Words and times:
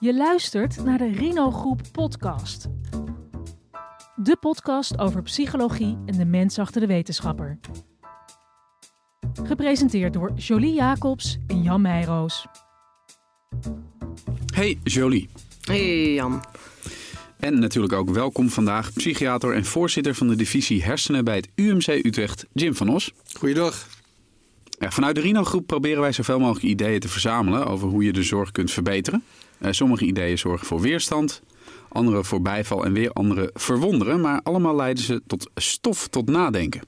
Je 0.00 0.14
luistert 0.14 0.84
naar 0.84 0.98
de 0.98 1.12
Rino 1.12 1.50
Groep 1.50 1.80
podcast. 1.92 2.68
De 4.16 4.36
podcast 4.40 4.98
over 4.98 5.22
psychologie 5.22 5.98
en 6.06 6.16
de 6.16 6.24
mens 6.24 6.58
achter 6.58 6.80
de 6.80 6.86
wetenschapper. 6.86 7.58
Gepresenteerd 9.42 10.12
door 10.12 10.32
Jolie 10.34 10.74
Jacobs 10.74 11.38
en 11.46 11.62
Jan 11.62 11.80
Meijroos. 11.80 12.46
Hey 14.54 14.78
Jolie. 14.82 15.28
Hey 15.60 16.12
Jan. 16.14 16.44
En 17.38 17.58
natuurlijk 17.58 17.92
ook 17.92 18.10
welkom 18.10 18.48
vandaag 18.48 18.92
psychiater 18.92 19.54
en 19.54 19.64
voorzitter 19.64 20.14
van 20.14 20.28
de 20.28 20.36
divisie 20.36 20.82
hersenen 20.82 21.24
bij 21.24 21.36
het 21.36 21.48
UMC 21.54 21.86
Utrecht, 21.86 22.46
Jim 22.52 22.74
van 22.74 22.88
Os. 22.88 23.12
Goeiedag. 23.38 23.99
Vanuit 24.88 25.14
de 25.14 25.20
Rino 25.20 25.44
Groep 25.44 25.66
proberen 25.66 26.00
wij 26.00 26.12
zoveel 26.12 26.38
mogelijk 26.38 26.64
ideeën 26.64 27.00
te 27.00 27.08
verzamelen 27.08 27.66
over 27.66 27.88
hoe 27.88 28.04
je 28.04 28.12
de 28.12 28.22
zorg 28.22 28.50
kunt 28.52 28.70
verbeteren. 28.70 29.24
Uh, 29.58 29.68
sommige 29.72 30.04
ideeën 30.04 30.38
zorgen 30.38 30.66
voor 30.66 30.80
weerstand, 30.80 31.42
andere 31.88 32.24
voor 32.24 32.42
bijval 32.42 32.84
en 32.84 32.92
weer 32.92 33.12
andere 33.12 33.50
verwonderen, 33.54 34.20
maar 34.20 34.40
allemaal 34.42 34.76
leiden 34.76 35.04
ze 35.04 35.22
tot 35.26 35.50
stof 35.54 36.08
tot 36.08 36.28
nadenken. 36.28 36.80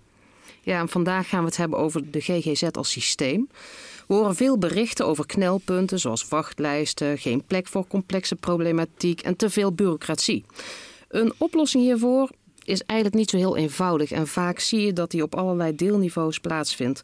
Ja, 0.60 0.80
en 0.80 0.88
vandaag 0.88 1.28
gaan 1.28 1.40
we 1.40 1.46
het 1.46 1.56
hebben 1.56 1.78
over 1.78 2.10
de 2.10 2.20
GGZ 2.20 2.62
als 2.62 2.90
systeem. 2.90 3.48
We 4.06 4.14
horen 4.14 4.34
veel 4.34 4.58
berichten 4.58 5.06
over 5.06 5.26
knelpunten 5.26 5.98
zoals 5.98 6.28
wachtlijsten, 6.28 7.18
geen 7.18 7.42
plek 7.46 7.66
voor 7.66 7.86
complexe 7.86 8.36
problematiek 8.36 9.20
en 9.20 9.36
te 9.36 9.50
veel 9.50 9.72
bureaucratie. 9.72 10.44
Een 11.08 11.32
oplossing 11.38 11.84
hiervoor 11.84 12.30
is 12.64 12.82
eigenlijk 12.82 13.18
niet 13.18 13.30
zo 13.30 13.36
heel 13.36 13.56
eenvoudig 13.56 14.10
en 14.10 14.26
vaak 14.26 14.58
zie 14.58 14.80
je 14.80 14.92
dat 14.92 15.10
die 15.10 15.22
op 15.22 15.34
allerlei 15.34 15.76
deelniveaus 15.76 16.38
plaatsvindt. 16.38 17.00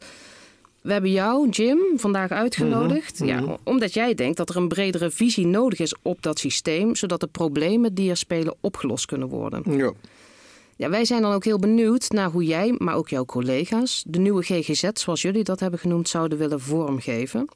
We 0.81 0.91
hebben 0.91 1.11
jou, 1.11 1.49
Jim, 1.49 1.79
vandaag 1.95 2.31
uitgenodigd. 2.31 3.19
Mhm, 3.19 3.29
ja, 3.29 3.39
mhm. 3.39 3.55
omdat 3.63 3.93
jij 3.93 4.13
denkt 4.13 4.37
dat 4.37 4.49
er 4.49 4.55
een 4.55 4.67
bredere 4.67 5.11
visie 5.11 5.45
nodig 5.45 5.79
is 5.79 5.95
op 6.01 6.21
dat 6.21 6.39
systeem, 6.39 6.95
zodat 6.95 7.19
de 7.19 7.27
problemen 7.27 7.93
die 7.93 8.09
er 8.09 8.17
spelen 8.17 8.55
opgelost 8.61 9.05
kunnen 9.05 9.27
worden. 9.27 9.77
Ja. 9.77 9.93
Ja, 10.75 10.89
wij 10.89 11.05
zijn 11.05 11.21
dan 11.21 11.33
ook 11.33 11.43
heel 11.43 11.59
benieuwd 11.59 12.09
naar 12.09 12.31
hoe 12.31 12.43
jij, 12.43 12.75
maar 12.77 12.95
ook 12.95 13.09
jouw 13.09 13.25
collega's, 13.25 14.03
de 14.07 14.19
nieuwe 14.19 14.43
GGZ, 14.43 14.89
zoals 14.93 15.21
jullie 15.21 15.43
dat 15.43 15.59
hebben 15.59 15.79
genoemd, 15.79 16.09
zouden 16.09 16.37
willen 16.37 16.59
vormgeven. 16.59 17.47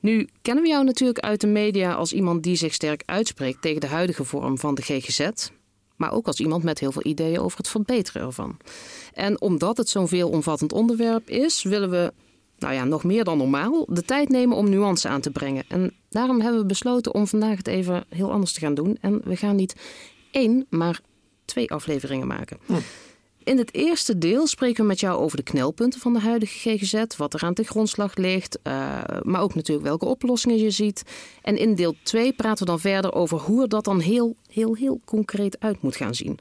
Nu 0.00 0.28
kennen 0.42 0.62
we 0.62 0.70
jou 0.70 0.84
natuurlijk 0.84 1.18
uit 1.18 1.40
de 1.40 1.46
media 1.46 1.92
als 1.92 2.12
iemand 2.12 2.42
die 2.42 2.56
zich 2.56 2.74
sterk 2.74 3.02
uitspreekt 3.06 3.62
tegen 3.62 3.80
de 3.80 3.86
huidige 3.86 4.24
vorm 4.24 4.58
van 4.58 4.74
de 4.74 4.82
GGZ, 4.82 5.28
maar 5.96 6.12
ook 6.12 6.26
als 6.26 6.40
iemand 6.40 6.62
met 6.62 6.78
heel 6.78 6.92
veel 6.92 7.06
ideeën 7.06 7.38
over 7.38 7.58
het 7.58 7.68
verbeteren 7.68 8.22
ervan. 8.22 8.56
En 9.14 9.40
omdat 9.40 9.76
het 9.76 9.88
zo'n 9.88 10.08
veelomvattend 10.08 10.72
onderwerp 10.72 11.28
is, 11.28 11.62
willen 11.62 11.90
we, 11.90 12.12
nou 12.62 12.74
ja, 12.74 12.84
nog 12.84 13.04
meer 13.04 13.24
dan 13.24 13.38
normaal, 13.38 13.86
de 13.88 14.02
tijd 14.02 14.28
nemen 14.28 14.56
om 14.56 14.70
nuance 14.70 15.08
aan 15.08 15.20
te 15.20 15.30
brengen. 15.30 15.64
En 15.68 15.92
daarom 16.08 16.40
hebben 16.40 16.60
we 16.60 16.66
besloten 16.66 17.14
om 17.14 17.26
vandaag 17.26 17.56
het 17.56 17.66
even 17.66 18.04
heel 18.08 18.32
anders 18.32 18.52
te 18.52 18.60
gaan 18.60 18.74
doen. 18.74 18.98
En 19.00 19.20
we 19.24 19.36
gaan 19.36 19.56
niet 19.56 19.74
één, 20.30 20.66
maar 20.70 21.00
twee 21.44 21.70
afleveringen 21.70 22.26
maken. 22.26 22.58
In 23.44 23.58
het 23.58 23.74
eerste 23.74 24.18
deel 24.18 24.46
spreken 24.46 24.82
we 24.82 24.88
met 24.88 25.00
jou 25.00 25.20
over 25.20 25.36
de 25.36 25.42
knelpunten 25.42 26.00
van 26.00 26.12
de 26.12 26.20
huidige 26.20 26.58
GGZ, 26.58 27.04
wat 27.16 27.34
er 27.34 27.42
aan 27.42 27.54
de 27.54 27.64
grondslag 27.64 28.16
ligt, 28.16 28.58
uh, 28.62 28.98
maar 29.22 29.40
ook 29.40 29.54
natuurlijk 29.54 29.86
welke 29.86 30.04
oplossingen 30.04 30.58
je 30.58 30.70
ziet. 30.70 31.02
En 31.42 31.56
in 31.56 31.74
deel 31.74 31.94
2 32.02 32.32
praten 32.32 32.64
we 32.64 32.70
dan 32.70 32.80
verder 32.80 33.12
over 33.12 33.38
hoe 33.38 33.62
er 33.62 33.68
dat 33.68 33.84
dan 33.84 34.00
heel, 34.00 34.36
heel, 34.48 34.74
heel 34.74 35.00
concreet 35.04 35.60
uit 35.60 35.82
moet 35.82 35.96
gaan 35.96 36.14
zien. 36.14 36.38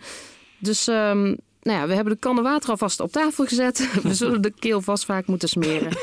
Dus 0.59 0.87
um, 0.87 1.37
nou 1.61 1.79
ja, 1.79 1.87
we 1.87 1.93
hebben 1.93 2.13
de 2.13 2.19
kannen 2.19 2.43
water 2.43 2.69
alvast 2.69 2.99
op 2.99 3.11
tafel 3.11 3.45
gezet. 3.45 3.89
We 4.03 4.13
zullen 4.13 4.41
de 4.41 4.53
keel 4.59 4.81
vast 4.81 5.05
vaak 5.05 5.27
moeten 5.27 5.49
smeren. 5.49 5.97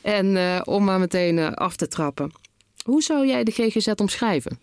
En 0.00 0.36
uh, 0.36 0.60
om 0.64 0.84
maar 0.84 0.98
meteen 0.98 1.36
uh, 1.36 1.52
af 1.52 1.76
te 1.76 1.88
trappen. 1.88 2.32
Hoe 2.82 3.02
zou 3.02 3.26
jij 3.26 3.44
de 3.44 3.50
GGZ 3.50 3.88
omschrijven? 3.96 4.58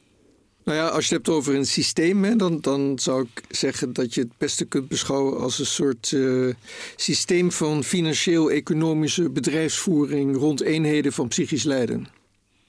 Nou 0.64 0.78
ja, 0.78 0.88
als 0.88 1.08
je 1.08 1.16
het 1.16 1.26
hebt 1.26 1.38
over 1.38 1.56
een 1.56 1.66
systeem, 1.66 2.24
hè, 2.24 2.36
dan, 2.36 2.60
dan 2.62 3.00
zou 3.00 3.22
ik 3.34 3.44
zeggen 3.50 3.94
dat 3.94 4.14
je 4.14 4.22
het 4.22 4.38
beste 4.38 4.66
kunt 4.66 4.88
beschouwen 4.88 5.40
als 5.40 5.60
een 5.60 5.66
soort 5.66 6.12
uh, 6.12 6.54
systeem 6.96 7.52
van 7.52 7.84
financieel-economische 7.84 9.30
bedrijfsvoering 9.30 10.38
rond 10.38 10.62
eenheden 10.62 11.14
van 11.14 11.28
psychisch 11.28 11.64
lijden. 11.64 12.08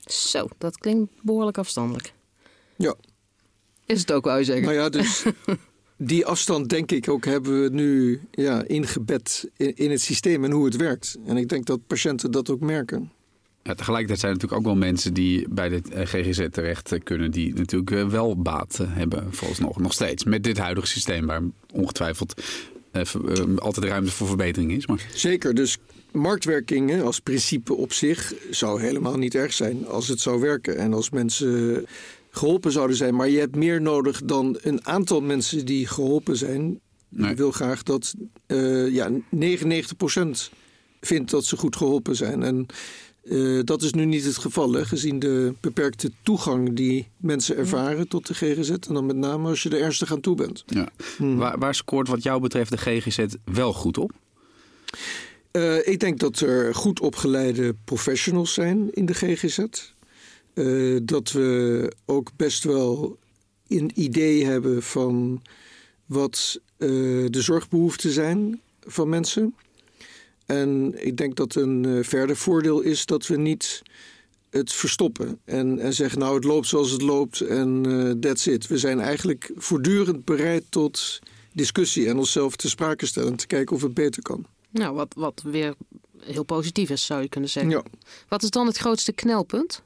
Zo, 0.06 0.48
dat 0.58 0.78
klinkt 0.78 1.12
behoorlijk 1.22 1.58
afstandelijk. 1.58 2.12
Ja. 2.76 2.94
Is 3.86 4.00
het 4.00 4.12
ook, 4.12 4.24
wou 4.24 4.38
je 4.38 4.44
zeggen? 4.44 4.64
Nou 4.64 4.76
ja, 4.76 4.88
dus 4.88 5.22
die 6.06 6.26
afstand 6.26 6.68
denk 6.68 6.92
ik 6.92 7.08
ook 7.08 7.24
hebben 7.24 7.62
we 7.62 7.68
nu 7.68 8.20
ja, 8.30 8.64
ingebed 8.66 9.50
in, 9.56 9.76
in 9.76 9.90
het 9.90 10.00
systeem 10.00 10.44
en 10.44 10.50
hoe 10.50 10.64
het 10.64 10.76
werkt. 10.76 11.16
En 11.26 11.36
ik 11.36 11.48
denk 11.48 11.66
dat 11.66 11.86
patiënten 11.86 12.30
dat 12.30 12.50
ook 12.50 12.60
merken. 12.60 13.10
Ja, 13.62 13.74
tegelijkertijd 13.74 14.20
zijn 14.20 14.32
er 14.32 14.38
natuurlijk 14.38 14.68
ook 14.68 14.74
wel 14.74 14.88
mensen 14.88 15.14
die 15.14 15.48
bij 15.48 15.68
de 15.68 16.06
GGZ 16.06 16.46
terecht 16.50 16.98
kunnen, 17.02 17.30
die 17.30 17.54
natuurlijk 17.54 18.10
wel 18.10 18.36
baat 18.36 18.80
hebben, 18.86 19.32
volgens 19.32 19.60
nog, 19.60 19.78
nog 19.78 19.92
steeds. 19.92 20.24
Met 20.24 20.44
dit 20.44 20.58
huidige 20.58 20.86
systeem, 20.86 21.26
waar 21.26 21.42
ongetwijfeld 21.72 22.42
altijd 23.56 23.86
ruimte 23.86 24.10
voor 24.10 24.26
verbetering 24.26 24.72
is. 24.72 24.86
Maar... 24.86 25.06
Zeker, 25.14 25.54
dus 25.54 25.78
marktwerking 26.12 27.02
als 27.02 27.20
principe 27.20 27.74
op 27.74 27.92
zich 27.92 28.34
zou 28.50 28.80
helemaal 28.80 29.16
niet 29.16 29.34
erg 29.34 29.52
zijn 29.52 29.86
als 29.86 30.08
het 30.08 30.20
zou 30.20 30.40
werken. 30.40 30.76
En 30.76 30.92
als 30.92 31.10
mensen 31.10 31.86
geholpen 32.34 32.72
zouden 32.72 32.96
zijn. 32.96 33.14
Maar 33.14 33.28
je 33.28 33.38
hebt 33.38 33.56
meer 33.56 33.82
nodig 33.82 34.22
dan 34.24 34.58
een 34.60 34.86
aantal 34.86 35.20
mensen 35.20 35.66
die 35.66 35.86
geholpen 35.86 36.36
zijn. 36.36 36.80
Nee. 37.08 37.30
Ik 37.30 37.36
wil 37.36 37.52
graag 37.52 37.82
dat 37.82 38.14
uh, 38.46 38.94
ja, 38.94 39.10
99% 39.10 39.14
vindt 41.00 41.30
dat 41.30 41.44
ze 41.44 41.56
goed 41.56 41.76
geholpen 41.76 42.16
zijn. 42.16 42.42
En 42.42 42.66
uh, 43.24 43.60
dat 43.64 43.82
is 43.82 43.92
nu 43.92 44.04
niet 44.04 44.24
het 44.24 44.38
geval, 44.38 44.72
hè, 44.72 44.84
gezien 44.84 45.18
de 45.18 45.54
beperkte 45.60 46.10
toegang 46.22 46.76
die 46.76 47.08
mensen 47.16 47.56
ervaren 47.56 48.08
tot 48.08 48.26
de 48.26 48.34
GGZ. 48.34 48.70
En 48.70 48.94
dan 48.94 49.06
met 49.06 49.16
name 49.16 49.48
als 49.48 49.62
je 49.62 49.68
er 49.68 49.80
ernstig 49.80 50.12
aan 50.12 50.20
toe 50.20 50.36
bent. 50.36 50.64
Ja. 50.66 50.88
Hmm. 51.16 51.36
Waar, 51.36 51.58
waar, 51.58 51.74
scoort 51.74 52.08
wat 52.08 52.22
jou 52.22 52.40
betreft 52.40 52.70
de 52.70 52.76
GGZ 52.76 53.24
wel 53.44 53.72
goed 53.72 53.98
op? 53.98 54.12
Uh, 55.52 55.86
ik 55.86 56.00
denk 56.00 56.18
dat 56.18 56.40
er 56.40 56.74
goed 56.74 57.00
opgeleide 57.00 57.74
professionals 57.84 58.54
zijn 58.54 58.90
in 58.92 59.06
de 59.06 59.14
GGZ. 59.14 59.58
Uh, 60.54 61.00
dat 61.02 61.30
we 61.30 61.92
ook 62.04 62.30
best 62.36 62.64
wel 62.64 63.18
een 63.68 63.90
idee 63.94 64.44
hebben 64.44 64.82
van 64.82 65.42
wat 66.06 66.60
de 66.76 67.40
zorgbehoeften 67.40 68.10
zijn 68.10 68.60
van 68.80 69.08
mensen. 69.08 69.54
En 70.46 70.94
ik 71.06 71.16
denk 71.16 71.36
dat 71.36 71.54
een 71.54 71.84
uh, 71.86 72.04
verder 72.04 72.36
voordeel 72.36 72.80
is 72.80 73.06
dat 73.06 73.26
we 73.26 73.36
niet 73.36 73.82
het 74.50 74.72
verstoppen 74.72 75.40
en, 75.44 75.78
en 75.78 75.92
zeggen 75.92 76.18
nou 76.18 76.34
het 76.34 76.44
loopt 76.44 76.66
zoals 76.66 76.90
het 76.90 77.02
loopt 77.02 77.40
en 77.40 77.86
uh, 77.86 78.10
that's 78.10 78.46
it. 78.46 78.66
We 78.66 78.78
zijn 78.78 79.00
eigenlijk 79.00 79.50
voortdurend 79.56 80.24
bereid 80.24 80.64
tot 80.68 81.18
discussie 81.52 82.08
en 82.08 82.18
onszelf 82.18 82.56
te 82.56 82.68
sprake 82.68 83.06
stellen 83.06 83.30
en 83.30 83.36
te 83.36 83.46
kijken 83.46 83.76
of 83.76 83.82
het 83.82 83.94
beter 83.94 84.22
kan. 84.22 84.46
Nou, 84.70 84.94
wat, 84.94 85.14
wat 85.16 85.42
weer 85.44 85.74
heel 86.18 86.44
positief 86.44 86.90
is 86.90 87.06
zou 87.06 87.22
je 87.22 87.28
kunnen 87.28 87.50
zeggen. 87.50 87.72
Ja. 87.72 87.82
Wat 88.28 88.42
is 88.42 88.50
dan 88.50 88.66
het 88.66 88.76
grootste 88.76 89.12
knelpunt? 89.12 89.82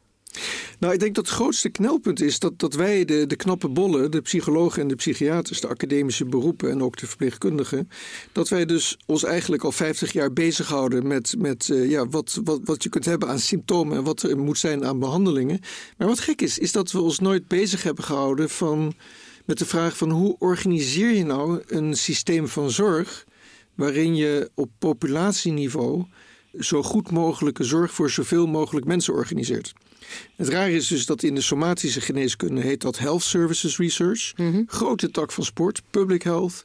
Nou, 0.78 0.92
ik 0.94 1.00
denk 1.00 1.14
dat 1.14 1.26
het 1.26 1.34
grootste 1.34 1.68
knelpunt 1.68 2.20
is 2.20 2.38
dat, 2.38 2.74
wij, 2.74 3.04
de, 3.04 3.26
de 3.26 3.36
knappe 3.36 3.68
bollen, 3.68 4.10
de 4.10 4.20
psychologen 4.20 4.82
en 4.82 4.88
de 4.88 4.94
psychiaters, 4.94 5.60
de 5.60 5.68
academische 5.68 6.24
beroepen 6.24 6.70
en 6.70 6.82
ook 6.82 6.96
de 6.96 7.06
verpleegkundigen, 7.06 7.88
dat 8.32 8.48
wij 8.48 8.66
dus 8.66 8.96
ons 9.06 9.24
eigenlijk 9.24 9.64
al 9.64 9.72
50 9.72 10.12
jaar 10.12 10.32
bezighouden 10.32 11.06
met, 11.06 11.34
met 11.38 11.68
uh, 11.68 11.90
ja, 11.90 12.08
wat, 12.08 12.40
wat, 12.44 12.60
wat 12.64 12.82
je 12.82 12.88
kunt 12.88 13.04
hebben 13.04 13.28
aan 13.28 13.38
symptomen 13.38 13.96
en 13.96 14.04
wat 14.04 14.22
er 14.22 14.38
moet 14.38 14.58
zijn 14.58 14.84
aan 14.84 14.98
behandelingen. 14.98 15.60
Maar 15.96 16.08
wat 16.08 16.20
gek 16.20 16.42
is, 16.42 16.58
is 16.58 16.72
dat 16.72 16.92
we 16.92 17.00
ons 17.00 17.18
nooit 17.18 17.48
bezig 17.48 17.82
hebben 17.82 18.04
gehouden 18.04 18.50
van, 18.50 18.94
met 19.44 19.58
de 19.58 19.66
vraag 19.66 19.96
van 19.96 20.10
hoe 20.10 20.36
organiseer 20.38 21.10
je 21.10 21.24
nou 21.24 21.62
een 21.66 21.96
systeem 21.96 22.48
van 22.48 22.70
zorg 22.70 23.26
waarin 23.74 24.16
je 24.16 24.50
op 24.54 24.70
populatieniveau 24.78 26.04
zo 26.58 26.82
goed 26.82 27.10
mogelijke 27.10 27.64
zorg 27.64 27.92
voor 27.92 28.10
zoveel 28.10 28.46
mogelijk 28.46 28.86
mensen 28.86 29.14
organiseert. 29.14 29.74
Het 30.36 30.48
raar 30.48 30.70
is 30.70 30.86
dus 30.86 31.06
dat 31.06 31.22
in 31.22 31.34
de 31.34 31.40
somatische 31.40 32.00
geneeskunde 32.00 32.60
heet 32.60 32.80
dat 32.80 32.98
Health 32.98 33.22
Services 33.22 33.76
Research. 33.76 34.32
Mhm. 34.36 34.62
Grote 34.66 35.10
tak 35.10 35.32
van 35.32 35.44
sport, 35.44 35.82
public 35.90 36.22
health. 36.22 36.64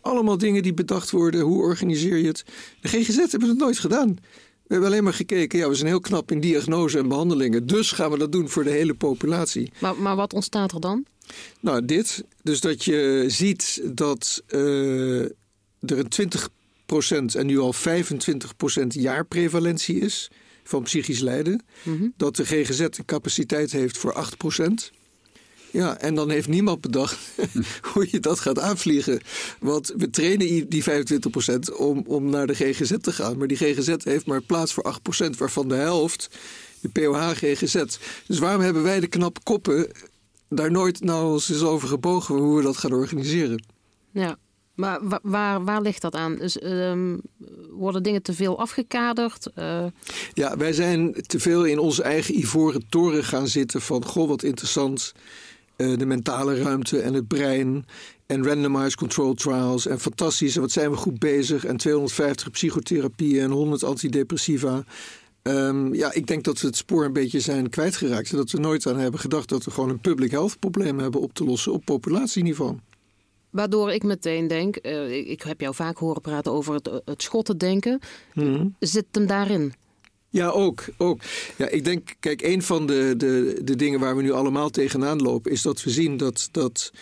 Allemaal 0.00 0.38
dingen 0.38 0.62
die 0.62 0.74
bedacht 0.74 1.10
worden. 1.10 1.40
Hoe 1.40 1.62
organiseer 1.62 2.16
je 2.16 2.26
het? 2.26 2.44
De 2.80 2.88
GGZ 2.88 3.16
hebben 3.16 3.48
het 3.48 3.58
nooit 3.58 3.78
gedaan. 3.78 4.18
We 4.62 4.78
hebben 4.78 4.88
alleen 4.88 5.04
maar 5.04 5.14
gekeken, 5.14 5.58
ja, 5.58 5.68
we 5.68 5.74
zijn 5.74 5.88
heel 5.88 6.00
knap 6.00 6.30
in 6.30 6.40
diagnose 6.40 6.98
en 6.98 7.08
behandelingen. 7.08 7.66
Dus 7.66 7.90
gaan 7.92 8.10
we 8.10 8.18
dat 8.18 8.32
doen 8.32 8.48
voor 8.48 8.64
de 8.64 8.70
hele 8.70 8.94
populatie. 8.94 9.72
Maar, 9.78 9.96
maar 9.96 10.16
wat 10.16 10.32
ontstaat 10.32 10.72
er 10.72 10.80
dan? 10.80 11.04
Nou, 11.60 11.84
dit. 11.84 12.24
Dus 12.42 12.60
dat 12.60 12.84
je 12.84 13.24
ziet 13.28 13.82
dat 13.84 14.42
uh, 14.48 15.20
er 15.20 15.30
een 15.80 16.12
20% 17.34 17.36
en 17.36 17.46
nu 17.46 17.58
al 17.58 17.74
25% 17.74 17.78
jaarprevalentie 18.86 19.98
is 19.98 20.30
van 20.62 20.82
psychisch 20.82 21.20
lijden. 21.20 21.62
Mm-hmm. 21.82 22.12
Dat 22.16 22.36
de 22.36 22.44
GGZ 22.44 22.80
een 22.80 23.04
capaciteit 23.04 23.72
heeft 23.72 23.98
voor 23.98 24.26
8%. 24.60 25.00
Ja, 25.70 25.98
en 25.98 26.14
dan 26.14 26.30
heeft 26.30 26.48
niemand 26.48 26.80
bedacht 26.80 27.18
hoe 27.92 28.08
je 28.10 28.20
dat 28.20 28.40
gaat 28.40 28.58
aanvliegen. 28.58 29.20
Want 29.60 29.94
we 29.96 30.10
trainen 30.10 30.68
die 30.68 30.84
25% 30.84 31.76
om, 31.76 32.02
om 32.06 32.30
naar 32.30 32.46
de 32.46 32.54
GGZ 32.54 32.92
te 33.00 33.12
gaan. 33.12 33.38
Maar 33.38 33.46
die 33.46 33.56
GGZ 33.56 33.94
heeft 33.98 34.26
maar 34.26 34.42
plaats 34.42 34.72
voor 34.72 35.00
8%, 35.24 35.30
waarvan 35.38 35.68
de 35.68 35.74
helft 35.74 36.28
de 36.80 36.88
POH 36.88 37.30
GGZ. 37.30 37.82
Dus 38.26 38.38
waarom 38.38 38.60
hebben 38.60 38.82
wij 38.82 39.00
de 39.00 39.06
knappe 39.06 39.40
koppen 39.42 39.90
daar 40.48 40.70
nooit 40.70 41.00
nou 41.00 41.32
eens 41.32 41.50
is 41.50 41.62
over 41.62 41.88
gebogen 41.88 42.34
hoe 42.34 42.56
we 42.56 42.62
dat 42.62 42.76
gaan 42.76 42.92
organiseren. 42.92 43.64
Ja, 44.10 44.36
maar 44.74 45.00
waar, 45.22 45.64
waar 45.64 45.82
ligt 45.82 46.02
dat 46.02 46.14
aan? 46.14 46.36
Dus, 46.36 46.62
um, 46.62 47.20
worden 47.70 48.02
dingen 48.02 48.22
te 48.22 48.32
veel 48.32 48.58
afgekaderd? 48.58 49.50
Uh... 49.58 49.84
Ja, 50.32 50.56
wij 50.56 50.72
zijn 50.72 51.14
te 51.26 51.40
veel 51.40 51.64
in 51.64 51.78
onze 51.78 52.02
eigen 52.02 52.38
ivoren 52.38 52.88
toren 52.88 53.24
gaan 53.24 53.48
zitten 53.48 53.80
van... 53.80 54.04
goh, 54.04 54.28
wat 54.28 54.42
interessant, 54.42 55.12
uh, 55.76 55.98
de 55.98 56.06
mentale 56.06 56.62
ruimte 56.62 57.00
en 57.00 57.14
het 57.14 57.28
brein... 57.28 57.86
en 58.26 58.46
randomized 58.46 58.94
control 58.94 59.34
trials 59.34 59.86
en 59.86 60.00
fantastisch, 60.00 60.54
en 60.54 60.60
wat 60.60 60.70
zijn 60.70 60.90
we 60.90 60.96
goed 60.96 61.18
bezig... 61.18 61.64
en 61.64 61.76
250 61.76 62.50
psychotherapieën 62.50 63.42
en 63.42 63.50
100 63.50 63.84
antidepressiva... 63.84 64.84
Um, 65.44 65.94
ja, 65.94 66.12
ik 66.12 66.26
denk 66.26 66.44
dat 66.44 66.60
we 66.60 66.66
het 66.66 66.76
spoor 66.76 67.04
een 67.04 67.12
beetje 67.12 67.40
zijn 67.40 67.70
kwijtgeraakt. 67.70 68.30
En 68.30 68.36
dat 68.36 68.50
we 68.50 68.58
nooit 68.58 68.86
aan 68.86 68.98
hebben 68.98 69.20
gedacht 69.20 69.48
dat 69.48 69.64
we 69.64 69.70
gewoon 69.70 69.88
een 69.88 70.00
public 70.00 70.30
health 70.30 70.58
probleem 70.58 70.98
hebben 70.98 71.20
op 71.20 71.32
te 71.34 71.44
lossen 71.44 71.72
op 71.72 71.84
populatieniveau. 71.84 72.76
Waardoor 73.52 73.92
ik 73.92 74.02
meteen 74.02 74.46
denk, 74.46 74.78
uh, 74.82 75.30
ik 75.30 75.42
heb 75.42 75.60
jou 75.60 75.74
vaak 75.74 75.98
horen 75.98 76.20
praten 76.20 76.52
over 76.52 76.74
het, 76.74 76.90
het 77.04 77.22
schotten 77.22 77.58
denken. 77.58 78.00
Mm 78.34 78.74
Zit 78.78 79.06
hem 79.10 79.26
daarin? 79.26 79.74
Ja, 80.28 80.48
ook. 80.48 80.84
ook. 80.96 81.20
Ja, 81.56 81.68
ik 81.68 81.84
denk, 81.84 82.14
kijk, 82.20 82.42
een 82.42 82.62
van 82.62 82.86
de, 82.86 83.14
de, 83.16 83.60
de 83.64 83.76
dingen 83.76 84.00
waar 84.00 84.16
we 84.16 84.22
nu 84.22 84.32
allemaal 84.32 84.70
tegenaan 84.70 85.22
lopen, 85.22 85.52
is 85.52 85.62
dat 85.62 85.82
we 85.82 85.90
zien 85.90 86.16
dat, 86.16 86.48
dat 86.50 86.92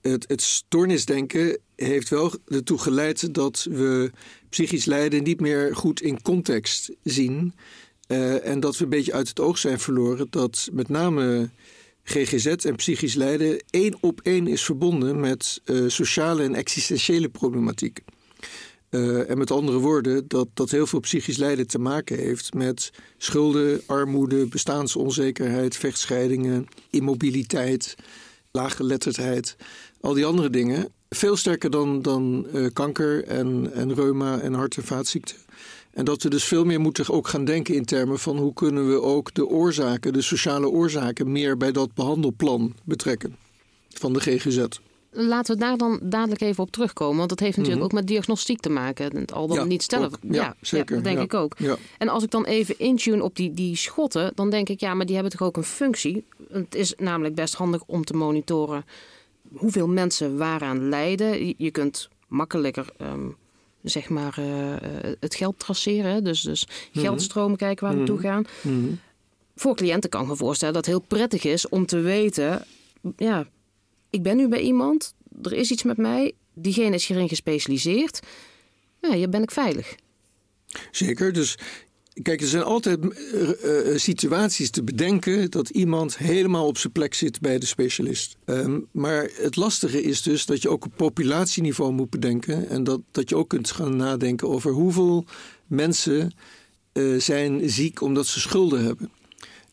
het, 0.00 0.24
het 0.28 0.42
stoornisdenken 0.42 1.58
heeft 1.76 2.08
wel 2.08 2.32
ertoe 2.46 2.78
geleid 2.78 3.34
dat 3.34 3.66
we 3.70 4.10
psychisch 4.48 4.84
lijden 4.84 5.22
niet 5.22 5.40
meer 5.40 5.76
goed 5.76 6.00
in 6.00 6.22
context 6.22 6.90
zien. 7.02 7.54
Uh, 8.08 8.46
en 8.46 8.60
dat 8.60 8.76
we 8.76 8.84
een 8.84 8.90
beetje 8.90 9.12
uit 9.12 9.28
het 9.28 9.40
oog 9.40 9.58
zijn 9.58 9.80
verloren 9.80 10.26
dat 10.30 10.68
met 10.72 10.88
name 10.88 11.50
GGZ 12.04 12.46
en 12.46 12.76
psychisch 12.76 13.14
lijden 13.14 13.62
één 13.70 13.96
op 14.00 14.20
één 14.22 14.46
is 14.46 14.64
verbonden 14.64 15.20
met 15.20 15.60
uh, 15.64 15.88
sociale 15.88 16.42
en 16.42 16.54
existentiële 16.54 17.28
problematiek. 17.28 18.00
Uh, 18.90 19.30
en 19.30 19.38
met 19.38 19.50
andere 19.50 19.78
woorden, 19.78 20.28
dat, 20.28 20.48
dat 20.54 20.70
heel 20.70 20.86
veel 20.86 21.00
psychisch 21.00 21.36
lijden 21.36 21.66
te 21.66 21.78
maken 21.78 22.18
heeft 22.18 22.54
met 22.54 22.90
schulden, 23.16 23.80
armoede, 23.86 24.46
bestaansonzekerheid, 24.46 25.76
vechtscheidingen, 25.76 26.66
immobiliteit, 26.90 27.94
laaggeletterdheid, 28.50 29.56
al 30.00 30.12
die 30.12 30.24
andere 30.24 30.50
dingen. 30.50 30.92
Veel 31.08 31.36
sterker 31.36 31.70
dan, 31.70 32.02
dan 32.02 32.46
uh, 32.54 32.66
kanker 32.72 33.24
en, 33.24 33.72
en 33.72 33.94
reuma 33.94 34.40
en 34.40 34.54
hart- 34.54 34.76
en 34.76 34.84
vaatziekten. 34.84 35.36
En 35.92 36.04
dat 36.04 36.22
we 36.22 36.30
dus 36.30 36.44
veel 36.44 36.64
meer 36.64 36.80
moeten 36.80 37.08
ook 37.08 37.28
gaan 37.28 37.44
denken 37.44 37.74
in 37.74 37.84
termen 37.84 38.18
van 38.18 38.36
hoe 38.36 38.52
kunnen 38.52 38.88
we 38.88 39.00
ook 39.00 39.34
de 39.34 39.46
oorzaken, 39.46 40.12
de 40.12 40.22
sociale 40.22 40.68
oorzaken, 40.68 41.32
meer 41.32 41.56
bij 41.56 41.72
dat 41.72 41.94
behandelplan 41.94 42.74
betrekken 42.84 43.36
van 43.88 44.12
de 44.12 44.20
GGZ. 44.20 44.66
Laten 45.14 45.54
we 45.54 45.60
daar 45.60 45.76
dan 45.76 46.00
dadelijk 46.02 46.40
even 46.40 46.62
op 46.62 46.70
terugkomen. 46.70 47.16
Want 47.16 47.28
dat 47.28 47.40
heeft 47.40 47.56
natuurlijk 47.56 47.84
mhm. 47.84 47.90
ook 47.92 48.00
met 48.00 48.08
diagnostiek 48.08 48.60
te 48.60 48.68
maken. 48.68 49.16
Het 49.16 49.32
al 49.32 49.46
dan 49.46 49.56
ja, 49.56 49.64
niet 49.64 49.82
stellen. 49.82 50.10
Ja, 50.20 50.56
zeker. 50.60 50.94
dat 50.94 51.04
denk 51.04 51.18
ik 51.18 51.34
ook. 51.34 51.56
En 51.98 52.08
als 52.08 52.22
ik 52.22 52.30
dan 52.30 52.44
even 52.44 52.78
intune 52.78 53.22
op 53.22 53.36
die, 53.36 53.54
die 53.54 53.76
schotten, 53.76 54.32
dan 54.34 54.50
denk 54.50 54.68
ik, 54.68 54.80
ja, 54.80 54.94
maar 54.94 55.06
die 55.06 55.14
hebben 55.14 55.32
toch 55.32 55.48
ook 55.48 55.56
een 55.56 55.64
functie. 55.64 56.24
Het 56.50 56.74
is 56.74 56.94
namelijk 56.96 57.34
best 57.34 57.54
handig 57.54 57.82
om 57.86 58.04
te 58.04 58.14
monitoren 58.14 58.84
hoeveel 59.52 59.88
mensen 59.88 60.38
waaraan 60.38 60.88
lijden. 60.88 61.54
Je 61.56 61.70
kunt 61.70 62.08
makkelijker 62.28 62.86
ehm, 62.96 63.28
zeg 63.82 64.08
maar, 64.08 64.38
uh, 64.38 64.74
het 65.20 65.34
geld 65.34 65.58
traceren. 65.58 66.24
Dus, 66.24 66.40
dus 66.40 66.66
mhm. 66.92 67.04
geldstromen 67.04 67.56
kijken 67.56 67.84
waar 67.84 67.92
we 67.92 67.98
naartoe 67.98 68.20
gaan. 68.20 68.44
Mhm. 68.60 68.92
Voor 69.54 69.76
cliënten 69.76 70.10
kan 70.10 70.22
ik 70.22 70.28
me 70.28 70.36
voorstellen 70.36 70.74
dat 70.74 70.86
het 70.86 70.94
heel 70.94 71.04
prettig 71.06 71.44
is 71.44 71.68
om 71.68 71.86
te 71.86 72.00
weten... 72.00 72.64
ja, 73.16 73.46
ik 74.10 74.22
ben 74.22 74.36
nu 74.36 74.48
bij 74.48 74.60
iemand, 74.60 75.14
er 75.42 75.52
is 75.52 75.70
iets 75.70 75.82
met 75.82 75.96
mij... 75.96 76.32
diegene 76.54 76.94
is 76.94 77.06
hierin 77.06 77.28
gespecialiseerd. 77.28 78.20
Ja, 79.00 79.12
hier 79.12 79.28
ben 79.28 79.42
ik 79.42 79.50
veilig. 79.50 79.94
Zeker, 80.90 81.32
dus 81.32 81.58
Kijk, 82.22 82.40
er 82.40 82.46
zijn 82.46 82.62
altijd 82.62 82.98
uh, 83.04 83.96
situaties 83.96 84.70
te 84.70 84.82
bedenken 84.82 85.50
dat 85.50 85.68
iemand 85.68 86.18
helemaal 86.18 86.66
op 86.66 86.78
zijn 86.78 86.92
plek 86.92 87.14
zit 87.14 87.40
bij 87.40 87.58
de 87.58 87.66
specialist. 87.66 88.36
Um, 88.46 88.86
maar 88.90 89.30
het 89.34 89.56
lastige 89.56 90.02
is 90.02 90.22
dus 90.22 90.46
dat 90.46 90.62
je 90.62 90.68
ook 90.68 90.84
op 90.84 90.92
populatieniveau 90.96 91.92
moet 91.92 92.10
bedenken. 92.10 92.68
En 92.68 92.84
dat, 92.84 93.00
dat 93.10 93.28
je 93.28 93.36
ook 93.36 93.48
kunt 93.48 93.70
gaan 93.70 93.96
nadenken 93.96 94.48
over 94.48 94.72
hoeveel 94.72 95.24
mensen 95.66 96.32
zijn 97.18 97.70
ziek 97.70 98.00
omdat 98.00 98.26
ze 98.26 98.40
schulden 98.40 98.84
hebben. 98.84 99.10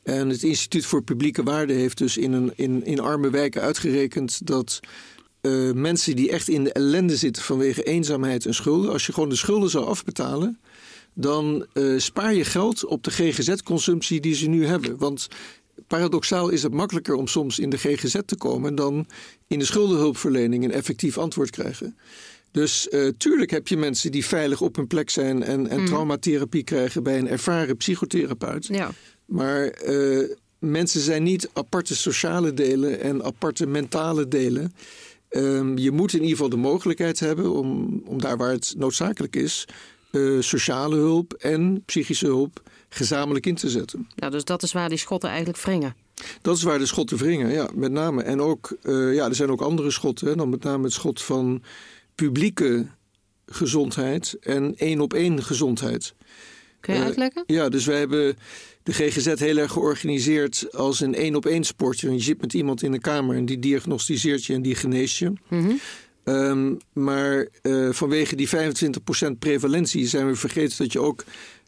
En 0.03 0.29
het 0.29 0.43
Instituut 0.43 0.85
voor 0.85 1.03
Publieke 1.03 1.43
Waarde 1.43 1.73
heeft 1.73 1.97
dus 1.97 2.17
in, 2.17 2.31
een, 2.33 2.51
in, 2.55 2.85
in 2.85 2.99
arme 2.99 3.29
wijken 3.29 3.61
uitgerekend 3.61 4.47
dat 4.47 4.79
mensen 5.73 6.15
die 6.15 6.31
echt 6.31 6.47
in 6.49 6.63
de 6.63 6.73
ellende 6.73 7.17
zitten 7.17 7.43
vanwege 7.43 7.83
eenzaamheid 7.83 8.45
en 8.45 8.53
schulden, 8.53 8.91
als 8.91 9.05
je 9.05 9.13
gewoon 9.13 9.29
de 9.29 9.35
schulden 9.35 9.69
zou 9.69 9.85
afbetalen, 9.85 10.59
dan 11.19 11.65
uh, 11.73 11.99
spaar 11.99 12.33
je 12.33 12.45
geld 12.45 12.85
op 12.85 13.03
de 13.03 13.11
GGZ-consumptie 13.11 14.19
die 14.19 14.35
ze 14.35 14.47
nu 14.47 14.65
hebben. 14.65 14.97
Want 14.97 15.27
paradoxaal 15.87 16.49
is 16.49 16.63
het 16.63 16.73
makkelijker 16.73 17.15
om 17.15 17.27
soms 17.27 17.59
in 17.59 17.69
de 17.69 17.77
GGZ 17.77 18.15
te 18.25 18.35
komen 18.35 18.75
dan 18.75 19.07
in 19.47 19.59
de 19.59 19.65
schuldenhulpverlening 19.65 20.63
een 20.63 20.71
effectief 20.71 21.17
antwoord 21.17 21.49
krijgen. 21.49 21.97
Dus 22.51 22.87
uh, 22.91 23.11
tuurlijk 23.17 23.51
heb 23.51 23.67
je 23.67 23.77
mensen 23.77 24.11
die 24.11 24.25
veilig 24.25 24.61
op 24.61 24.75
hun 24.75 24.87
plek 24.87 25.09
zijn 25.09 25.43
en, 25.43 25.67
en 25.67 25.79
mm. 25.79 25.85
traumatherapie 25.85 26.63
krijgen 26.63 27.03
bij 27.03 27.17
een 27.17 27.27
ervaren 27.27 27.77
psychotherapeut. 27.77 28.67
Ja. 28.67 28.91
Maar 29.25 29.89
uh, 29.89 30.29
mensen 30.59 31.01
zijn 31.01 31.23
niet 31.23 31.49
aparte 31.53 31.95
sociale 31.95 32.53
delen 32.53 32.99
en 33.01 33.23
aparte 33.23 33.67
mentale 33.67 34.27
delen. 34.27 34.73
Um, 35.29 35.77
je 35.77 35.91
moet 35.91 36.13
in 36.13 36.19
ieder 36.19 36.35
geval 36.35 36.49
de 36.49 36.57
mogelijkheid 36.57 37.19
hebben 37.19 37.51
om, 37.51 38.01
om 38.05 38.21
daar 38.21 38.37
waar 38.37 38.51
het 38.51 38.73
noodzakelijk 38.77 39.35
is, 39.35 39.67
uh, 40.11 40.41
sociale 40.41 40.95
hulp 40.95 41.33
en 41.33 41.83
psychische 41.85 42.25
hulp 42.25 42.61
gezamenlijk 42.89 43.45
in 43.45 43.55
te 43.55 43.69
zetten. 43.69 44.07
Nou, 44.15 44.31
dus 44.31 44.43
dat 44.43 44.63
is 44.63 44.71
waar 44.71 44.89
die 44.89 44.97
schotten 44.97 45.29
eigenlijk 45.29 45.59
wringen. 45.59 45.95
Dat 46.41 46.57
is 46.57 46.63
waar 46.63 46.79
de 46.79 46.85
schotten 46.85 47.17
wringen, 47.17 47.51
ja, 47.51 47.69
met 47.75 47.91
name. 47.91 48.23
En 48.23 48.41
ook, 48.41 48.77
uh, 48.83 49.13
ja, 49.13 49.25
er 49.25 49.35
zijn 49.35 49.51
ook 49.51 49.61
andere 49.61 49.91
schotten. 49.91 50.27
Hè, 50.27 50.35
dan 50.35 50.49
met 50.49 50.63
name 50.63 50.83
het 50.83 50.93
schot 50.93 51.21
van 51.21 51.63
publieke 52.15 52.85
gezondheid 53.45 54.37
en 54.41 54.73
één 54.77 55.01
op 55.01 55.13
één 55.13 55.43
gezondheid. 55.43 56.13
Kun 56.79 56.93
je 56.93 56.99
uh, 56.99 57.05
uitleggen? 57.05 57.43
Ja, 57.45 57.69
dus 57.69 57.85
wij 57.85 57.99
hebben 57.99 58.37
de 58.83 58.93
GGZ 58.93 59.33
heel 59.39 59.57
erg 59.57 59.71
georganiseerd 59.71 60.67
als 60.75 60.99
een 60.99 61.15
één 61.15 61.35
op 61.35 61.45
één 61.45 61.63
sportje. 61.63 62.11
Je 62.11 62.19
zit 62.19 62.41
met 62.41 62.53
iemand 62.53 62.83
in 62.83 62.93
een 62.93 63.01
kamer 63.01 63.35
en 63.35 63.45
die 63.45 63.59
diagnosticeert 63.59 64.45
je 64.45 64.53
en 64.53 64.61
die 64.61 64.75
geneest 64.75 65.17
je. 65.17 65.29
Mm 65.29 65.39
-hmm. 65.47 65.79
Um, 66.29 66.77
maar 66.93 67.47
uh, 67.61 67.89
vanwege 67.91 68.35
die 68.35 68.49
25% 68.49 68.51
prevalentie 69.39 70.07
zijn 70.07 70.27
we 70.27 70.35
vergeten 70.35 70.77
dat 70.77 70.91
je 70.91 70.99
ook 70.99 71.23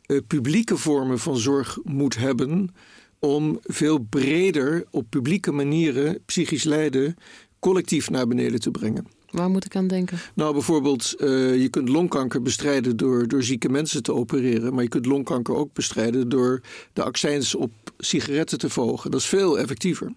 uh, 0.08 0.20
publieke 0.28 0.78
vormen 0.78 1.20
van 1.20 1.38
zorg 1.38 1.78
moet 1.84 2.18
hebben. 2.18 2.76
Om 3.20 3.60
veel 3.64 3.98
breder 3.98 4.86
op 4.90 5.06
publieke 5.10 5.52
manieren 5.52 6.20
psychisch 6.26 6.64
lijden 6.64 7.16
collectief 7.60 8.10
naar 8.10 8.28
beneden 8.28 8.60
te 8.60 8.72
brengen. 8.72 9.08
Waar 9.32 9.50
moet 9.50 9.66
ik 9.66 9.76
aan 9.76 9.88
denken? 9.88 10.18
Nou, 10.34 10.54
bijvoorbeeld, 10.54 11.16
uh, 11.18 11.62
je 11.62 11.70
kunt 11.70 11.90
longkanker 11.90 12.42
bestrijden 12.42 12.98
door, 12.98 13.28
door 13.28 13.44
zieke 13.44 13.70
mensen 13.70 14.04
te 14.04 14.14
opereren. 14.14 14.74
Maar 14.74 14.84
je 14.84 14.90
kunt 14.90 15.06
longkanker 15.06 15.56
ook 15.56 15.74
bestrijden 15.74 16.30
door 16.30 16.62
de 16.94 17.04
accijns 17.04 17.56
op 17.56 17.72
sigaretten 17.98 18.58
te 18.58 18.70
verhogen. 18.70 19.12
Dat 19.12 19.20
is 19.20 19.26
veel 19.26 19.60
effectiever. 19.60 20.14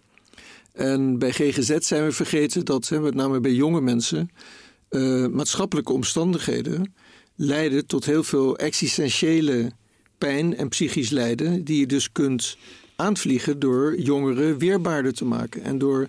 En 0.74 1.18
bij 1.18 1.32
GGZ 1.32 1.76
zijn 1.78 2.04
we 2.04 2.12
vergeten 2.12 2.64
dat, 2.64 2.90
met 2.90 3.14
name 3.14 3.40
bij 3.40 3.52
jonge 3.52 3.80
mensen, 3.80 4.30
uh, 4.90 5.26
maatschappelijke 5.26 5.92
omstandigheden 5.92 6.94
leiden 7.36 7.86
tot 7.86 8.04
heel 8.04 8.22
veel 8.22 8.56
existentiële 8.56 9.70
pijn 10.18 10.56
en 10.56 10.68
psychisch 10.68 11.10
lijden, 11.10 11.64
die 11.64 11.78
je 11.78 11.86
dus 11.86 12.12
kunt 12.12 12.56
aanvliegen 12.96 13.58
door 13.58 14.00
jongeren 14.00 14.58
weerbaarder 14.58 15.12
te 15.12 15.24
maken 15.24 15.62
en 15.62 15.78
door 15.78 16.08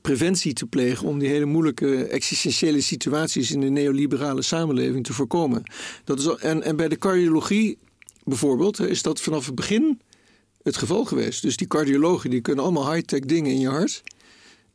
preventie 0.00 0.52
te 0.52 0.66
plegen 0.66 1.08
om 1.08 1.18
die 1.18 1.28
hele 1.28 1.44
moeilijke 1.44 2.04
existentiële 2.04 2.80
situaties 2.80 3.50
in 3.50 3.60
de 3.60 3.68
neoliberale 3.68 4.42
samenleving 4.42 5.04
te 5.04 5.12
voorkomen. 5.12 5.62
Dat 6.04 6.18
is, 6.18 6.26
en, 6.26 6.62
en 6.62 6.76
bij 6.76 6.88
de 6.88 6.98
cardiologie 6.98 7.78
bijvoorbeeld 8.24 8.80
is 8.80 9.02
dat 9.02 9.20
vanaf 9.20 9.46
het 9.46 9.54
begin 9.54 10.00
het 10.66 10.76
geval 10.76 11.04
geweest. 11.04 11.42
Dus 11.42 11.56
die 11.56 11.66
cardiologen 11.66 12.30
die 12.30 12.40
kunnen 12.40 12.64
allemaal 12.64 12.92
high-tech 12.92 13.20
dingen 13.20 13.50
in 13.50 13.60
je 13.60 13.68
hart. 13.68 14.02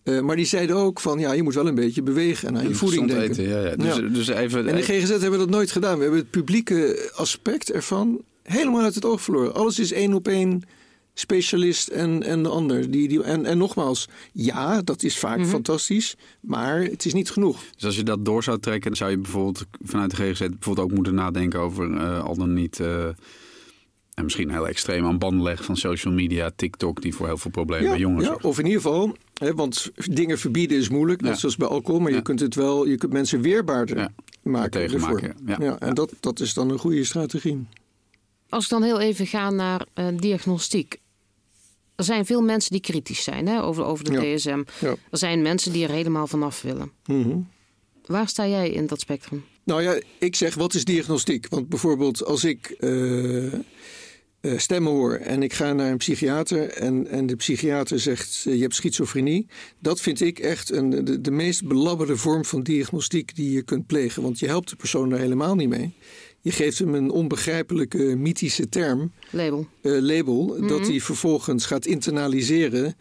Uh, 0.04 0.20
maar 0.20 0.36
die 0.36 0.46
zeiden 0.46 0.76
ook 0.76 1.00
van 1.00 1.20
ja, 1.20 1.32
je 1.32 1.44
moet 1.44 1.54
wel 1.54 1.68
een 1.68 1.76
beetje 1.76 2.02
bewegen 2.02 2.48
en 2.48 2.58
aan 2.58 2.68
je 2.68 2.76
voeding 2.76 3.08
denken. 3.08 3.30
Eten, 3.30 3.48
ja, 3.48 3.60
ja. 3.60 3.76
Dus, 3.76 3.96
ja. 3.96 4.02
dus 4.02 4.28
even, 4.28 4.68
en 4.68 4.76
de 4.76 4.82
GGZ 4.82 5.10
hebben 5.10 5.40
dat 5.40 5.50
nooit 5.50 5.72
gedaan. 5.72 5.96
We 5.96 6.02
hebben 6.02 6.20
het 6.20 6.30
publieke 6.30 7.12
aspect 7.16 7.72
ervan 7.72 8.22
helemaal 8.44 8.82
uit 8.82 8.96
het 8.96 9.06
oog 9.06 9.22
verloren. 9.22 9.54
Alles 9.54 9.80
is 9.80 9.92
één 9.92 10.14
op 10.14 10.28
één 10.28 10.64
specialist 11.14 11.88
en, 11.88 12.24
en 12.24 12.44
de 12.44 12.50
ander. 12.50 12.92
Die, 12.92 13.08
die, 13.08 13.24
en, 13.24 13.46
en 13.46 13.58
nogmaals, 13.58 14.08
ja, 14.32 14.82
dat 14.82 15.04
is 15.04 15.18
vaak 15.18 15.38
mm 15.38 15.42
-hmm. 15.42 15.52
fantastisch, 15.52 16.16
maar 16.40 16.82
het 16.82 17.06
is 17.06 17.14
niet 17.14 17.32
genoeg. 17.32 17.64
Dus 17.76 17.86
als 17.86 17.96
je 17.96 18.04
dat 18.04 18.26
door 18.26 18.44
zou 18.44 18.60
trekken, 18.60 18.90
dan 18.90 18.98
zou 18.98 19.12
je 19.12 19.18
bijvoorbeeld 19.18 19.66
vanuit 19.84 20.12
de 20.12 20.16
GGZ 20.16 20.40
bijvoorbeeld 20.40 20.88
ook 20.88 20.96
moeten 20.96 21.16
nadenken 21.16 21.60
over 21.60 21.90
uh, 21.90 22.24
al 22.24 22.36
dan 22.36 22.54
niet. 22.54 22.80
Uh, 22.80 23.08
En 24.14 24.24
misschien 24.24 24.52
heel 24.52 24.68
extreem 24.68 25.06
aan 25.06 25.18
banden 25.18 25.44
leggen 25.44 25.66
van 25.66 25.78
social 25.78 26.14
media, 26.14 26.52
TikTok, 26.56 27.02
die 27.02 27.16
voor 27.16 27.26
heel 27.28 27.38
veel 27.38 27.52
problemen 27.52 27.90
bij 27.90 28.00
jongeren 28.00 28.30
ja. 28.32 28.38
Of 28.50 28.60
in 28.60 28.66
ieder 28.66 28.82
geval, 28.82 29.16
hè, 29.34 29.54
want 29.54 29.92
dingen 29.96 30.40
verbieden 30.40 30.78
is 30.78 30.90
moeilijk, 30.90 31.22
net 31.22 31.32
Ja. 31.34 31.38
zoals 31.38 31.56
bij 31.56 31.68
alcohol, 31.68 32.00
maar 32.00 32.10
Ja. 32.12 32.18
je 32.18 32.22
kunt 32.24 32.40
het 32.40 32.56
wel, 32.56 32.88
je 32.88 32.98
kunt 32.98 33.14
mensen 33.14 33.42
weerbaarder 33.42 33.98
Ja, 33.98 34.12
maken. 34.44 34.72
tegen 34.72 34.94
ervoor. 34.94 35.12
maken, 35.12 35.36
ja. 35.46 35.56
Ja, 35.60 35.80
en 35.80 35.88
Ja. 35.88 35.94
Dat, 35.94 36.14
dat 36.20 36.40
is 36.40 36.54
dan 36.54 36.70
een 36.70 36.80
goede 36.80 37.04
strategie. 37.04 37.66
Als 38.50 38.64
ik 38.64 38.70
dan 38.70 38.84
heel 38.84 39.00
even 39.00 39.28
ga 39.28 39.50
naar 39.50 39.86
eh, 39.94 40.08
diagnostiek. 40.16 41.00
Er 41.96 42.04
zijn 42.04 42.26
veel 42.26 42.42
mensen 42.42 42.72
die 42.72 42.82
kritisch 42.82 43.24
zijn 43.24 43.48
hè, 43.48 43.62
over, 43.64 43.84
over 43.84 44.04
de 44.04 44.12
Ja. 44.12 44.36
DSM. 44.38 44.64
Ja. 44.80 44.96
Er 45.12 45.18
zijn 45.18 45.42
mensen 45.42 45.72
die 45.72 45.84
er 45.84 45.92
helemaal 45.92 46.28
vanaf 46.28 46.62
willen. 46.62 46.92
Mhm. 47.06 47.38
Waar 48.06 48.28
sta 48.28 48.48
jij 48.48 48.70
in 48.70 48.88
dat 48.88 49.00
spectrum? 49.00 49.44
Nou 49.64 49.82
ja, 49.82 50.00
ik 50.20 50.36
zeg 50.36 50.56
wat 50.56 50.74
is 50.74 50.86
diagnostiek? 50.86 51.48
Want 51.50 51.70
bijvoorbeeld 51.70 52.26
als 52.26 52.44
ik 52.44 52.70
eh, 52.80 53.54
eh, 54.42 54.58
stemmen 54.58 54.92
hoor 54.92 55.14
en 55.14 55.44
ik 55.44 55.54
ga 55.54 55.74
naar 55.74 55.92
een 55.92 55.98
psychiater 55.98 56.70
en, 56.70 57.08
en 57.08 57.26
de 57.26 57.36
psychiater 57.36 58.00
zegt 58.00 58.44
eh, 58.48 58.56
je 58.56 58.62
hebt 58.62 58.76
schizofrenie. 58.76 59.48
Dat 59.80 60.02
vind 60.02 60.22
ik 60.22 60.40
echt 60.40 60.72
een, 60.72 60.90
de, 60.90 61.22
de 61.22 61.32
meest 61.32 61.68
belabberde 61.68 62.18
vorm 62.18 62.46
van 62.46 62.64
diagnostiek 62.64 63.36
die 63.36 63.52
je 63.52 63.62
kunt 63.62 63.88
plegen. 63.88 64.22
Want 64.24 64.40
je 64.40 64.48
helpt 64.48 64.70
de 64.70 64.76
persoon 64.76 65.10
daar 65.10 65.20
helemaal 65.20 65.56
niet 65.56 65.70
mee. 65.70 65.94
Je 66.42 66.52
geeft 66.52 66.80
hem 66.80 66.96
een 66.96 67.10
onbegrijpelijke 67.12 67.98
mythische 68.18 68.70
term, 68.70 69.12
Label. 69.30 69.68
eh, 69.82 69.92
label, 70.00 70.68
dat 70.68 70.88
hij 70.88 71.00
vervolgens 71.00 71.66
gaat 71.66 71.86
internaliseren 71.86 72.96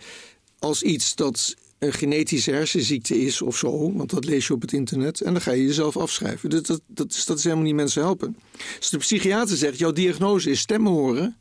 als 0.58 0.82
iets 0.82 1.14
dat 1.14 1.56
een 1.80 1.92
genetische 1.92 2.50
hersenziekte 2.50 3.20
is 3.20 3.42
of 3.42 3.56
zo, 3.56 3.92
want 3.92 4.10
dat 4.10 4.24
lees 4.24 4.46
je 4.46 4.52
op 4.52 4.60
het 4.60 4.72
internet, 4.72 5.20
en 5.20 5.32
dan 5.32 5.42
ga 5.42 5.52
je 5.52 5.66
jezelf 5.66 5.96
afschrijven. 5.96 6.50
Dat, 6.50 6.66
dat, 6.66 6.80
dat, 6.86 7.12
is, 7.12 7.24
dat 7.24 7.38
is 7.38 7.44
helemaal 7.44 7.64
niet 7.64 7.74
mensen 7.74 8.02
helpen. 8.02 8.36
Als 8.76 8.90
de 8.90 8.98
psychiater 8.98 9.56
zegt, 9.56 9.78
jouw 9.78 9.92
diagnose 9.92 10.50
is 10.50 10.60
stemmen 10.60 10.92
horen, 10.92 11.36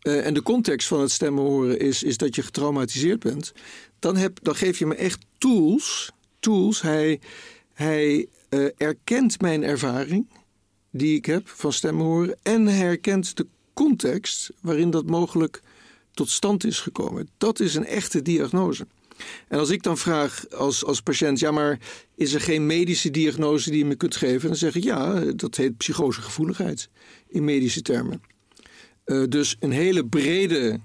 eh, 0.00 0.26
en 0.26 0.34
de 0.34 0.42
context 0.42 0.88
van 0.88 1.00
het 1.00 1.10
stemmen 1.10 1.42
horen 1.44 1.78
is, 1.78 2.02
is 2.02 2.16
dat 2.16 2.34
je 2.34 2.42
getraumatiseerd 2.42 3.20
bent, 3.20 3.52
dan, 3.98 4.16
heb, 4.16 4.38
dan 4.42 4.54
geef 4.54 4.78
je 4.78 4.86
me 4.86 4.94
echt 4.94 5.26
tools. 5.38 6.12
tools. 6.40 6.82
Hij, 6.82 7.20
hij 7.72 8.26
eh, 8.48 8.64
erkent 8.76 9.40
mijn 9.40 9.62
ervaring 9.62 10.26
die 10.90 11.16
ik 11.16 11.26
heb 11.26 11.48
van 11.48 11.72
stemmen 11.72 12.04
horen, 12.04 12.36
en 12.42 12.66
hij 12.66 12.76
herkent 12.76 13.36
de 13.36 13.46
context 13.72 14.50
waarin 14.60 14.90
dat 14.90 15.06
mogelijk 15.06 15.62
tot 16.12 16.30
stand 16.30 16.64
is 16.64 16.80
gekomen. 16.80 17.28
Dat 17.38 17.60
is 17.60 17.74
een 17.74 17.86
echte 17.86 18.22
diagnose. 18.22 18.86
En 19.48 19.58
als 19.58 19.70
ik 19.70 19.82
dan 19.82 19.98
vraag 19.98 20.50
als, 20.50 20.84
als 20.84 21.00
patiënt, 21.00 21.38
ja, 21.38 21.50
maar 21.50 21.78
is 22.14 22.34
er 22.34 22.40
geen 22.40 22.66
medische 22.66 23.10
diagnose 23.10 23.70
die 23.70 23.78
je 23.78 23.84
me 23.84 23.96
kunt 23.96 24.16
geven? 24.16 24.48
Dan 24.48 24.56
zeg 24.56 24.74
ik 24.74 24.84
ja, 24.84 25.20
dat 25.20 25.56
heet 25.56 25.76
psychosegevoeligheid 25.76 26.88
in 27.28 27.44
medische 27.44 27.82
termen. 27.82 28.20
Eh, 29.06 29.22
dus 29.28 29.56
een 29.60 29.70
hele 29.70 30.06
brede, 30.06 30.80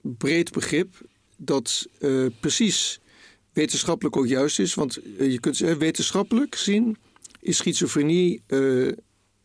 breed 0.00 0.52
begrip 0.52 1.00
dat 1.36 1.86
eh, 1.98 2.26
precies 2.40 3.00
wetenschappelijk 3.52 4.16
ook 4.16 4.26
juist 4.26 4.58
is. 4.58 4.74
Want 4.74 4.98
eh, 5.18 5.30
je 5.30 5.40
kunt 5.40 5.56
zeggen, 5.56 5.78
wetenschappelijk 5.78 6.54
gezien 6.54 6.96
is 7.40 7.56
schizofrenie 7.56 8.42
een 8.46 8.96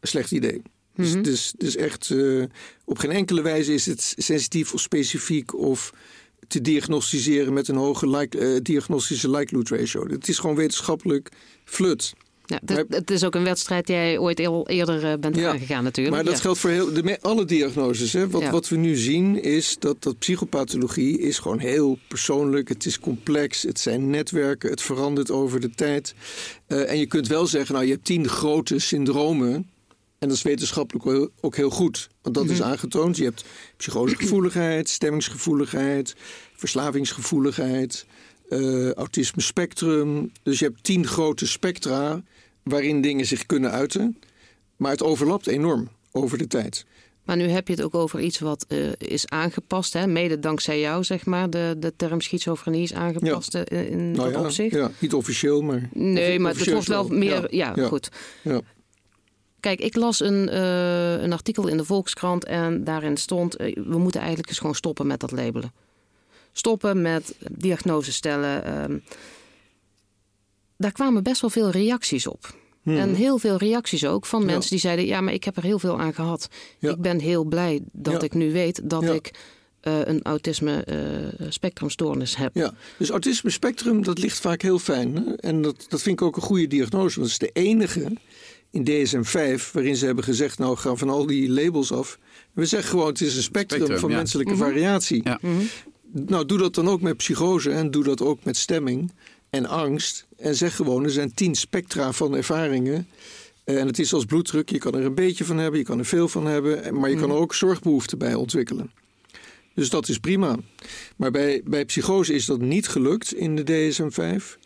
slecht 0.01 0.31
idee. 0.31 0.61
Dus, 0.95 1.21
dus, 1.21 1.53
dus 1.57 1.75
echt, 1.75 2.13
op 2.85 2.97
geen 2.97 3.11
enkele 3.11 3.41
wijze 3.41 3.73
is 3.73 3.85
het 3.85 4.13
sensitief 4.17 4.73
of 4.73 4.81
specifiek 4.81 5.53
of 5.53 5.93
te 6.47 6.61
diagnosticeren 6.61 7.53
met 7.53 7.67
een 7.67 7.75
hoge 7.75 8.09
like, 8.09 8.37
eh, 8.37 8.59
diagnostische 8.61 9.29
likelihood 9.29 9.69
ratio. 9.69 10.07
Het 10.07 10.27
is 10.27 10.39
gewoon 10.39 10.55
wetenschappelijk 10.55 11.29
flut. 11.65 12.13
Ja, 12.45 12.59
het, 12.65 12.77
is- 12.89 12.97
het 12.97 13.11
is 13.11 13.23
ook 13.23 13.35
een 13.35 13.43
wedstrijd 13.43 13.85
die 13.87 13.95
jij 13.95 14.17
ooit 14.17 14.39
eerder 14.39 15.03
eh, 15.11 15.19
bent 15.19 15.35
Ja, 15.35 15.49
aangegaan 15.51 15.83
natuurlijk. 15.83 16.15
Maar 16.15 16.25
dat 16.25 16.33
Ja. 16.35 16.39
geldt 16.41 16.59
voor 16.59 16.69
heel, 16.69 16.93
de, 16.93 17.17
alle 17.21 17.45
diagnoses. 17.45 18.13
Hè. 18.13 18.29
Wat, 18.29 18.41
Ja. 18.41 18.51
wat 18.51 18.67
we 18.69 18.75
nu 18.75 18.95
zien 18.95 19.43
is 19.43 19.75
dat, 19.79 20.03
dat 20.03 20.19
psychopathologie 20.19 21.19
is 21.19 21.39
gewoon 21.39 21.59
heel 21.59 21.97
persoonlijk. 22.07 22.69
Het 22.69 22.85
is 22.85 22.99
complex, 22.99 23.61
het 23.63 23.79
zijn 23.79 24.09
netwerken, 24.09 24.69
het 24.69 24.81
verandert 24.81 25.31
over 25.31 25.59
de 25.59 25.69
tijd. 25.75 26.13
Eh, 26.67 26.89
en 26.91 26.99
je 26.99 27.05
kunt 27.05 27.27
wel 27.27 27.47
zeggen, 27.47 27.73
nou 27.75 27.85
je 27.85 27.91
hebt 27.93 28.05
tien 28.05 28.27
grote 28.27 28.79
syndromen. 28.79 29.69
En 30.19 30.27
dat 30.27 30.37
is 30.37 30.43
wetenschappelijk 30.43 31.31
ook 31.41 31.55
heel 31.55 31.69
goed. 31.69 32.09
Want 32.21 32.35
dat 32.35 32.49
is 32.49 32.61
aangetoond. 32.61 33.17
Je 33.17 33.23
hebt 33.23 33.45
psychosegevoeligheid, 33.77 34.89
stemmingsgevoeligheid, 34.89 36.15
verslavingsgevoeligheid, 36.55 38.05
eh, 38.49 38.91
autisme 38.91 39.41
spectrum. 39.41 40.31
Dus 40.43 40.59
je 40.59 40.65
hebt 40.65 40.83
tien 40.83 41.07
grote 41.07 41.47
spectra 41.47 42.23
waarin 42.63 43.01
dingen 43.01 43.25
zich 43.25 43.45
kunnen 43.45 43.71
uiten. 43.71 44.17
Maar 44.75 44.91
het 44.91 45.03
overlapt 45.03 45.47
enorm 45.47 45.89
over 46.11 46.37
de 46.37 46.47
tijd. 46.47 46.85
Maar 47.23 47.37
nu 47.37 47.47
heb 47.47 47.67
je 47.67 47.73
het 47.73 47.83
ook 47.83 47.95
over 47.95 48.19
iets 48.19 48.39
wat 48.39 48.65
eh, 48.67 48.77
is 48.97 49.27
aangepast. 49.29 49.93
Hè? 49.93 50.07
Mede 50.07 50.39
dankzij 50.39 50.79
jou, 50.79 51.03
zeg 51.03 51.25
maar. 51.25 51.49
De, 51.49 51.75
de 51.79 51.93
term 51.95 52.21
schizofrenie 52.21 52.83
is 52.83 52.93
aangepast 52.93 53.55
eh, 53.55 53.89
in 53.89 54.11
Nou 54.11 54.31
dat 54.31 54.39
ja, 54.39 54.45
opzicht. 54.45 54.75
ja, 54.75 54.91
niet 54.99 55.13
officieel, 55.13 55.61
maar. 55.61 55.89
Nee, 55.93 56.39
maar 56.39 56.55
het 56.55 56.71
wordt 56.71 56.87
wel 56.87 57.07
meer... 57.07 57.55
Ja, 57.55 57.73
ja, 57.75 57.87
goed. 57.87 58.09
Kijk, 59.59 59.79
ik 59.79 59.95
las 59.95 60.19
een, 60.19 60.49
eh, 60.49 61.21
een 61.21 61.33
artikel 61.33 61.67
in 61.67 61.77
de 61.77 61.83
Volkskrant 61.85 62.45
en 62.45 62.83
daarin 62.83 63.17
stond... 63.17 63.55
eh, 63.55 63.75
we 63.75 63.97
moeten 63.97 64.19
eigenlijk 64.19 64.49
eens 64.49 64.59
gewoon 64.59 64.75
stoppen 64.75 65.07
met 65.07 65.19
dat 65.19 65.31
labelen. 65.31 65.73
Stoppen 66.51 67.01
met 67.01 67.35
diagnose 67.51 68.11
stellen. 68.11 68.63
ehm. 68.65 68.97
daar 70.77 70.91
kwamen 70.91 71.23
best 71.23 71.41
wel 71.41 71.49
veel 71.49 71.69
reacties 71.69 72.27
op. 72.27 72.55
En 72.83 73.13
heel 73.15 73.37
veel 73.37 73.57
reacties 73.57 74.05
ook 74.05 74.25
van 74.25 74.39
Hmm. 74.39 74.47
Ja. 74.47 74.53
mensen 74.53 74.71
die 74.71 74.79
zeiden... 74.81 75.05
ja, 75.05 75.21
maar 75.21 75.33
ik 75.33 75.43
heb 75.43 75.57
er 75.57 75.63
heel 75.63 75.79
veel 75.79 75.99
aan 75.99 76.13
gehad. 76.13 76.47
Ja. 76.79 76.91
Ik 76.91 77.01
ben 77.01 77.19
heel 77.19 77.43
blij 77.43 77.81
dat 77.91 78.13
Ja. 78.13 78.19
ik 78.21 78.33
nu 78.33 78.51
weet 78.51 78.89
dat 78.89 79.03
ik 79.03 79.31
eh, 79.81 79.99
een 80.05 80.21
autisme 80.23 80.85
spectrumstoornis 81.49 82.35
heb. 82.35 82.55
Ja, 82.55 82.73
dus 82.97 83.09
autisme 83.09 83.49
spectrum, 83.49 84.03
dat 84.03 84.19
ligt 84.19 84.39
vaak 84.39 84.61
heel 84.61 84.79
fijn. 84.79 85.15
Hè? 85.15 85.33
En 85.33 85.61
dat, 85.61 85.85
dat 85.89 86.01
vind 86.01 86.19
ik 86.21 86.25
ook 86.27 86.35
een 86.35 86.41
goede 86.41 86.67
diagnose. 86.67 87.19
Want 87.19 87.31
het 87.31 87.41
is 87.41 87.47
de 87.53 87.59
enige 87.61 88.11
in 88.71 88.83
DSM-5 88.83 89.71
waarin 89.71 89.95
ze 89.95 90.05
hebben 90.05 90.23
gezegd... 90.23 90.59
nou, 90.59 90.77
ga 90.77 90.95
van 90.95 91.09
al 91.09 91.25
die 91.25 91.49
labels 91.49 91.91
af. 91.91 92.19
We 92.53 92.65
zeggen 92.65 92.89
gewoon, 92.89 93.07
het 93.07 93.21
is 93.21 93.35
een 93.35 93.43
spectrum, 93.43 93.79
Spectrum, 93.79 93.99
van 93.99 94.09
ja. 94.09 94.17
menselijke 94.17 94.55
variatie. 94.55 95.21
Ja. 95.23 95.39
Nou, 96.11 96.45
doe 96.45 96.57
dat 96.57 96.75
dan 96.75 96.87
ook 96.87 97.01
met 97.01 97.17
psychose 97.17 97.71
en 97.71 97.91
doe 97.91 98.03
dat 98.03 98.21
ook 98.21 98.43
met 98.43 98.57
stemming 98.57 99.11
en 99.49 99.65
angst. 99.65 100.27
En 100.37 100.55
zeg 100.55 100.75
gewoon, 100.75 101.03
er 101.03 101.11
zijn 101.11 101.33
tien 101.33 101.55
spectra 101.55 102.11
van 102.11 102.35
ervaringen. 102.35 103.07
Eh, 103.63 103.79
En 103.79 103.87
het 103.87 103.99
is 103.99 104.13
als 104.13 104.25
bloeddruk, 104.25 104.69
je 104.69 104.77
kan 104.77 104.95
er 104.95 105.05
een 105.05 105.15
beetje 105.15 105.45
van 105.45 105.57
hebben, 105.57 105.79
je 105.79 105.85
kan 105.85 105.99
er 105.99 106.05
veel 106.05 106.27
van 106.27 106.45
hebben. 106.45 106.99
Maar 106.99 107.09
je 107.09 107.15
kan 107.15 107.29
er 107.29 107.35
ook 107.35 107.53
zorgbehoeften 107.53 108.17
bij 108.17 108.33
ontwikkelen. 108.33 108.91
Dus 109.73 109.89
dat 109.89 110.07
is 110.07 110.17
prima. 110.17 110.55
Maar 111.15 111.31
bij, 111.31 111.61
bij 111.65 111.85
psychose 111.85 112.33
is 112.33 112.45
dat 112.45 112.61
niet 112.61 112.87
gelukt 112.87 113.33
in 113.33 113.55
de 113.55 113.63
DSM-5. 113.63 114.57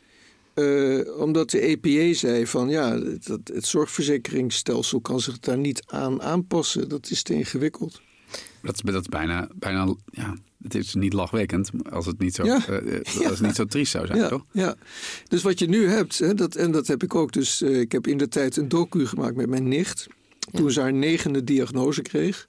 Eh, 0.54 1.20
omdat 1.20 1.50
de 1.50 1.60
EPA 1.60 2.14
zei 2.18 2.48
van 2.48 2.70
ja, 2.70 3.00
dat, 3.00 3.40
het 3.54 3.66
zorgverzekeringsstelsel 3.66 5.02
kan 5.02 5.20
zich 5.20 5.40
daar 5.40 5.58
niet 5.58 5.84
aan 5.86 6.22
aanpassen. 6.22 6.90
Dat 6.90 7.10
is 7.10 7.24
te 7.24 7.34
ingewikkeld. 7.34 8.02
Dat 8.62 8.76
is, 8.76 8.82
dat 8.92 9.02
is 9.02 9.08
bijna, 9.08 9.48
bijna, 9.56 9.96
ja, 10.12 10.36
het 10.64 10.76
is 10.76 10.94
niet 10.94 11.14
lachwekkend 11.14 11.70
als 11.90 12.06
het 12.06 12.20
niet 12.20 12.36
zo, 12.36 12.44
Ja. 12.46 12.68
eh, 12.68 12.96
eh, 12.96 13.02
als 13.30 13.38
het 13.38 13.42
niet 13.42 13.56
zo 13.56 13.66
triest 13.66 13.92
zou 13.92 14.06
zijn, 14.06 14.20
ja, 14.20 14.28
toch? 14.28 14.46
Ja, 14.52 14.76
dus 15.28 15.42
wat 15.42 15.60
je 15.60 15.68
nu 15.68 15.88
hebt, 15.88 16.20
hè, 16.20 16.34
dat, 16.34 16.56
en 16.56 16.72
dat 16.72 16.88
heb 16.88 17.04
ik 17.04 17.16
ook. 17.16 17.32
Dus 17.32 17.62
eh, 17.62 17.80
ik 17.80 17.92
heb 17.92 18.08
in 18.08 18.18
de 18.18 18.28
tijd 18.28 18.58
een 18.58 18.68
docu 18.68 19.06
gemaakt 19.08 19.36
met 19.36 19.50
mijn 19.50 19.68
nicht. 19.68 20.08
Toen 20.52 20.72
ze 20.72 20.82
haar 20.82 20.94
negende 20.94 21.44
diagnose 21.44 22.02
kreeg. 22.02 22.46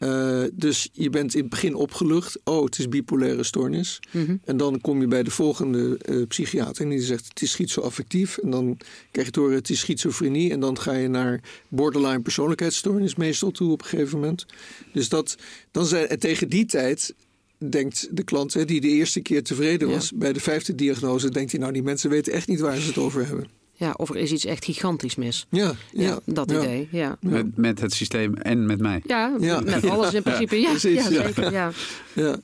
Eh, 0.00 0.42
dus 0.52 0.88
je 0.92 1.10
bent 1.10 1.34
in 1.34 1.40
het 1.40 1.50
begin 1.50 1.74
opgelucht. 1.74 2.38
Oh, 2.44 2.64
het 2.64 2.78
is 2.78 2.88
bipolaire 2.88 3.42
stoornis. 3.42 4.00
En 4.44 4.56
dan 4.56 4.80
kom 4.80 5.00
je 5.00 5.06
bij 5.06 5.22
de 5.22 5.30
volgende 5.30 5.98
eh, 5.98 6.26
psychiater. 6.28 6.84
En 6.84 6.90
die 6.90 7.00
zegt 7.00 7.28
het 7.28 7.42
is 7.42 7.50
schizoaffectief. 7.50 8.38
En 8.38 8.50
dan 8.50 8.76
krijg 9.10 9.28
je 9.34 9.40
horen 9.40 9.54
het 9.54 9.70
is 9.70 9.78
schizofrenie. 9.78 10.50
En 10.52 10.60
dan 10.60 10.78
ga 10.78 10.92
je 10.92 11.08
naar 11.08 11.40
borderline 11.68 12.20
persoonlijkheidsstoornis 12.20 13.14
meestal 13.14 13.50
toe 13.50 13.72
op 13.72 13.80
een 13.82 13.88
gegeven 13.88 14.18
moment. 14.20 14.46
Dus 14.92 15.08
dat, 15.08 15.36
dan 15.70 15.86
zijn, 15.86 16.08
en 16.08 16.18
tegen 16.18 16.48
die 16.48 16.66
tijd 16.66 17.14
denkt 17.58 18.08
de 18.10 18.22
klant 18.22 18.54
hè, 18.54 18.64
die 18.64 18.80
de 18.80 18.88
eerste 18.88 19.20
keer 19.20 19.42
tevreden 19.42 19.88
Ja. 19.88 19.94
was... 19.94 20.12
bij 20.14 20.32
de 20.32 20.40
vijfde 20.40 20.74
diagnose 20.74 21.30
denkt 21.30 21.50
hij 21.50 21.60
nou 21.60 21.72
die 21.72 21.82
mensen 21.82 22.10
weten 22.10 22.32
echt 22.32 22.48
niet 22.48 22.60
waar 22.60 22.76
ze 22.76 22.86
het 22.86 22.98
over 22.98 23.26
hebben. 23.26 23.59
Ja, 23.80 23.94
of 23.96 24.10
er 24.10 24.16
is 24.16 24.32
iets 24.32 24.44
echt 24.44 24.64
gigantisch 24.64 25.14
mis. 25.16 25.46
Ja, 25.50 25.64
ja, 25.92 26.02
Ja, 26.02 26.18
dat 26.24 26.50
ja. 26.50 26.58
idee. 26.62 26.88
Ja, 26.90 27.16
Met, 27.20 27.56
met 27.56 27.80
het 27.80 27.92
systeem 27.92 28.34
en 28.34 28.66
met 28.66 28.80
mij. 28.80 29.02
ja, 29.06 29.36
Ja. 29.40 29.60
met 29.60 29.88
alles 29.88 30.14
in 30.14 30.22
principe. 30.22 30.56
Ja, 30.56 30.70
precies, 30.70 30.94
ja, 31.04 31.10
ja. 31.10 31.22
zeker. 31.26 31.52
Ja. 31.52 31.72
Ja. 32.14 32.36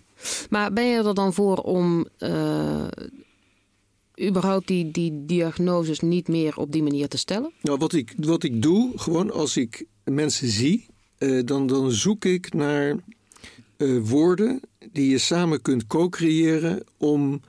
Maar 0.50 0.72
ben 0.72 0.84
je 0.84 1.02
er 1.02 1.14
dan 1.14 1.34
voor 1.34 1.56
om 1.56 2.06
eh, 2.18 2.86
überhaupt 4.22 4.66
die, 4.68 4.90
die 4.90 5.24
diagnoses 5.26 6.00
niet 6.00 6.28
meer 6.28 6.56
op 6.56 6.72
die 6.72 6.82
manier 6.82 7.08
te 7.08 7.18
stellen? 7.18 7.52
Nou, 7.62 7.78
wat 7.78 7.92
ik, 7.92 8.14
wat 8.16 8.42
ik 8.42 8.62
doe, 8.62 8.92
gewoon 8.98 9.30
als 9.32 9.56
ik 9.56 9.84
mensen 10.04 10.48
zie, 10.48 10.86
eh, 11.18 11.40
dan, 11.44 11.66
dan 11.66 11.90
zoek 11.92 12.24
ik 12.24 12.54
naar 12.54 12.96
eh, 13.76 13.98
woorden 14.02 14.60
die 14.92 15.10
je 15.10 15.18
samen 15.18 15.62
kunt 15.62 15.86
co-creëren 15.86 16.84
om 16.98 17.40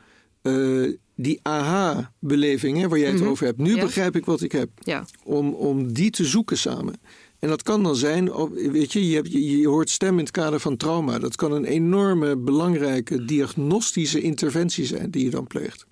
eh, 0.41 0.83
die 1.19 1.39
aha-beleving, 1.41 2.87
waar 2.87 2.99
jij 2.99 3.09
het 3.09 3.19
Mhm. 3.19 3.29
over 3.29 3.45
hebt. 3.45 3.57
Nu 3.57 3.75
Ja. 3.75 3.81
begrijp 3.83 4.15
ik 4.15 4.25
wat 4.25 4.41
ik 4.41 4.51
heb. 4.51 4.69
Ja, 4.79 5.05
Om, 5.23 5.53
om 5.53 5.93
die 5.93 6.09
te 6.11 6.25
zoeken 6.25 6.57
samen. 6.57 6.93
En 7.39 7.49
dat 7.49 7.63
kan 7.63 7.83
dan 7.83 7.95
zijn, 7.95 8.31
weet 8.71 8.93
je, 8.93 9.09
je, 9.09 9.15
hebt, 9.15 9.31
je, 9.31 9.57
je 9.57 9.67
hoort 9.67 9.89
stem 9.89 10.13
in 10.13 10.19
het 10.19 10.31
kader 10.31 10.59
van 10.59 10.77
trauma. 10.77 11.19
Dat 11.19 11.35
kan 11.35 11.51
een 11.51 11.65
enorme 11.65 12.37
belangrijke 12.37 13.25
diagnostische 13.25 14.21
interventie 14.21 14.85
zijn 14.85 15.11
die 15.11 15.23
je 15.23 15.29
dan 15.29 15.47
pleegt. 15.47 15.85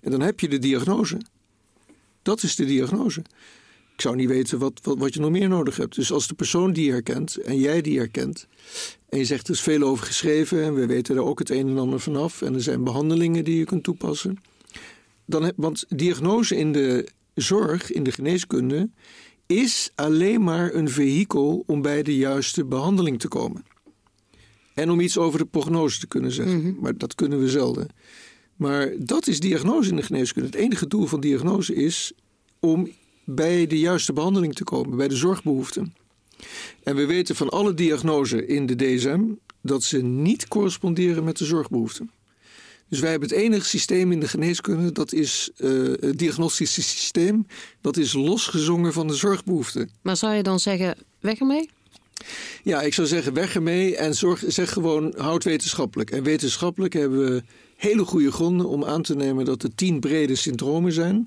En 0.00 0.10
dan 0.10 0.20
heb 0.20 0.40
je 0.40 0.48
de 0.48 0.58
diagnose. 0.58 1.16
Dat 2.22 2.42
is 2.42 2.56
de 2.56 2.64
diagnose. 2.64 3.20
Ik 3.94 4.00
zou 4.00 4.16
niet 4.16 4.28
weten 4.28 4.58
wat, 4.58 4.80
wat, 4.82 4.98
wat 4.98 5.14
je 5.14 5.20
nog 5.20 5.30
meer 5.30 5.48
nodig 5.48 5.76
hebt. 5.76 5.94
Dus 5.94 6.12
als 6.12 6.26
de 6.26 6.34
persoon 6.34 6.72
die 6.72 6.84
je 6.84 6.90
herkent 6.90 7.36
en 7.36 7.58
jij 7.58 7.80
die 7.80 7.98
herkent. 7.98 8.46
en 9.08 9.18
je 9.18 9.24
zegt 9.24 9.48
er 9.48 9.54
is 9.54 9.60
veel 9.60 9.82
over 9.82 10.06
geschreven 10.06 10.62
en 10.62 10.74
we 10.74 10.86
weten 10.86 11.14
daar 11.14 11.24
ook 11.24 11.38
het 11.38 11.50
een 11.50 11.68
en 11.68 11.78
ander 11.78 12.00
vanaf. 12.00 12.42
en 12.42 12.54
er 12.54 12.62
zijn 12.62 12.84
behandelingen 12.84 13.44
die 13.44 13.58
je 13.58 13.64
kunt 13.64 13.82
toepassen. 13.82 14.38
Dan, 15.26 15.52
want 15.56 15.84
diagnose 15.88 16.56
in 16.56 16.72
de 16.72 17.08
zorg, 17.34 17.92
in 17.92 18.02
de 18.02 18.12
geneeskunde. 18.12 18.90
is 19.46 19.90
alleen 19.94 20.42
maar 20.42 20.74
een 20.74 20.88
vehikel 20.88 21.62
om 21.66 21.82
bij 21.82 22.02
de 22.02 22.16
juiste 22.16 22.64
behandeling 22.64 23.20
te 23.20 23.28
komen. 23.28 23.64
En 24.74 24.90
om 24.90 25.00
iets 25.00 25.18
over 25.18 25.38
de 25.38 25.44
prognose 25.44 26.00
te 26.00 26.06
kunnen 26.06 26.32
zeggen. 26.32 26.58
Mhm. 26.58 26.80
Maar 26.80 26.96
dat 26.96 27.14
kunnen 27.14 27.40
we 27.40 27.48
zelden. 27.48 27.88
Maar 28.56 28.92
dat 28.98 29.26
is 29.26 29.40
diagnose 29.40 29.90
in 29.90 29.96
de 29.96 30.02
geneeskunde. 30.02 30.48
Het 30.48 30.58
enige 30.58 30.86
doel 30.86 31.06
van 31.06 31.20
diagnose 31.20 31.74
is 31.74 32.12
om 32.60 32.90
bij 33.24 33.66
de 33.66 33.78
juiste 33.78 34.12
behandeling 34.12 34.54
te 34.54 34.64
komen, 34.64 34.96
bij 34.96 35.08
de 35.08 35.16
zorgbehoeften. 35.16 35.94
En 36.82 36.96
we 36.96 37.06
weten 37.06 37.36
van 37.36 37.48
alle 37.48 37.74
diagnoses 37.74 38.40
in 38.40 38.66
de 38.66 38.76
DSM 38.76 39.22
dat 39.62 39.82
ze 39.82 40.02
niet 40.02 40.48
corresponderen 40.48 41.24
met 41.24 41.38
de 41.38 41.44
zorgbehoeften. 41.44 42.10
Dus 42.88 43.00
wij 43.00 43.10
hebben 43.10 43.28
het 43.28 43.38
enige 43.38 43.66
systeem 43.66 44.12
in 44.12 44.20
de 44.20 44.28
geneeskunde, 44.28 44.92
dat 44.92 45.12
is 45.12 45.50
eh, 45.56 45.70
het 46.00 46.18
diagnostische 46.18 46.82
systeem, 46.82 47.46
dat 47.80 47.96
is 47.96 48.12
losgezongen 48.12 48.92
van 48.92 49.06
de 49.06 49.14
zorgbehoeften. 49.14 49.90
Maar 50.02 50.16
zou 50.16 50.34
je 50.34 50.42
dan 50.42 50.60
zeggen, 50.60 50.96
weg 51.20 51.38
ermee? 51.38 51.70
Ja, 52.62 52.82
ik 52.82 52.94
zou 52.94 53.06
zeggen, 53.06 53.32
weg 53.34 53.54
ermee 53.54 53.96
en 53.96 54.14
zorg, 54.14 54.42
zeg 54.46 54.72
gewoon, 54.72 55.14
houd 55.16 55.44
wetenschappelijk. 55.44 56.10
En 56.10 56.22
wetenschappelijk 56.22 56.92
hebben 56.92 57.18
we 57.24 57.42
hele 57.76 58.04
goede 58.04 58.32
gronden 58.32 58.68
om 58.68 58.84
aan 58.84 59.02
te 59.02 59.14
nemen 59.14 59.44
dat 59.44 59.62
er 59.62 59.74
tien 59.74 60.00
brede 60.00 60.34
syndromen 60.34 60.92
zijn 60.92 61.26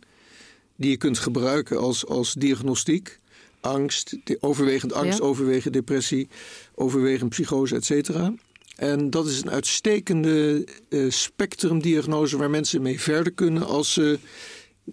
die 0.76 0.90
je 0.90 0.98
kunt 0.98 1.18
gebruiken 1.18 1.80
als, 1.80 2.06
als 2.06 2.34
diagnostiek. 2.34 3.20
Angst, 3.62 4.18
overwegend 4.40 4.94
angst, 4.94 5.18
Ja. 5.18 5.24
overwegend 5.24 5.74
depressie, 5.74 6.28
overwegend 6.76 7.30
psychose, 7.30 7.76
et 7.76 7.86
cetera. 7.86 8.34
En 8.78 9.10
dat 9.10 9.28
is 9.28 9.42
een 9.42 9.50
uitstekende 9.50 10.66
eh, 10.90 11.06
spectrumdiagnose 11.10 12.38
waar 12.38 12.50
mensen 12.50 12.82
mee 12.82 13.00
verder 13.02 13.34
kunnen 13.34 13.66
als 13.66 13.94
ze 13.94 14.20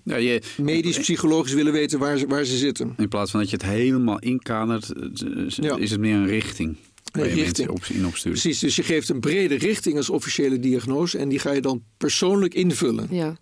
Ja, 0.04 0.16
je, 0.16 0.42
medisch, 0.56 0.98
psychologisch 0.98 1.52
willen 1.52 1.72
weten 1.72 1.98
waar 1.98 2.18
ze, 2.18 2.26
waar 2.26 2.44
ze 2.44 2.56
zitten. 2.56 2.94
in 2.96 3.08
plaats 3.08 3.30
van 3.30 3.40
dat 3.40 3.50
je 3.50 3.56
het 3.56 3.66
helemaal 3.66 4.18
inkadert, 4.18 4.92
eh, 4.92 5.46
Ja. 5.48 5.76
is 5.76 5.90
het 5.90 6.00
meer 6.00 6.14
een 6.14 6.26
richting. 6.26 6.76
Waar 7.12 7.28
je 7.28 7.34
richting. 7.34 7.68
op, 7.68 7.84
in 7.84 8.06
opstuurt. 8.06 8.40
Precies, 8.40 8.58
dus 8.58 8.76
je 8.76 8.82
geeft 8.82 9.08
een 9.08 9.20
brede 9.20 9.54
richting 9.54 9.96
als 9.96 10.10
officiële 10.10 10.58
diagnose 10.60 11.18
en 11.18 11.28
die 11.28 11.38
ga 11.38 11.52
je 11.52 11.60
dan 11.60 11.82
persoonlijk 11.96 12.54
invullen. 12.54 13.06
Ja. 13.10 13.36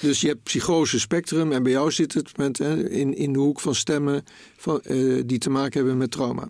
Dus 0.00 0.20
je 0.20 0.28
hebt 0.28 0.42
psychose 0.42 1.00
spectrum 1.00 1.52
en 1.52 1.62
bij 1.62 1.72
jou 1.72 1.90
zit 1.92 2.14
het 2.14 2.36
met, 2.36 2.58
hè, 2.58 2.88
in, 2.90 3.14
in 3.16 3.32
de 3.32 3.38
hoek 3.38 3.60
van 3.60 3.74
stemmen 3.74 4.24
van, 4.56 4.80
eh, 4.80 5.22
die 5.26 5.38
te 5.38 5.50
maken 5.50 5.78
hebben 5.78 5.96
met 5.96 6.10
trauma. 6.10 6.48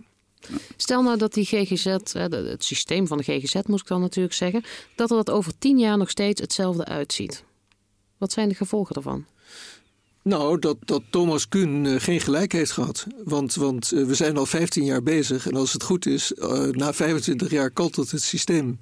Stel 0.77 1.01
nou 1.01 1.17
dat 1.17 1.33
die 1.33 1.45
GGZ, 1.45 1.83
de- 1.83 2.47
het 2.49 2.63
systeem 2.63 3.07
van 3.07 3.17
de 3.17 3.23
GGZ 3.23 3.55
moet 3.65 3.79
ik 3.79 3.87
dan 3.87 4.01
natuurlijk 4.01 4.35
zeggen, 4.35 4.63
dat 4.95 5.09
er 5.09 5.15
dat 5.15 5.29
over 5.29 5.57
tien 5.57 5.79
jaar 5.79 5.97
nog 5.97 6.09
steeds 6.09 6.41
hetzelfde 6.41 6.85
uitziet. 6.85 7.43
Wat 8.17 8.31
zijn 8.31 8.49
de 8.49 8.55
gevolgen 8.55 8.93
daarvan? 8.93 9.25
Nou, 10.21 10.59
dat, 10.59 10.77
dat 10.85 11.01
Thomas 11.09 11.47
Kuhn 11.47 11.85
eh, 11.85 11.95
geen 11.99 12.19
gelijk 12.19 12.51
heeft 12.51 12.71
gehad. 12.71 13.05
Want, 13.23 13.55
want 13.55 13.91
eh, 13.91 14.03
we 14.03 14.15
zijn 14.15 14.37
al 14.37 14.45
15 14.45 14.83
jaar 14.85 15.03
bezig. 15.03 15.47
En 15.47 15.55
als 15.55 15.73
het 15.73 15.83
goed 15.83 16.05
is, 16.05 16.33
eh, 16.33 16.63
na 16.63 16.93
25 16.93 17.51
jaar 17.51 17.71
kantelt 17.71 18.11
het 18.11 18.21
systeem. 18.21 18.79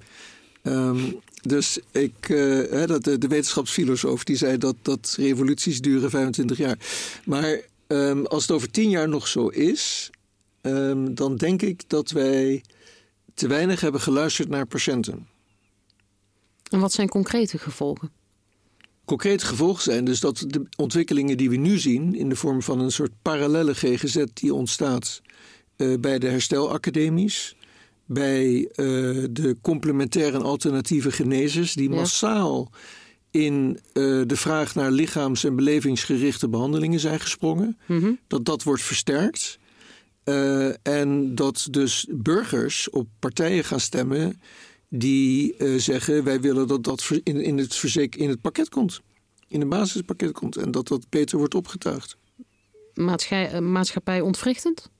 Ehm, 0.62 1.12
dus 1.42 1.78
ik, 1.92 2.28
eh, 2.28 2.86
dat, 2.86 3.04
de, 3.04 3.18
de 3.18 3.28
wetenschapsfilosoof 3.28 4.24
die 4.24 4.36
zei 4.36 4.58
dat, 4.58 4.76
dat 4.82 5.14
revoluties 5.18 5.80
duren 5.80 6.10
25 6.10 6.58
jaar. 6.58 6.78
Maar 7.24 7.60
ehm, 7.86 8.24
als 8.24 8.42
het 8.42 8.50
over 8.50 8.70
10 8.70 8.90
jaar 8.90 9.08
nog 9.08 9.28
zo 9.28 9.48
is, 9.48 10.10
ehm, 10.66 11.14
dan 11.14 11.36
denk 11.36 11.62
ik 11.62 11.88
dat 11.88 12.10
wij 12.10 12.64
te 13.34 13.48
weinig 13.48 13.80
hebben 13.80 14.00
geluisterd 14.00 14.48
naar 14.48 14.66
patiënten. 14.66 15.26
En 16.70 16.80
wat 16.80 16.92
zijn 16.92 17.08
concrete 17.08 17.58
gevolgen? 17.58 18.10
Concrete 19.04 19.46
gevolgen 19.46 19.82
zijn 19.82 20.04
dus 20.04 20.20
dat 20.20 20.44
de 20.46 20.66
ontwikkelingen 20.76 21.36
die 21.36 21.50
we 21.50 21.56
nu 21.56 21.78
zien, 21.78 22.14
in 22.14 22.28
de 22.28 22.36
vorm 22.36 22.62
van 22.62 22.80
een 22.80 22.92
soort 22.92 23.12
parallelle 23.22 23.74
GGZ 23.74 24.24
die 24.32 24.54
ontstaat 24.54 25.22
eh, 25.76 25.94
bij 26.00 26.18
de 26.18 26.28
herstelacademies, 26.28 27.56
bij 28.06 28.64
eh, 28.74 28.76
de 29.30 29.56
complementaire 29.62 30.36
en 30.36 30.42
alternatieve 30.42 31.10
genezers, 31.12 31.74
die 31.74 31.88
Ja. 31.90 31.94
massaal 31.94 32.70
in 33.30 33.78
eh, 33.92 34.02
de 34.26 34.36
vraag 34.36 34.74
naar 34.74 34.90
lichaams- 34.90 35.44
en 35.44 35.56
belevingsgerichte 35.56 36.48
behandelingen 36.48 37.00
zijn 37.00 37.20
gesprongen, 37.20 37.78
Mhm. 37.86 38.12
dat 38.26 38.44
dat 38.44 38.62
wordt 38.62 38.82
versterkt. 38.82 39.58
Eh, 40.26 40.86
en 40.86 41.34
dat 41.34 41.66
dus 41.70 42.06
burgers 42.10 42.90
op 42.90 43.08
partijen 43.18 43.64
gaan 43.64 43.80
stemmen 43.80 44.40
die 44.88 45.56
eh, 45.56 45.74
zeggen: 45.78 46.24
wij 46.24 46.40
willen 46.40 46.66
dat 46.66 46.84
dat 46.84 47.10
in, 47.22 47.40
in, 47.40 47.58
het 47.58 47.74
verzek- 47.74 48.16
in 48.16 48.28
het 48.28 48.40
pakket 48.40 48.68
komt. 48.68 49.00
In 49.48 49.60
het 49.60 49.68
basispakket 49.68 50.32
komt. 50.32 50.56
En 50.56 50.70
dat 50.70 50.88
dat 50.88 51.08
beter 51.08 51.38
wordt 51.38 51.54
opgetuigd. 51.54 52.16
Maatschappij, 52.94 53.50
eh, 53.52 53.60
maatschappij 53.60 54.20
ontwrichtend? 54.20 54.90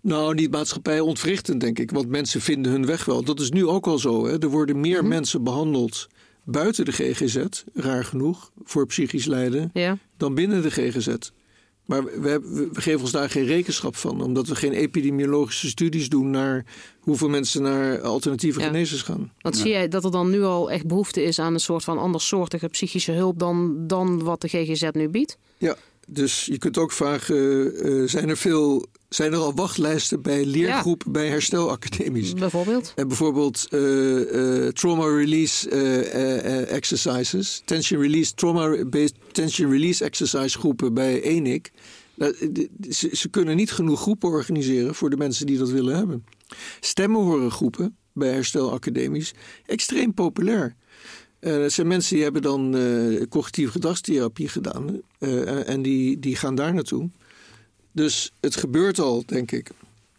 Nou, 0.00 0.34
niet 0.34 0.50
maatschappij 0.50 1.00
ontwrichtend, 1.00 1.60
denk 1.60 1.78
ik. 1.78 1.90
Want 1.90 2.08
mensen 2.08 2.40
vinden 2.40 2.72
hun 2.72 2.86
weg 2.86 3.04
wel. 3.04 3.24
Dat 3.24 3.40
is 3.40 3.50
nu 3.50 3.66
ook 3.66 3.86
al 3.86 3.98
zo. 3.98 4.26
Hè. 4.26 4.38
Er 4.42 4.48
worden 4.48 4.80
meer 4.80 5.00
Mhm. 5.00 5.08
mensen 5.08 5.42
behandeld 5.42 6.06
buiten 6.44 6.84
de 6.84 6.92
GGZ, 6.92 7.44
raar 7.74 8.04
genoeg, 8.04 8.50
voor 8.62 8.86
psychisch 8.86 9.26
lijden, 9.26 9.70
Ja. 9.72 9.98
dan 10.16 10.34
binnen 10.34 10.62
de 10.62 10.70
GGZ. 10.70 11.08
Maar 11.84 12.04
we, 12.20 12.28
hebben- 12.28 12.72
we 12.72 12.80
geven 12.80 13.00
ons 13.00 13.10
daar 13.10 13.30
geen 13.30 13.44
rekenschap 13.46 13.96
van, 13.96 14.20
omdat 14.22 14.46
we 14.48 14.54
geen 14.54 14.72
epidemiologische 14.72 15.68
studies 15.68 16.08
doen 16.08 16.30
naar 16.30 16.64
hoeveel 17.00 17.28
mensen 17.28 17.62
naar 17.62 18.00
alternatieve 18.00 18.60
Ja. 18.60 18.66
genezers 18.66 19.02
gaan. 19.02 19.32
Want 19.40 19.56
zie 19.56 19.70
jij 19.70 19.88
dat 19.88 20.04
er 20.04 20.10
dan 20.10 20.30
nu 20.30 20.42
al 20.42 20.70
echt 20.70 20.86
behoefte 20.86 21.22
is 21.22 21.38
aan 21.38 21.54
een 21.54 21.60
soort 21.60 21.84
van 21.84 21.98
andersoortige 21.98 22.66
psychische 22.68 23.12
hulp 23.12 23.38
dan, 23.38 23.86
dan 23.86 24.22
wat 24.22 24.40
de 24.40 24.48
GGZ 24.48 24.88
nu 24.92 25.08
biedt? 25.08 25.38
Ja, 25.58 25.76
dus 26.08 26.44
je 26.46 26.58
kunt 26.58 26.78
ook 26.78 26.92
vragen: 26.92 27.36
eh, 27.76 28.08
zijn 28.08 28.28
er 28.28 28.36
veel, 28.36 28.86
zijn 29.14 29.32
er 29.32 29.38
al 29.38 29.54
wachtlijsten 29.54 30.22
bij 30.22 30.44
leergroepen 30.44 31.12
bij 31.12 31.28
herstelacademies? 31.28 32.32
Bijvoorbeeld? 32.32 32.92
En 32.94 33.08
bijvoorbeeld 33.08 33.66
eh, 33.70 34.66
eh, 34.66 34.72
trauma 34.72 35.06
release 35.06 35.70
eh, 35.70 36.72
exercises, 36.72 37.62
tension 37.64 38.00
release, 38.00 38.34
trauma-based 38.34 39.14
tension 39.32 39.70
release 39.70 40.04
exercise 40.04 40.58
groepen 40.58 40.94
bij 40.94 41.22
ENIC. 41.22 41.70
Nou, 42.14 42.34
Ze, 42.90 43.08
ze 43.12 43.28
kunnen 43.28 43.56
niet 43.56 43.72
genoeg 43.72 44.00
groepen 44.00 44.28
organiseren 44.28 44.94
voor 44.94 45.10
de 45.10 45.16
mensen 45.16 45.46
die 45.46 45.58
dat 45.58 45.70
willen 45.70 45.96
hebben. 45.96 46.24
Stemmen 46.80 47.20
horen 47.20 47.50
groepen 47.50 47.96
bij 48.12 48.32
herstelacademies 48.32 49.34
extreem 49.66 50.14
populair. 50.14 50.76
Dat 51.40 51.72
zijn 51.72 51.86
mensen 51.86 52.14
die 52.14 52.24
hebben 52.24 52.42
dan 52.42 52.76
cognitieve 53.28 53.72
gedragstherapie 53.72 54.48
gedaan 54.48 55.00
en 55.66 55.82
die, 55.82 56.18
die 56.18 56.36
gaan 56.36 56.54
daar 56.54 56.74
naartoe. 56.74 57.10
Dus 57.94 58.32
het 58.40 58.56
gebeurt 58.56 58.98
al, 58.98 59.22
denk 59.26 59.52
ik. 59.52 59.70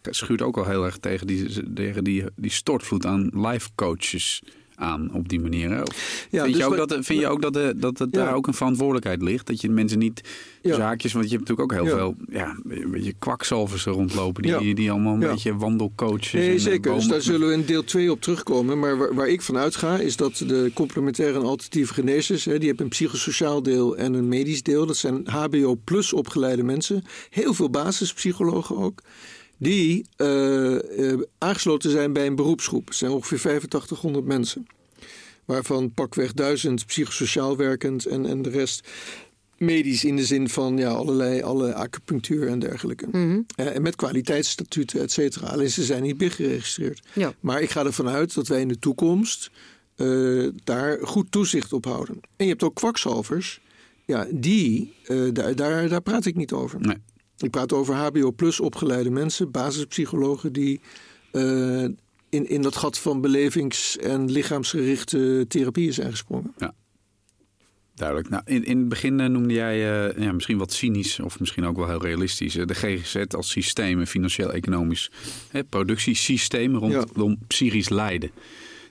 Het 0.02 0.16
schuurt 0.16 0.42
ook 0.42 0.54
wel 0.54 0.66
heel 0.66 0.84
erg 0.84 0.98
tegen 0.98 1.26
die, 1.26 1.72
tegen 1.74 2.04
die, 2.04 2.24
die 2.36 2.50
stortvloed 2.50 3.06
aan 3.06 3.30
life 3.32 3.68
coaches 3.74 4.42
aan 4.76 5.10
op 5.12 5.28
die 5.28 5.40
manier. 5.40 5.82
Of 5.82 6.26
Ja, 6.30 6.42
vind, 6.42 6.54
dus 6.56 6.64
je 6.64 6.70
ook 6.70 6.88
dat, 6.88 7.04
vind 7.04 7.20
je 7.20 7.28
ook 7.28 7.42
dat, 7.42 7.52
de, 7.52 7.72
dat 7.76 7.98
het 7.98 8.08
Ja. 8.14 8.24
daar 8.24 8.34
ook 8.34 8.46
een 8.46 8.54
verantwoordelijkheid 8.54 9.22
ligt? 9.22 9.46
Dat 9.46 9.60
je 9.60 9.70
mensen 9.70 9.98
niet 9.98 10.20
Ja. 10.62 10.74
zaakjes, 10.74 11.12
want 11.12 11.24
je 11.30 11.36
hebt 11.36 11.48
natuurlijk 11.48 11.72
ook 11.72 11.86
heel 11.86 11.96
veel 11.96 12.14
ja, 12.30 12.56
een 12.68 12.90
beetje 12.90 13.14
kwakzalvers 13.18 13.84
rondlopen 13.84 14.42
die, 14.42 14.74
die, 14.74 14.90
allemaal 14.90 15.14
een 15.14 15.18
beetje 15.20 15.56
wandelcoaches. 15.56 16.32
en, 16.32 16.38
Nee, 16.40 16.54
eh, 16.54 16.60
zeker. 16.60 16.94
Dus 16.94 17.06
daar 17.06 17.22
zullen 17.22 17.48
we 17.48 17.54
in 17.54 17.64
deel 17.64 17.84
2 17.84 18.10
op 18.10 18.20
terugkomen. 18.20 18.78
Maar 18.78 18.98
waar, 18.98 19.14
waar 19.14 19.28
ik 19.28 19.42
van 19.42 19.56
uitga 19.56 19.98
is 19.98 20.16
dat 20.16 20.36
de 20.46 20.70
complementaire 20.74 21.38
en 21.38 21.44
alternatieve 21.44 21.94
genezers... 21.94 22.44
Hè, 22.44 22.58
die 22.58 22.66
hebben 22.68 22.84
een 22.84 22.90
psychosociaal 22.90 23.62
deel 23.62 23.96
en 23.96 24.14
een 24.14 24.28
medisch 24.28 24.62
deel. 24.62 24.86
Dat 24.86 24.96
zijn 24.96 25.26
HBO-plus 25.28 26.12
opgeleide 26.12 26.62
mensen. 26.62 27.04
Heel 27.30 27.54
veel 27.54 27.70
basispsychologen 27.70 28.76
ook. 28.76 29.00
Die 29.58 30.06
eh, 30.16 31.10
eh, 31.12 31.20
aangesloten 31.38 31.90
zijn 31.90 32.12
bij 32.12 32.26
een 32.26 32.34
beroepsgroep. 32.34 32.86
Het 32.86 32.96
zijn 32.96 33.10
ongeveer 33.10 33.38
8500 33.38 34.24
mensen. 34.24 34.66
Waarvan 35.44 35.92
pakweg 35.92 36.32
1000 36.32 36.86
psychosociaal 36.86 37.56
werkend 37.56 38.06
en, 38.06 38.26
en 38.26 38.42
de 38.42 38.50
rest 38.50 38.88
medisch 39.58 40.04
in 40.04 40.16
de 40.16 40.24
zin 40.24 40.48
van 40.48 40.76
ja, 40.76 40.88
allerlei 40.90 41.42
alle 41.42 41.74
acupunctuur 41.74 42.48
en 42.48 42.58
dergelijke. 42.58 43.06
Mhm. 43.10 43.40
Eh, 43.56 43.74
en 43.74 43.82
met 43.82 43.96
kwaliteitsstatuten, 43.96 45.00
et 45.00 45.12
cetera. 45.12 45.46
Alleen 45.46 45.70
ze 45.70 45.84
zijn 45.84 46.02
niet 46.02 46.16
BIG 46.16 46.34
geregistreerd. 46.34 47.02
Ja. 47.12 47.34
Maar 47.40 47.62
ik 47.62 47.70
ga 47.70 47.84
ervan 47.84 48.08
uit 48.08 48.34
dat 48.34 48.48
wij 48.48 48.60
in 48.60 48.68
de 48.68 48.78
toekomst 48.78 49.50
eh, 49.96 50.46
daar 50.64 50.98
goed 51.02 51.30
toezicht 51.30 51.72
op 51.72 51.84
houden. 51.84 52.20
En 52.36 52.44
je 52.44 52.50
hebt 52.50 52.62
ook 52.62 52.74
kwakzalvers. 52.74 53.60
Ja, 54.04 54.26
die, 54.30 54.94
eh, 55.04 55.22
daar, 55.32 55.54
daar, 55.54 55.88
daar 55.88 56.02
praat 56.02 56.24
ik 56.24 56.34
niet 56.34 56.52
over. 56.52 56.80
Nee. 56.80 56.96
Ik 57.38 57.50
praat 57.50 57.72
over 57.72 57.94
HBO 57.94 58.32
plus 58.32 58.60
opgeleide 58.60 59.10
mensen, 59.10 59.50
basispsychologen 59.50 60.52
die 60.52 60.80
uh, 61.32 61.82
in, 62.28 62.48
in 62.48 62.62
dat 62.62 62.76
gat 62.76 62.98
van 62.98 63.20
belevings- 63.20 63.98
en 63.98 64.30
lichaamsgerichte 64.30 65.44
therapieën 65.48 65.92
zijn 65.92 66.10
gesprongen. 66.10 66.54
Ja. 66.58 66.74
Duidelijk. 67.94 68.28
Nou, 68.28 68.42
in, 68.46 68.64
in 68.64 68.78
het 68.78 68.88
begin 68.88 69.20
eh, 69.20 69.26
noemde 69.26 69.54
jij 69.54 70.08
uh, 70.08 70.24
ja, 70.24 70.32
misschien 70.32 70.58
wat 70.58 70.72
cynisch 70.72 71.20
of 71.20 71.40
misschien 71.40 71.64
ook 71.66 71.76
wel 71.76 71.88
heel 71.88 72.02
realistisch. 72.02 72.52
de 72.52 72.74
GGZ 72.74 73.16
als 73.16 73.50
systeem, 73.50 74.06
financieel-economisch 74.06 75.10
productiesysteem 75.68 76.76
rondom 76.76 77.30
ja. 77.30 77.36
psychisch 77.46 77.88
lijden. 77.88 78.30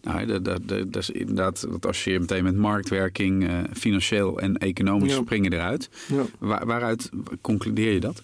Nou, 0.02 0.26
dat, 0.26 0.46
dat, 0.46 0.68
dat, 0.68 0.96
is 0.96 1.10
inderdaad, 1.10 1.68
dat 1.70 1.86
als 1.86 2.04
je 2.04 2.20
meteen 2.20 2.44
met 2.44 2.56
marktwerking, 2.56 3.44
uh, 3.44 3.60
financieel 3.74 4.40
en 4.40 4.58
economisch 4.58 5.14
ja. 5.16 5.22
springen 5.22 5.54
eruit. 5.54 5.90
Ja. 6.08 6.26
Waar, 6.40 6.66
waaruit 6.66 7.10
concludeer 7.42 7.94
je 7.94 8.00
dat? 8.00 8.24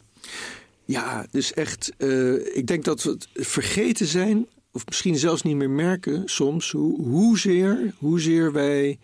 Ja, 0.85 1.25
dus 1.31 1.53
echt, 1.53 1.91
uh, 1.97 2.55
ik 2.55 2.67
denk 2.67 2.83
dat 2.83 3.03
we 3.03 3.09
het 3.09 3.27
vergeten 3.33 4.05
zijn, 4.05 4.47
of 4.71 4.85
misschien 4.85 5.17
zelfs 5.17 5.41
niet 5.41 5.55
meer 5.55 5.69
merken 5.69 6.21
soms, 6.25 6.71
hoe, 6.71 7.01
hoezeer, 7.01 7.93
hoezeer 7.97 8.51
wij 8.51 8.99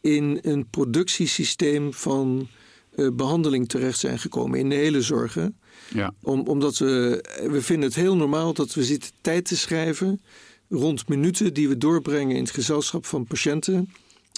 in 0.00 0.38
een 0.42 0.70
productiesysteem 0.70 1.92
van 1.92 2.48
uh, 2.96 3.10
behandeling 3.12 3.68
terecht 3.68 3.98
zijn 3.98 4.18
gekomen 4.18 4.58
in 4.58 4.68
de 4.68 4.74
hele 4.74 5.02
zorgen. 5.02 5.58
Ja. 5.88 6.14
Om, 6.22 6.40
omdat 6.40 6.78
we, 6.78 7.24
we 7.50 7.62
vinden 7.62 7.88
het 7.88 7.98
heel 7.98 8.16
normaal 8.16 8.52
dat 8.52 8.74
we 8.74 8.84
zitten 8.84 9.10
tijd 9.20 9.44
te 9.44 9.56
schrijven 9.56 10.20
rond 10.68 11.08
minuten 11.08 11.54
die 11.54 11.68
we 11.68 11.78
doorbrengen 11.78 12.36
in 12.36 12.42
het 12.42 12.52
gezelschap 12.52 13.06
van 13.06 13.24
patiënten. 13.24 13.92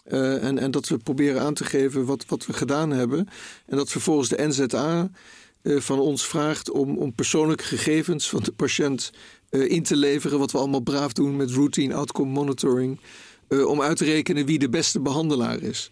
Uh, 0.09 0.45
en, 0.45 0.59
en 0.59 0.71
dat 0.71 0.88
we 0.88 0.99
proberen 0.99 1.43
aan 1.43 1.55
te 1.55 1.64
geven 1.64 2.05
wat, 2.05 2.25
wat 2.27 2.47
we 2.47 2.53
gedaan 2.53 2.91
hebben. 2.91 3.29
En 3.67 3.77
dat 3.77 3.91
vervolgens 3.91 4.29
de 4.29 4.47
NZA 4.47 5.11
van 5.62 5.99
ons 5.99 6.27
vraagt 6.27 6.71
om, 6.71 6.97
om 6.97 7.14
persoonlijke 7.14 7.64
gegevens 7.64 8.29
van 8.29 8.42
de 8.42 8.53
patiënt 8.53 9.11
uh, 9.51 9.71
in 9.71 9.83
te 9.83 9.97
leveren. 9.97 10.38
Wat 10.38 10.53
we 10.53 10.59
allemaal 10.59 10.81
braaf 10.81 11.12
doen 11.12 11.37
met 11.37 11.51
routine 11.51 11.94
outcome 11.94 12.31
monitoring. 12.31 13.01
om 13.49 13.83
uit 13.83 13.97
te 13.97 14.05
rekenen 14.05 14.47
wie 14.47 14.59
de 14.59 14.68
beste 14.68 15.01
behandelaar 15.01 15.62
is. 15.62 15.90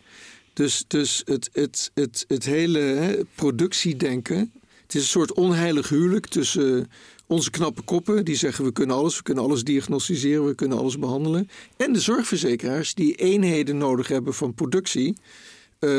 Dus, 0.53 0.85
dus 0.87 1.23
het, 1.25 1.51
het, 1.53 1.91
het, 1.95 2.25
het 2.29 2.45
hele 2.45 2.79
hè, 2.79 3.25
productiedenken. 3.35 4.53
Het 4.83 4.95
is 4.95 5.01
een 5.01 5.09
soort 5.09 5.33
onheilig 5.33 5.89
huwelijk 5.89 6.27
tussen 6.27 6.91
onze 7.27 7.51
knappe 7.51 7.83
koppen 7.83 8.25
die 8.25 8.37
zeggen 8.37 8.65
we 8.65 8.73
kunnen 8.73 8.97
alles, 8.97 9.17
we 9.17 9.23
kunnen 9.23 9.45
alles 9.45 9.65
diagnosticeren, 9.65 10.47
we 10.47 10.55
kunnen 10.55 10.79
alles 10.79 10.99
behandelen. 10.99 11.49
En 11.77 11.93
de 11.93 12.01
zorgverzekeraars 12.01 12.95
die 12.95 13.15
eenheden 13.15 13.79
nodig 13.79 14.09
hebben 14.09 14.35
van 14.35 14.55
productie 14.55 15.17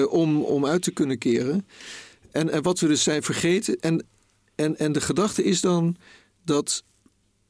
om, 0.10 0.42
om 0.42 0.66
uit 0.66 0.82
te 0.82 0.92
kunnen 0.92 1.18
keren. 1.18 1.66
En, 2.38 2.50
en 2.50 2.62
wat 2.62 2.80
we 2.80 2.88
dus 2.88 3.04
zijn 3.04 3.24
vergeten. 3.24 3.80
En, 3.80 4.06
en, 4.56 4.78
en 4.78 4.92
de 4.92 5.02
gedachte 5.02 5.44
is 5.44 5.62
dan 5.62 5.96
dat 6.46 6.84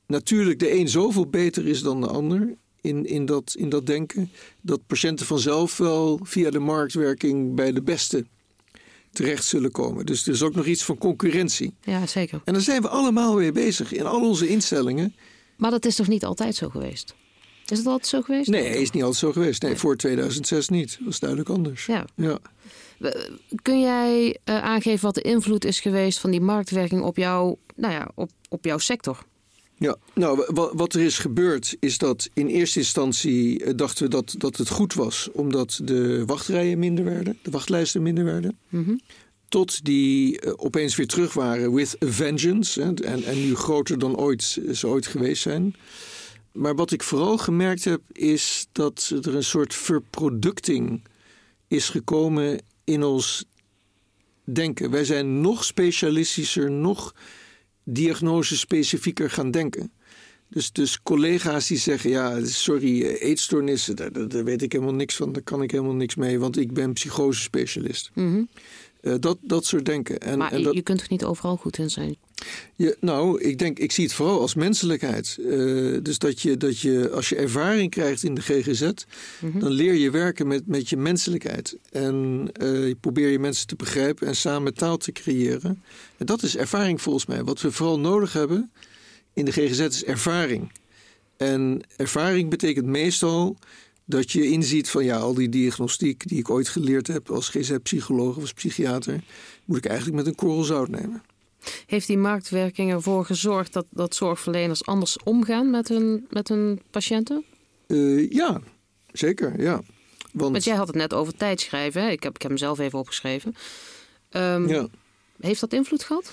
natuurlijk 0.06 0.60
de 0.60 0.74
een 0.74 0.90
zoveel 0.90 1.28
beter 1.28 1.68
is 1.68 1.82
dan 1.82 2.02
de 2.02 2.08
ander. 2.08 2.56
In, 2.82 3.06
in, 3.06 3.26
dat, 3.26 3.56
in 3.58 3.70
dat 3.70 3.86
denken. 3.86 4.32
Dat 4.62 4.88
patiënten 4.88 5.26
vanzelf 5.26 5.78
wel 5.78 6.20
via 6.24 6.50
de 6.50 6.60
marktwerking 6.60 7.56
bij 7.56 7.72
de 7.72 7.82
beste 7.82 8.26
terecht 9.12 9.44
zullen 9.44 9.72
komen. 9.72 10.06
Dus 10.06 10.28
er 10.28 10.34
is 10.34 10.42
ook 10.42 10.56
nog 10.56 10.66
iets 10.66 10.84
van 10.84 10.98
concurrentie. 10.98 11.74
Ja, 11.82 12.06
zeker. 12.06 12.42
En 12.44 12.54
daar 12.54 12.62
zijn 12.62 12.82
we 12.82 12.88
allemaal 12.88 13.36
weer 13.36 13.54
bezig 13.54 13.94
in 13.94 14.06
al 14.06 14.28
onze 14.28 14.48
instellingen. 14.48 15.16
Maar 15.58 15.72
dat 15.72 15.86
is 15.86 15.96
toch 15.96 16.08
niet 16.08 16.26
altijd 16.26 16.56
zo 16.56 16.70
geweest? 16.70 17.16
Is 17.66 17.78
het 17.78 17.88
altijd 17.88 18.08
zo 18.08 18.22
geweest? 18.22 18.50
Nee, 18.50 18.82
is 18.82 18.92
niet 18.92 19.04
altijd 19.04 19.20
zo 19.22 19.32
geweest. 19.32 19.62
Nee, 19.62 19.76
voor 19.76 19.98
2006 19.98 20.70
niet. 20.70 20.96
Dat 20.98 21.06
was 21.06 21.20
duidelijk 21.20 21.50
anders. 21.50 21.86
Ja. 21.86 22.06
ja. 22.16 22.40
Kun 23.62 23.80
jij 23.82 24.38
uh, 24.46 24.64
aangeven 24.64 25.06
wat 25.06 25.16
de 25.16 25.22
invloed 25.22 25.66
is 25.66 25.80
geweest 25.80 26.20
van 26.20 26.32
die 26.32 26.42
marktwerking 26.42 27.02
op, 27.02 27.18
jou, 27.18 27.56
nou 27.76 27.94
ja, 27.94 28.12
op, 28.16 28.30
op 28.50 28.66
jouw 28.66 28.78
sector? 28.78 29.26
Ja, 29.80 29.96
nou, 30.14 30.46
wat 30.74 30.94
er 30.94 31.02
is 31.02 31.18
gebeurd 31.18 31.76
is 31.80 31.98
dat 31.98 32.30
in 32.34 32.48
eerste 32.48 32.80
instantie 32.80 33.64
eh, 33.64 33.74
dachten 33.76 34.04
we 34.04 34.10
dat, 34.10 34.36
dat 34.38 34.58
het 34.58 34.70
goed 34.70 34.94
was, 34.94 35.30
omdat 35.32 35.80
de 35.84 36.26
wachtrijen 36.26 36.80
minder 36.80 37.06
werden, 37.06 37.38
de 37.42 37.52
wachtlijsten 37.52 38.02
minder 38.02 38.24
werden. 38.24 38.58
Mm 38.70 39.00
Tot 39.48 39.86
die 39.86 40.46
uh, 40.46 40.54
opeens 40.56 40.96
weer 40.96 41.08
terug 41.08 41.34
waren 41.34 41.74
with 41.74 41.96
a 42.04 42.08
vengeance 42.08 42.82
hè, 42.82 42.94
en, 42.94 43.24
en 43.24 43.42
nu 43.42 43.56
groter 43.56 44.00
dan 44.00 44.18
ooit 44.18 44.60
ze 44.74 44.88
ooit 44.88 45.08
geweest 45.08 45.42
zijn. 45.42 45.76
Maar 46.52 46.76
wat 46.76 46.92
ik 46.92 47.04
vooral 47.04 47.38
gemerkt 47.38 47.84
heb 47.84 48.02
is 48.12 48.68
dat 48.72 49.14
er 49.22 49.36
een 49.36 49.44
soort 49.44 49.74
verproducting 49.76 51.02
is 51.68 51.90
gekomen 51.90 52.60
in 52.88 53.04
ons 53.04 53.46
denken. 54.44 54.92
Wij 54.92 55.04
zijn 55.04 55.42
nog 55.42 55.64
specialistischer, 55.64 56.72
nog 56.72 57.16
diagnose-specifieker 57.84 59.30
gaan 59.30 59.52
denken. 59.52 59.92
Dus, 60.50 60.72
dus 60.72 61.02
collega's 61.02 61.68
die 61.68 61.78
zeggen: 61.78 62.10
Ja, 62.10 62.46
sorry, 62.46 63.04
eetstoornissen, 63.06 63.96
daar, 63.96 64.44
weet 64.44 64.62
ik 64.62 64.72
helemaal 64.72 64.94
niks 64.94 65.16
van, 65.16 65.32
daar 65.32 65.44
kan 65.44 65.62
ik 65.62 65.72
helemaal 65.72 65.96
niks 65.96 66.16
mee, 66.16 66.40
want 66.40 66.58
ik 66.58 66.74
ben 66.74 66.94
psychosespecialist. 66.94 68.12
Uh, 68.16 68.42
dat, 69.20 69.38
dat 69.42 69.66
soort 69.66 69.86
denken. 69.86 70.20
En, 70.20 70.38
maar 70.38 70.52
en 70.52 70.64
dat, 70.64 70.74
je 70.74 70.82
kunt 70.82 71.02
er 71.02 71.08
niet 71.10 71.24
overal 71.24 71.56
goed 71.56 71.78
in 71.78 71.90
zijn? 71.90 72.18
Je, 72.76 72.98
nou, 73.00 73.42
ik 73.42 73.60
denk, 73.60 73.80
ik 73.80 73.92
zie 73.92 74.04
het 74.04 74.14
vooral 74.14 74.42
als 74.42 74.56
menselijkheid. 74.56 75.38
Uh, 75.40 75.98
dus 76.02 76.18
dat 76.18 76.42
je, 76.42 76.58
dat 76.58 76.80
je, 76.80 77.10
als 77.10 77.30
je 77.30 77.36
ervaring 77.36 77.92
krijgt 77.92 78.24
in 78.24 78.34
de 78.34 78.42
GGZ, 78.42 78.82
mm 78.82 78.92
-hmm. 79.52 79.60
dan 79.60 79.72
leer 79.72 79.94
je 79.94 80.12
werken 80.12 80.48
met, 80.48 80.68
met 80.68 80.90
je 80.90 80.98
menselijkheid. 80.98 81.78
En 81.92 82.48
uh, 82.62 82.88
je 82.88 82.96
probeer 82.96 83.30
je 83.30 83.40
mensen 83.40 83.68
te 83.68 83.76
begrijpen 83.76 84.28
en 84.28 84.36
samen 84.36 84.74
taal 84.74 84.98
te 84.98 85.12
creëren. 85.12 85.84
En 86.18 86.26
dat 86.26 86.44
is 86.44 86.58
ervaring 86.58 87.02
volgens 87.02 87.26
mij. 87.26 87.44
Wat 87.44 87.62
we 87.62 87.72
vooral 87.72 88.00
nodig 88.00 88.34
hebben 88.34 88.72
in 89.34 89.46
de 89.46 89.52
GGZ 89.52 89.80
is 89.80 90.04
ervaring. 90.04 90.72
En 91.38 91.82
ervaring 91.96 92.50
betekent 92.50 92.86
meestal 92.86 93.58
dat 94.10 94.32
je 94.32 94.50
inziet 94.50 94.90
van 94.90 95.04
ja, 95.04 95.18
al 95.18 95.34
die 95.34 95.50
diagnostiek 95.50 96.28
die 96.28 96.40
ik 96.40 96.50
ooit 96.50 96.68
geleerd 96.68 97.08
heb 97.08 97.32
als 97.32 97.50
GZ-psycholoog 97.50 98.36
of 98.36 98.42
als 98.42 98.54
psychiater, 98.54 99.24
moet 99.66 99.78
ik 99.78 99.86
eigenlijk 99.86 100.18
met 100.18 100.28
een 100.28 100.36
korrel 100.36 100.64
zout 100.64 100.90
nemen. 100.90 101.24
Heeft 101.86 102.08
die 102.08 102.18
marktwerking 102.18 102.92
ervoor 102.92 103.26
gezorgd 103.26 103.74
dat, 103.74 103.86
dat 103.90 104.16
zorgverleners 104.16 104.86
anders 104.86 105.18
omgaan 105.24 105.70
met 105.70 105.88
hun, 105.88 106.28
met 106.30 106.48
hun 106.48 106.82
patiënten? 106.92 107.44
Uh, 107.88 108.32
ja, 108.32 108.62
zeker, 109.12 109.62
ja. 109.62 109.82
Want... 110.32 110.52
Want 110.52 110.64
jij 110.64 110.76
had 110.76 110.88
het 110.88 110.96
net 110.96 111.14
over 111.14 111.36
tijdschrijven. 111.36 112.02
Hè? 112.02 112.10
Ik, 112.10 112.24
heb, 112.24 112.36
ik 112.36 112.42
heb 112.42 112.52
hem 112.52 112.60
zelf 112.60 112.80
even 112.80 113.00
opgeschreven. 113.00 113.56
Um, 114.32 114.68
ja. 114.68 114.88
Heeft 115.40 115.60
dat 115.60 115.74
invloed 115.74 116.04
gehad? 116.04 116.32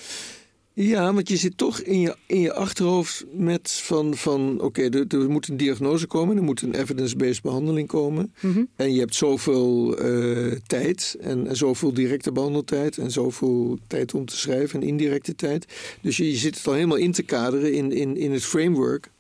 Ja, 0.77 1.15
want 1.15 1.29
je 1.29 1.37
zit 1.37 1.57
toch 1.57 1.81
in 1.81 2.01
je, 2.01 2.17
in 2.27 2.41
je 2.41 2.53
achterhoofd 2.53 3.25
met 3.33 3.71
van, 3.71 4.17
van 4.17 4.61
oké, 4.61 4.83
er, 4.83 5.07
er, 5.09 5.31
moet 5.31 5.49
een 5.49 5.57
diagnose 5.57 6.07
komen, 6.07 6.37
er 6.37 6.43
moet 6.43 6.63
een 6.63 6.75
evidence-based 6.75 7.43
behandeling 7.43 7.89
komen. 7.89 8.35
Mm-hmm. 8.41 8.69
En 8.77 8.93
je 8.93 9.01
hebt 9.01 9.15
zoveel 9.15 10.03
uh, 10.05 10.53
tijd 10.67 11.17
en, 11.21 11.47
en, 11.47 11.57
zoveel 11.57 11.93
directe 11.93 12.33
behandeltijd 12.33 12.99
en 12.99 13.11
zoveel 13.11 13.79
tijd 13.87 14.15
om 14.15 14.25
te 14.25 14.37
schrijven 14.37 14.81
en 14.81 14.87
indirecte 14.87 15.35
tijd. 15.35 15.67
Dus 16.01 16.17
je, 16.17 16.31
je 16.31 16.37
zit 16.37 16.57
het 16.57 16.67
al 16.67 16.73
helemaal 16.73 16.97
in 16.97 17.13
te 17.13 17.23
kaderen 17.23 17.73
in, 17.73 17.93
in, 17.93 18.17
in 18.17 18.33
het 18.33 18.45
framework 18.45 19.11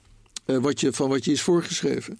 uh, 0.46 0.56
wat 0.56 0.80
je, 0.80 0.92
van 0.92 1.08
wat 1.08 1.24
je 1.24 1.32
is 1.32 1.42
voorgeschreven. 1.42 2.18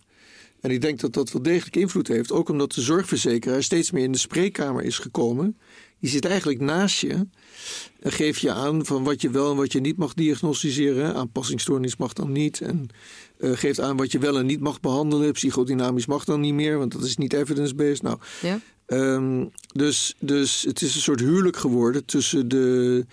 En 0.61 0.71
ik 0.71 0.81
denk 0.81 1.01
dat 1.01 1.13
dat 1.13 1.33
wel 1.33 1.43
degelijk 1.43 1.77
invloed 1.77 2.09
heeft, 2.09 2.33
ook 2.33 2.49
omdat 2.49 2.73
de 2.73 2.81
zorgverzekeraar 2.81 3.63
steeds 3.63 3.91
meer 3.91 4.05
in 4.05 4.13
de 4.13 4.19
spreekkamer 4.19 4.83
is 4.83 4.99
gekomen. 4.99 5.57
Die 6.05 6.13
zit 6.13 6.25
eigenlijk 6.25 6.61
naast 6.61 7.01
je 7.01 7.27
en 8.01 8.13
geeft 8.13 8.41
je 8.41 8.53
aan 8.53 8.87
van 8.87 9.05
wat 9.05 9.21
je 9.21 9.31
wel 9.31 9.51
en 9.51 9.57
wat 9.57 9.73
je 9.73 9.81
niet 9.81 9.97
mag 9.97 10.15
diagnosticeren. 10.15 11.15
Aanpassingsstoornis 11.15 11.97
mag 11.97 12.13
dan 12.13 12.33
niet. 12.33 12.61
En 12.61 12.89
uh, 13.39 13.57
geeft 13.57 13.81
aan 13.81 13.97
wat 13.97 14.13
je 14.13 14.19
wel 14.19 14.39
en 14.39 14.47
niet 14.47 14.61
mag 14.61 14.81
behandelen. 14.81 15.33
Psychodynamisch 15.33 16.07
mag 16.07 16.25
dan 16.25 16.41
niet 16.41 16.55
meer, 16.55 16.79
want 16.79 16.93
dat 16.93 17.05
is 17.05 17.17
niet 17.17 17.33
evidence-based. 17.33 18.03
Nou, 18.03 18.19
ja. 18.43 18.61
um, 18.87 19.51
dus, 19.75 20.15
dus 20.19 20.63
het 20.63 20.83
is 20.83 20.95
een 20.95 21.01
soort 21.01 21.21
huwelijk 21.21 21.57
geworden 21.57 22.05
tussen 22.05 22.49
de, 22.49 23.07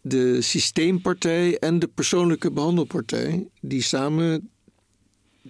de 0.00 0.42
systeempartij 0.42 1.58
en 1.58 1.78
de 1.78 1.88
persoonlijke 1.88 2.50
behandelpartij. 2.50 3.48
Die 3.60 3.82
samen 3.82 4.50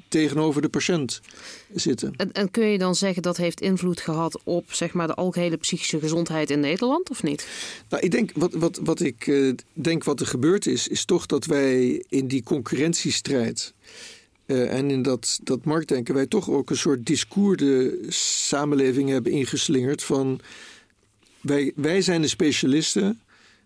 tegenover 0.08 0.62
de 0.62 0.68
patiënt 0.68 1.20
zitten. 1.74 2.12
En, 2.16 2.32
en, 2.32 2.50
kun 2.50 2.66
je 2.66 2.78
dan 2.78 2.94
zeggen 2.94 3.22
dat 3.22 3.36
heeft 3.36 3.60
invloed 3.60 4.00
gehad 4.00 4.40
op 4.44 4.72
zeg 4.72 4.92
maar, 4.92 5.06
de 5.06 5.14
algehele 5.14 5.56
psychische 5.56 6.00
gezondheid 6.00 6.50
in 6.50 6.60
Nederland 6.60 7.10
of 7.10 7.22
niet? 7.22 7.46
Nou, 7.88 8.02
ik 8.02 8.10
denk 8.10 8.30
wat, 8.34 8.52
wat, 8.52 8.80
wat 8.82 9.00
ik 9.00 9.26
uh, 9.26 9.54
denk 9.72 10.04
wat 10.04 10.20
er 10.20 10.26
gebeurd 10.26 10.66
is, 10.66 10.88
is 10.88 11.04
toch 11.04 11.26
dat 11.26 11.44
wij 11.44 12.04
in 12.08 12.28
die 12.28 12.42
concurrentiestrijd. 12.42 13.72
Uh, 14.46 14.74
en 14.74 14.90
in 14.90 15.02
dat, 15.02 15.40
dat 15.42 15.64
marktdenken 15.64 16.14
wij 16.14 16.26
toch 16.26 16.50
ook 16.50 16.70
een 16.70 16.76
soort 16.76 17.06
discours 17.06 17.64
samenleving 18.48 19.08
hebben 19.08 19.32
ingeslingerd 19.32 20.02
van 20.02 20.40
wij, 21.40 21.72
wij 21.74 22.00
zijn 22.00 22.22
de 22.22 22.28
specialisten, 22.28 23.20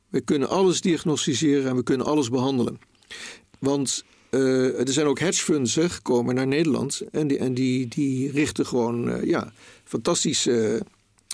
we 0.08 0.20
kunnen 0.20 0.48
alles 0.48 0.80
diagnosticeren 0.80 1.68
en 1.68 1.76
we 1.76 1.82
kunnen 1.82 2.06
alles 2.06 2.28
behandelen. 2.28 2.80
Want 3.58 4.04
uh, 4.34 4.78
er 4.78 4.92
zijn 4.92 5.06
ook 5.06 5.18
hedge 5.18 5.42
funds 5.42 5.74
gekomen 5.74 6.34
naar 6.34 6.46
Nederland. 6.46 7.02
En 7.12 7.26
die, 7.26 7.38
en 7.38 7.54
die, 7.54 7.88
die 7.88 8.30
richten 8.30 8.66
gewoon 8.66 9.08
uh, 9.08 9.24
ja, 9.24 9.52
fantastische 9.84 10.82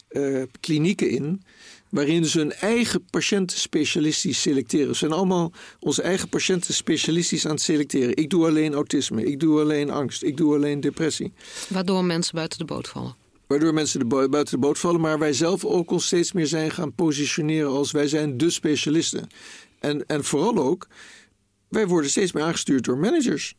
eh, 0.09 0.43
klinieken 0.61 1.11
in 1.11 1.43
waarin 1.89 2.25
ze 2.25 2.39
hun 2.39 2.53
eigen 2.53 3.05
patiënten 3.11 3.59
specialistisch 3.59 4.41
selecteren. 4.41 4.89
Ze 4.89 4.99
zijn 4.99 5.13
allemaal 5.13 5.53
onze 5.81 6.03
eigen 6.03 6.29
patiënten 6.29 6.75
specialistisch 6.75 7.47
aan 7.47 7.53
het 7.53 7.61
selecteren. 7.61 8.17
Ik 8.17 8.31
doe 8.31 8.47
alleen 8.47 8.75
autisme, 8.75 9.25
ik 9.25 9.41
doe 9.41 9.61
alleen 9.61 9.91
angst, 9.91 10.23
ik 10.23 10.37
doe 10.37 10.55
alleen 10.55 10.81
depressie. 10.81 11.33
Waardoor 11.69 12.05
mensen 12.05 12.35
buiten 12.35 12.59
de 12.59 12.65
boot 12.65 12.89
vallen. 12.89 13.15
Waardoor 13.47 13.75
mensen 13.75 13.99
de 13.99 14.29
buiten 14.29 14.55
de 14.55 14.59
boot 14.59 14.79
vallen, 14.79 15.01
maar 15.01 15.19
wij 15.19 15.33
zelf 15.33 15.65
ook 15.65 15.91
ons 15.91 16.07
steeds 16.07 16.33
meer 16.33 16.47
zijn 16.47 16.71
gaan 16.71 16.93
positioneren 16.93 17.71
als 17.71 17.91
wij 17.91 18.09
zijn 18.09 18.37
de 18.37 18.51
specialisten. 18.51 19.29
En, 19.79 20.07
en 20.07 20.25
vooral 20.25 20.59
ook, 20.59 20.87
wij 21.68 21.87
worden 21.87 22.11
steeds 22.11 22.33
meer 22.33 22.42
aangestuurd 22.44 22.85
door 22.85 22.98
managers. 22.98 23.54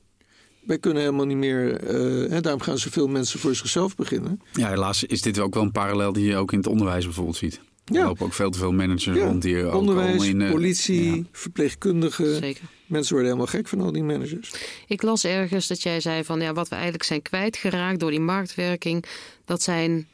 Wij 0.64 0.80
kunnen 0.80 1.02
helemaal 1.04 1.26
niet 1.26 1.38
meer, 1.38 1.74
eh, 1.84 2.30
hè, 2.32 2.42
daarom 2.42 2.62
gaan 2.62 2.78
zoveel 2.78 3.08
mensen 3.08 3.40
voor 3.40 3.56
zichzelf 3.56 3.96
beginnen. 3.96 4.42
Ja, 4.54 4.70
helaas 4.70 5.04
is 5.04 5.22
dit 5.22 5.40
ook 5.40 5.54
wel 5.54 5.64
een 5.64 5.72
parallel 5.72 6.14
die 6.14 6.26
je 6.26 6.36
ook 6.36 6.52
in 6.52 6.58
het 6.58 6.68
onderwijs 6.68 7.04
bijvoorbeeld 7.06 7.36
ziet. 7.38 7.60
Er 7.86 7.96
Ja. 7.96 8.06
lopen 8.06 8.26
ook 8.26 8.34
veel 8.34 8.50
te 8.50 8.58
veel 8.58 8.72
managers 8.72 9.18
Ja, 9.18 9.26
rond 9.26 9.42
die 9.42 9.66
ook 9.66 9.74
Onderwijs, 9.74 10.26
in... 10.26 10.42
eh, 10.42 10.52
politie, 10.52 11.16
ja. 11.16 11.22
verpleegkundigen. 11.32 12.36
Zeker. 12.36 12.64
Mensen 12.86 13.14
worden 13.14 13.32
helemaal 13.32 13.54
gek 13.54 13.68
van 13.68 13.82
al 13.82 13.92
die 13.92 14.04
managers. 14.04 14.52
Ik 14.88 15.02
las 15.02 15.24
ergens 15.24 15.68
dat 15.68 15.82
jij 15.82 16.00
zei 16.02 16.24
van 16.24 16.40
ja, 16.42 16.54
wat 16.54 16.68
we 16.68 16.74
eigenlijk 16.76 17.04
zijn 17.04 17.22
kwijtgeraakt 17.22 18.00
door 18.00 18.10
die 18.12 18.20
marktwerking, 18.20 19.06
dat 19.46 19.62
zijn 19.62 20.08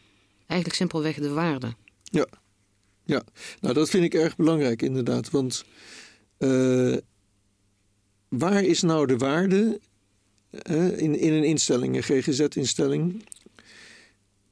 eigenlijk 0.47 0.79
simpelweg 0.79 1.15
de 1.15 1.29
waarden. 1.29 1.75
Ja, 2.03 2.27
ja. 3.05 3.23
nou 3.61 3.73
dat 3.73 3.89
vind 3.89 4.03
ik 4.03 4.13
erg 4.13 4.35
belangrijk 4.35 4.81
inderdaad. 4.81 5.29
Want 5.29 5.65
eh, 6.37 6.95
waar 8.37 8.63
is 8.63 8.81
nou 8.81 9.07
de 9.07 9.17
waarde 9.17 9.79
in, 10.95 11.19
in 11.19 11.33
een 11.33 11.43
instelling, 11.43 11.95
een 11.95 12.03
GGZ-instelling? 12.03 13.23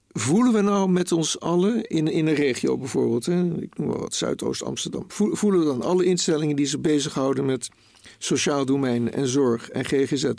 Voelen 0.10 0.54
we 0.54 0.62
nou 0.62 0.89
met 0.89 1.12
ons 1.12 1.39
allen 1.39 1.84
in, 1.88 2.08
in 2.08 2.28
een 2.28 2.36
regio 2.36 2.78
bijvoorbeeld, 2.78 3.26
hè, 3.26 3.62
ik 3.62 3.78
noem 3.78 3.88
maar 3.88 4.00
wat, 4.00 4.13
Zuidoost-Amsterdam, 4.13 5.06
voelen 5.08 5.60
we 5.60 5.65
dan 5.65 5.82
alle 5.82 6.06
instellingen 6.06 6.56
die 6.56 6.65
zich 6.65 6.82
bezighouden 6.82 7.46
met 7.46 7.69
sociaal 8.17 8.65
domein 8.65 9.12
en 9.12 9.28
zorg 9.28 9.69
en 9.69 9.86
GGZ, 9.86 10.32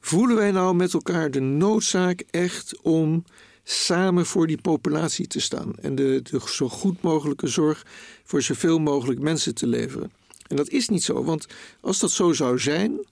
voelen 0.00 0.36
wij 0.36 0.50
nou 0.50 0.74
met 0.74 0.94
elkaar 0.94 1.30
de 1.30 1.40
noodzaak 1.40 2.24
echt 2.30 2.80
om 2.82 3.24
samen 3.64 4.26
voor 4.26 4.46
die 4.46 4.60
populatie 4.60 5.26
te 5.26 5.40
staan 5.40 5.72
en 5.80 5.94
de, 5.94 6.20
de 6.22 6.40
zo 6.46 6.68
goed 6.68 7.02
mogelijke 7.02 7.46
zorg 7.46 7.86
voor 8.24 8.42
zoveel 8.42 8.78
mogelijk 8.78 9.20
mensen 9.20 9.54
te 9.54 9.66
leveren? 9.66 10.10
En 10.48 10.56
dat 10.56 10.68
is 10.68 10.88
niet 10.88 11.02
zo, 11.02 11.24
want 11.24 11.46
als 11.80 11.98
dat 11.98 12.10
zo 12.10 12.32
zou 12.32 12.58
zijn, 12.58 13.06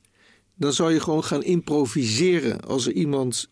dan 0.55 0.73
zou 0.73 0.93
je 0.93 1.01
gewoon 1.01 1.25
gaan 1.25 1.43
improviseren 1.43 2.61
als 2.61 2.87
er 2.87 2.93
iemand 2.93 3.49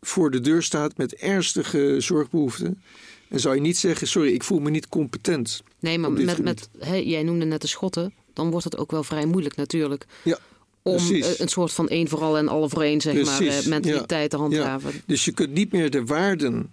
voor 0.00 0.30
de 0.30 0.40
deur 0.40 0.62
staat 0.62 0.96
met 0.96 1.14
ernstige 1.14 1.96
zorgbehoeften. 1.98 2.82
En 3.28 3.40
zou 3.40 3.54
je 3.54 3.60
niet 3.60 3.76
zeggen: 3.76 4.06
Sorry, 4.06 4.32
ik 4.32 4.42
voel 4.44 4.58
me 4.58 4.70
niet 4.70 4.88
competent. 4.88 5.62
Nee, 5.80 5.98
maar 5.98 6.12
met, 6.12 6.28
gebied. 6.28 6.44
met 6.44 6.68
hè, 6.78 6.94
jij 6.94 7.22
noemde 7.22 7.44
net 7.44 7.60
de 7.60 7.66
schotten, 7.66 8.14
dan 8.32 8.50
wordt 8.50 8.64
het 8.64 8.76
ook 8.76 8.90
wel 8.90 9.02
vrij 9.04 9.26
moeilijk 9.26 9.56
natuurlijk. 9.56 10.06
Ja, 10.24 10.38
Om 10.82 10.96
precies. 10.96 11.26
eh, 11.34 11.40
een 11.40 11.48
soort 11.48 11.72
van 11.72 11.88
één 11.88 12.08
voor 12.08 12.20
al 12.20 12.38
en 12.38 12.48
alle 12.48 12.68
voor 12.68 12.82
één, 12.82 13.00
zeg 13.00 13.14
maar, 13.14 13.36
Precies, 13.36 13.62
eh, 13.64 13.66
mentaliteit 13.70 14.30
te 14.30 14.36
handhaven. 14.36 15.02
Dus 15.06 15.24
je 15.24 15.32
kunt 15.32 15.52
niet 15.52 15.72
meer 15.72 15.90
de 15.90 16.04
waarden 16.04 16.72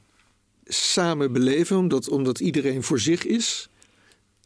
samen 0.65 1.33
beleven, 1.33 1.77
omdat, 1.77 2.09
omdat 2.09 2.39
iedereen 2.39 2.83
voor 2.83 2.99
zich 2.99 3.25
is. 3.25 3.69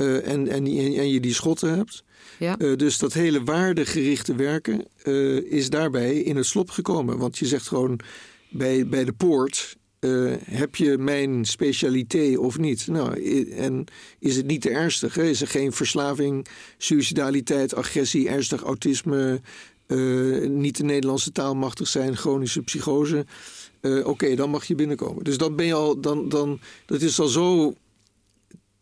Eh, 0.01 0.31
en, 0.31 0.47
en, 0.47 0.65
en 0.65 1.09
je 1.09 1.19
die 1.19 1.33
schotten 1.33 1.75
hebt. 1.75 2.03
Ja. 2.39 2.57
Eh, 2.57 2.75
dus 2.75 2.97
dat 2.97 3.13
hele 3.13 3.43
waardegerichte 3.43 4.35
werken 4.35 4.85
eh, 5.03 5.35
is 5.37 5.69
daarbij 5.69 6.15
in 6.15 6.35
het 6.35 6.45
slop 6.45 6.69
gekomen. 6.69 7.17
Want 7.17 7.37
je 7.37 7.45
zegt 7.45 7.67
gewoon 7.67 7.99
bij, 8.49 8.87
bij 8.87 9.03
de 9.03 9.13
poort. 9.13 9.79
heb 10.45 10.75
je 10.75 10.97
mijn 10.97 11.45
specialiteit 11.45 12.37
of 12.37 12.57
niet? 12.57 12.87
Nou, 12.87 13.23
en 13.51 13.85
is 14.19 14.35
het 14.35 14.45
niet 14.45 14.61
te 14.61 14.69
ernstig? 14.69 15.15
Hè? 15.15 15.23
Is 15.23 15.41
er 15.41 15.47
geen 15.47 15.71
verslaving, 15.71 16.47
suicidaliteit, 16.77 17.75
agressie, 17.75 18.29
ernstig 18.29 18.61
autisme, 18.61 19.41
niet 20.47 20.77
de 20.77 20.83
Nederlandse 20.83 21.31
taal 21.31 21.55
machtig 21.55 21.87
zijn, 21.87 22.17
chronische 22.17 22.61
psychose? 22.61 23.25
Oké, 24.03 24.35
dan 24.35 24.49
mag 24.49 24.65
je 24.65 24.75
binnenkomen. 24.75 25.23
Dus 25.23 25.37
dan 25.37 25.55
ben 25.55 25.65
je 25.65 25.73
al, 25.73 25.99
dan, 25.99 26.29
dan, 26.29 26.59
dat 26.85 27.01
is 27.01 27.19
al 27.19 27.27
zo 27.27 27.73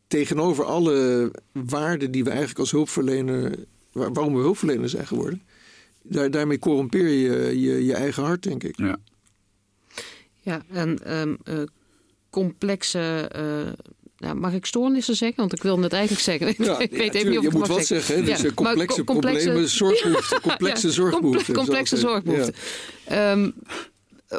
tegenover 0.10 0.66
alle 0.66 1.32
waarden 1.52 2.12
die 2.12 2.24
we 2.24 2.30
eigenlijk 2.30 2.60
als 2.60 2.72
hulpverlener, 2.72 3.56
waar- 3.92 4.14
waarom 4.14 4.34
we 4.36 4.40
hulpverlener 4.40 4.90
zijn 4.90 5.08
geworden, 5.08 5.42
daar, 6.04 6.32
daarmee 6.32 6.60
corrumpeer 6.60 7.08
je, 7.10 7.60
je 7.60 7.86
je 7.86 7.94
eigen 7.94 8.24
hart, 8.24 8.44
denk 8.44 8.64
ik. 8.64 8.78
Ja. 8.78 8.98
Ja, 10.42 10.62
en 10.72 11.04
ehm, 11.04 11.36
eh, 11.44 11.58
complexe. 12.30 13.00
eh, 13.32 13.72
nou, 14.18 14.36
mag 14.36 14.54
ik 14.54 14.66
stoornissen 14.66 15.16
zeggen? 15.16 15.38
Want 15.38 15.54
ik 15.54 15.62
wilde 15.64 15.84
het 15.84 15.94
eigenlijk 15.94 16.24
zeggen. 16.24 16.48
ik 16.82 16.92
weet 16.92 17.14
even 17.14 17.30
niet 17.30 17.38
of 17.38 17.44
je 17.44 17.50
ik 17.50 17.56
moet 17.58 17.68
mag 17.68 17.78
wat 17.78 17.86
zeggen. 17.86 18.16
hè? 18.16 18.22
Dus 18.24 18.42
Ja, 18.42 18.50
complexe, 18.54 19.04
co- 19.04 19.14
complexe- 19.14 19.40
problemen, 19.44 19.70
zorgbehoeften, 19.70 20.42
complexe 20.50 20.88
Ja, 20.88 20.94
zorgbehoeften. 20.94 21.54
comple- 21.54 21.64
complexe 21.64 21.98
Zo, 21.98 22.06
eh, 22.08 22.12
zorgbehoeften. 22.12 22.54
Ehm, 23.06 23.44
eh, 23.44 23.50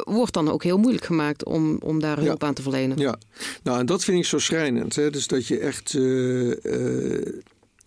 wordt 0.05 0.33
dan 0.33 0.49
ook 0.51 0.63
heel 0.63 0.79
moeilijk 0.79 1.05
gemaakt 1.05 1.45
om, 1.45 1.77
om 1.83 2.01
daar 2.01 2.21
Ja. 2.21 2.27
hulp 2.27 2.45
aan 2.45 2.55
te 2.55 2.63
verlenen. 2.63 2.99
Ja, 2.99 3.19
nou 3.63 3.79
en 3.79 3.87
dat 3.87 4.05
vind 4.05 4.19
ik 4.19 4.25
zo 4.25 4.39
schrijnend. 4.39 4.97
Hè? 4.97 5.11
Dus 5.11 5.27
dat 5.27 5.47
je 5.47 5.59
echt. 5.59 5.95
eh, 5.95 6.65
eh, 6.65 7.27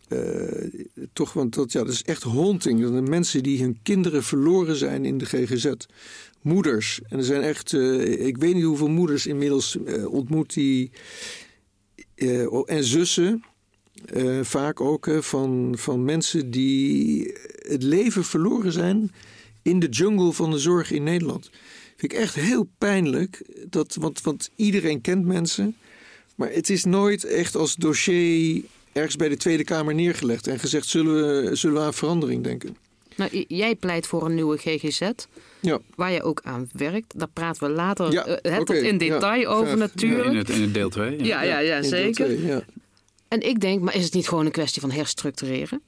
eh, 0.07 0.69
toch, 1.13 1.33
want 1.33 1.53
dat, 1.55 1.71
ja, 1.71 1.83
dat 1.83 1.93
is 1.93 2.03
echt 2.03 2.23
haunting. 2.23 2.81
Dat 2.81 2.93
de 2.93 3.01
mensen 3.01 3.43
die 3.43 3.61
hun 3.61 3.79
kinderen 3.83 4.23
verloren 4.23 4.75
zijn 4.75 5.05
in 5.05 5.17
de 5.17 5.25
GGZ. 5.25 5.71
Moeders. 6.41 6.99
En 7.09 7.17
er 7.17 7.23
zijn 7.23 7.41
echt. 7.41 7.73
eh, 7.73 8.25
ik 8.25 8.37
weet 8.37 8.53
niet 8.53 8.63
hoeveel 8.63 8.89
moeders 8.89 9.25
inmiddels 9.27 9.77
eh, 9.85 10.13
ontmoet 10.13 10.53
die. 10.53 10.91
eh, 12.15 12.69
en 12.69 12.83
zussen. 12.83 13.43
eh, 14.05 14.39
vaak 14.41 14.81
ook 14.81 15.07
van, 15.19 15.73
van 15.77 16.03
mensen 16.05 16.51
die 16.51 17.33
het 17.67 17.83
leven 17.83 18.23
verloren 18.23 18.71
zijn 18.71 19.11
in 19.61 19.79
de 19.79 19.87
jungle 19.89 20.31
van 20.33 20.51
de 20.51 20.59
zorg 20.59 20.91
in 20.91 21.03
Nederland. 21.03 21.49
Vind 22.03 22.15
ik 22.15 22.21
echt 22.21 22.35
heel 22.35 22.69
pijnlijk. 22.77 23.41
Dat, 23.69 23.95
want, 23.99 24.21
want 24.21 24.49
iedereen 24.55 25.01
kent 25.01 25.25
mensen. 25.25 25.75
Maar 26.35 26.51
het 26.51 26.69
is 26.69 26.83
nooit 26.83 27.23
echt 27.23 27.55
als 27.55 27.75
dossier 27.75 28.63
ergens 28.91 29.15
bij 29.15 29.29
de 29.29 29.37
Tweede 29.37 29.63
Kamer 29.63 29.93
neergelegd 29.95 30.47
en 30.47 30.59
gezegd: 30.59 30.87
zullen 30.87 31.13
we, 31.15 31.55
zullen 31.55 31.75
we 31.75 31.81
aan 31.81 31.93
verandering 31.93 32.43
denken? 32.43 32.77
Nou, 33.15 33.45
jij 33.47 33.75
pleit 33.75 34.07
voor 34.07 34.25
een 34.25 34.35
nieuwe 34.35 34.57
GGZ, 34.57 35.09
Ja, 35.59 35.79
waar 35.95 36.11
je 36.11 36.23
ook 36.23 36.41
aan 36.43 36.69
werkt. 36.71 37.19
Daar 37.19 37.29
praten 37.33 37.67
we 37.67 37.73
later 37.73 38.11
Ja, 38.11 38.25
eh, 38.25 38.51
hè, 38.51 38.59
oké, 38.59 38.73
tot 38.73 38.83
in 38.83 38.93
ja, 38.93 38.97
detail 38.97 39.45
over 39.45 39.65
graag. 39.65 39.77
natuurlijk. 39.77 40.31
In 40.31 40.37
het, 40.37 40.49
in 40.49 40.61
het 40.61 40.73
deel 40.73 40.89
2. 40.89 41.23
Ja, 41.23 41.41
ja, 41.41 41.59
ja, 41.59 41.83
zeker. 41.83 42.25
twee. 42.25 42.63
En 43.27 43.41
ik 43.41 43.59
denk, 43.59 43.81
maar 43.81 43.95
is 43.95 44.03
het 44.03 44.13
niet 44.13 44.27
gewoon 44.27 44.45
een 44.45 44.51
kwestie 44.51 44.81
van 44.81 44.91
herstructureren? 44.91 45.81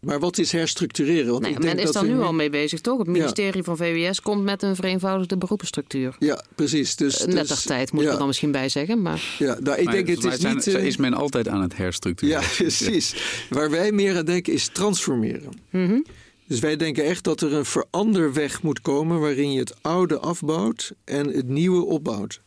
Maar 0.00 0.20
wat 0.20 0.38
is 0.38 0.52
herstructureren? 0.52 1.30
Want 1.30 1.42
Nee, 1.42 1.50
ik 1.50 1.58
men 1.58 1.66
denk 1.66 1.78
is 1.78 1.84
dat 1.84 2.02
daar 2.04 2.12
nu 2.12 2.20
al 2.20 2.32
mee 2.32 2.50
bezig, 2.50 2.80
toch? 2.80 2.98
Het 2.98 3.06
Ja. 3.06 3.12
ministerie 3.12 3.62
van 3.62 3.76
VWS 3.76 4.20
komt 4.20 4.42
met 4.42 4.62
een 4.62 4.76
vereenvoudigde 4.76 5.36
beroepenstructuur. 5.38 6.16
Ja, 6.18 6.42
precies. 6.54 6.96
Dus, 6.96 7.18
Net 7.24 7.48
dus- 7.48 7.48
ter 7.48 7.62
tijd, 7.62 7.92
moet 7.92 8.00
ik 8.00 8.06
ja, 8.06 8.12
er 8.12 8.18
dan 8.18 8.26
misschien 8.26 8.50
bij 8.50 8.68
zeggen. 8.68 9.02
Maar 9.02 9.34
Ja, 9.38 9.56
nou, 9.60 9.78
ik 9.78 9.84
Maar 9.84 9.94
denk 9.94 10.08
het 10.08 10.24
is 10.24 10.38
niet. 10.42 10.66
eh, 10.66 10.84
is 10.84 10.96
men 10.96 11.14
altijd 11.14 11.48
aan 11.48 11.62
het 11.62 11.76
herstructureren. 11.76 12.40
Ja, 12.42 12.48
precies. 12.56 13.14
Waar 13.50 13.70
wij 13.70 13.92
meer 13.92 14.16
aan 14.16 14.24
denken 14.24 14.52
is 14.52 14.66
transformeren. 14.66 15.52
Mhm. 15.70 16.00
Dus 16.46 16.58
wij 16.60 16.76
denken 16.76 17.04
echt 17.04 17.24
dat 17.24 17.40
er 17.40 17.52
een 17.52 17.64
veranderweg 17.64 18.62
moet 18.62 18.80
komen 18.80 19.20
waarin 19.20 19.52
je 19.52 19.58
het 19.58 19.74
oude 19.82 20.18
afbouwt 20.18 20.92
en 21.04 21.26
het 21.28 21.48
nieuwe 21.48 21.84
opbouwt. 21.84 22.40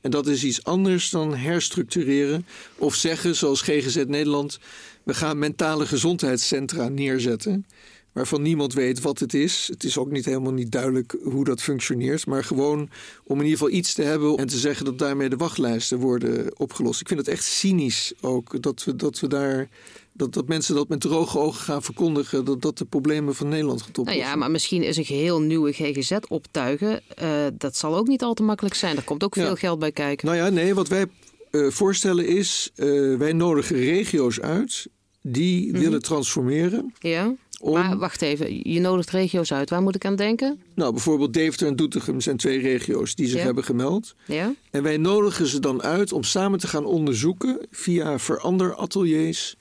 En 0.00 0.10
dat 0.10 0.26
is 0.26 0.44
iets 0.44 0.64
anders 0.64 1.10
dan 1.10 1.34
herstructureren 1.36 2.46
of 2.76 2.94
zeggen, 2.94 3.36
zoals 3.36 3.60
GGZ 3.62 4.04
Nederland, 4.06 4.58
we 5.04 5.14
gaan 5.14 5.38
mentale 5.38 5.86
gezondheidscentra 5.86 6.88
neerzetten. 6.88 7.66
Waarvan 8.12 8.42
niemand 8.42 8.74
weet 8.74 9.00
wat 9.00 9.18
het 9.18 9.34
is. 9.34 9.68
Het 9.72 9.84
is 9.84 9.98
ook 9.98 10.10
niet 10.10 10.24
helemaal 10.24 10.52
niet 10.52 10.72
duidelijk 10.72 11.16
hoe 11.22 11.44
dat 11.44 11.62
functioneert. 11.62 12.26
Maar 12.26 12.44
gewoon 12.44 12.78
om 13.24 13.36
in 13.38 13.44
ieder 13.44 13.58
geval 13.58 13.72
iets 13.74 13.94
te 13.94 14.02
hebben 14.02 14.36
en 14.36 14.46
te 14.46 14.58
zeggen 14.58 14.84
dat 14.84 14.98
daarmee 14.98 15.28
de 15.28 15.36
wachtlijsten 15.36 15.98
worden 15.98 16.58
opgelost. 16.58 17.00
Ik 17.00 17.08
vind 17.08 17.20
het 17.20 17.28
echt 17.28 17.44
cynisch 17.44 18.12
ook 18.20 18.62
dat 18.62 18.84
we, 18.84 18.96
dat 18.96 19.20
we 19.20 19.28
daar. 19.28 19.68
Dat, 20.12 20.32
dat 20.32 20.48
mensen 20.48 20.74
dat 20.74 20.88
met 20.88 21.00
droge 21.00 21.38
ogen 21.38 21.60
gaan 21.64 21.82
verkondigen. 21.82 22.44
Dat 22.44 22.62
dat 22.62 22.78
de 22.78 22.84
problemen 22.84 23.34
van 23.34 23.48
Nederland 23.48 23.82
gaat 23.82 23.96
nou 23.96 24.00
oplossen. 24.08 24.30
ja, 24.30 24.36
maar 24.36 24.50
misschien 24.50 24.82
is 24.82 24.96
een 24.96 25.04
geheel 25.04 25.40
nieuwe 25.40 25.72
GGZ 25.72 26.12
optuigen. 26.28 27.00
eh, 27.16 27.28
dat 27.58 27.76
zal 27.76 27.96
ook 27.96 28.06
niet 28.06 28.22
al 28.22 28.34
te 28.34 28.42
makkelijk 28.42 28.74
zijn. 28.74 28.96
Er 28.96 29.02
komt 29.04 29.24
ook 29.24 29.34
Ja. 29.34 29.44
veel 29.46 29.56
geld 29.56 29.78
bij 29.78 29.92
kijken. 29.92 30.26
Nou 30.26 30.38
ja, 30.38 30.48
nee, 30.48 30.74
wat 30.74 30.88
wij 30.88 31.06
eh, 31.54 31.70
voorstellen 31.70 32.26
is. 32.26 32.70
eh, 32.74 33.14
wij 33.16 33.32
nodigen 33.32 33.76
regio's 33.76 34.40
uit 34.40 34.86
die 35.22 35.72
willen 35.72 36.02
transformeren. 36.02 36.94
Ja, 36.98 37.34
Om, 37.60 37.72
maar 37.72 37.98
wacht 37.98 38.22
even. 38.22 38.70
Je 38.72 38.80
nodigt 38.80 39.10
regio's 39.10 39.52
uit. 39.52 39.70
Waar 39.70 39.82
moet 39.82 39.94
ik 39.94 40.04
aan 40.04 40.16
denken? 40.16 40.60
nou, 40.74 40.92
bijvoorbeeld 40.92 41.32
Deventer 41.32 41.66
en 41.66 41.76
Doetinchem 41.76 42.20
zijn 42.20 42.36
twee 42.36 42.58
regio's 42.58 43.14
die 43.14 43.26
zich 43.26 43.38
Ja. 43.38 43.44
hebben 43.44 43.64
gemeld. 43.64 44.14
Ja? 44.26 44.54
En 44.70 44.82
wij 44.82 44.96
nodigen 44.96 45.46
ze 45.46 45.60
dan 45.60 45.82
uit 45.82 46.12
om 46.12 46.22
samen 46.22 46.58
te 46.58 46.66
gaan 46.66 46.84
onderzoeken 46.84 47.66
via 47.70 48.18
veranderateliers. 48.18 49.56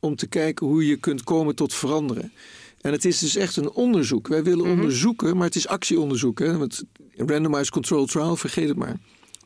Om 0.00 0.16
te 0.16 0.26
kijken 0.26 0.66
hoe 0.66 0.86
je 0.86 0.96
kunt 0.96 1.24
komen 1.24 1.54
tot 1.54 1.74
veranderen. 1.74 2.32
En 2.80 2.92
het 2.92 3.04
is 3.04 3.18
dus 3.18 3.36
echt 3.36 3.56
een 3.56 3.70
onderzoek. 3.70 4.28
Wij 4.28 4.42
willen 4.42 4.66
onderzoeken, 4.66 5.36
maar 5.36 5.46
het 5.46 5.56
is 5.56 5.68
actieonderzoek. 5.68 6.38
Hè? 6.38 6.56
Want 6.58 6.82
randomized 7.16 7.70
control 7.70 8.06
trial, 8.06 8.36
vergeet 8.36 8.68
het 8.68 8.76
maar. 8.76 8.96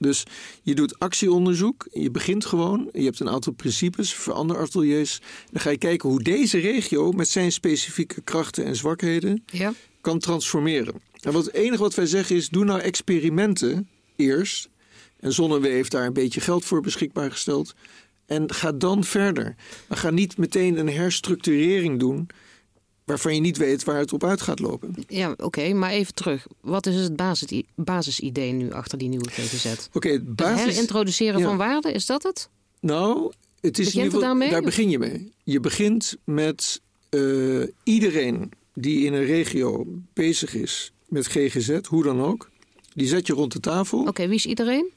Dus 0.03 0.23
je 0.63 0.75
doet 0.75 0.99
actieonderzoek, 0.99 1.87
je 1.93 2.11
begint 2.11 2.45
gewoon, 2.45 2.89
je 2.93 3.03
hebt 3.05 3.21
een 3.21 3.29
aantal 3.31 3.53
principes 3.53 4.15
voor 4.15 4.33
andere 4.33 4.59
ateliers. 4.61 5.21
Dan 5.51 5.61
ga 5.61 5.71
je 5.71 5.79
kijken 5.79 6.09
hoe 6.09 6.23
deze 6.23 6.59
regio 6.59 7.13
met 7.13 7.29
zijn 7.29 7.53
specifieke 7.53 8.21
krachten 8.23 8.65
en 8.65 8.77
zwakheden 8.77 9.43
Ja. 9.47 9.73
kan 10.01 10.19
transformeren. 10.19 10.95
En 11.21 11.33
wat, 11.33 11.45
het 11.45 11.55
enige 11.55 11.83
wat 11.83 11.95
wij 11.95 12.07
zeggen 12.07 12.37
is, 12.37 12.49
doe 12.49 12.65
nou 12.65 12.81
experimenten 12.81 13.89
eerst. 14.17 14.69
En 15.21 15.33
Zonnewee 15.33 15.73
heeft 15.73 15.91
daar 15.91 16.07
een 16.07 16.13
beetje 16.13 16.41
geld 16.41 16.65
voor 16.65 16.81
beschikbaar 16.81 17.31
gesteld. 17.31 17.75
En 18.27 18.53
ga 18.55 18.73
dan 18.73 19.05
verder. 19.05 19.55
Maar 19.89 19.99
ga 19.99 20.11
niet 20.11 20.37
meteen 20.37 20.79
een 20.79 20.89
herstructurering 20.89 21.99
doen 21.99 22.27
waarvan 23.05 23.35
je 23.35 23.41
niet 23.41 23.57
weet 23.57 23.85
waar 23.85 23.99
het 23.99 24.13
op 24.13 24.25
uit 24.25 24.41
gaat 24.41 24.59
lopen. 24.59 24.95
Ja, 25.09 25.35
oké, 25.37 25.73
maar 25.73 25.91
even 25.91 26.15
terug. 26.15 26.47
Wat 26.61 26.87
is 26.87 26.95
het 26.95 27.17
basis, 27.17 27.63
basisidee 27.75 28.53
nu 28.53 28.73
achter 28.73 28.99
die 28.99 29.09
nieuwe 29.09 29.29
GGZ? 29.31 29.67
Oké, 29.93 30.09
het 30.09 30.17
Het 30.21 30.37
basis... 30.37 30.65
herintroduceren 30.73 31.41
ja. 31.41 31.47
van 31.47 31.57
waarde, 31.57 31.93
is 31.93 32.07
dat 32.07 32.23
het? 32.23 32.49
Nou, 32.81 33.33
het 33.61 33.79
is 33.79 33.85
Begint 33.85 33.95
in 33.95 34.03
ieder 34.13 34.29
geval- 34.29 34.51
daar 34.51 34.63
begin 34.63 34.91
je 34.91 34.99
mee. 34.99 35.33
Je 35.45 35.61
begint 35.61 36.17
met 36.25 36.81
eh, 37.09 37.63
iedereen 37.83 38.51
die 38.75 39.05
in 39.07 39.13
een 39.13 39.25
regio 39.25 39.87
bezig 40.13 40.55
is 40.55 40.93
met 41.09 41.27
GGZ, 41.27 41.79
hoe 41.89 42.03
dan 42.03 42.21
ook. 42.21 42.51
Die 42.95 43.07
zet 43.07 43.27
je 43.27 43.33
rond 43.33 43.53
de 43.53 43.61
tafel. 43.61 44.07
Oké, 44.07 44.27
wie 44.27 44.37
is 44.37 44.47
iedereen? 44.47 44.91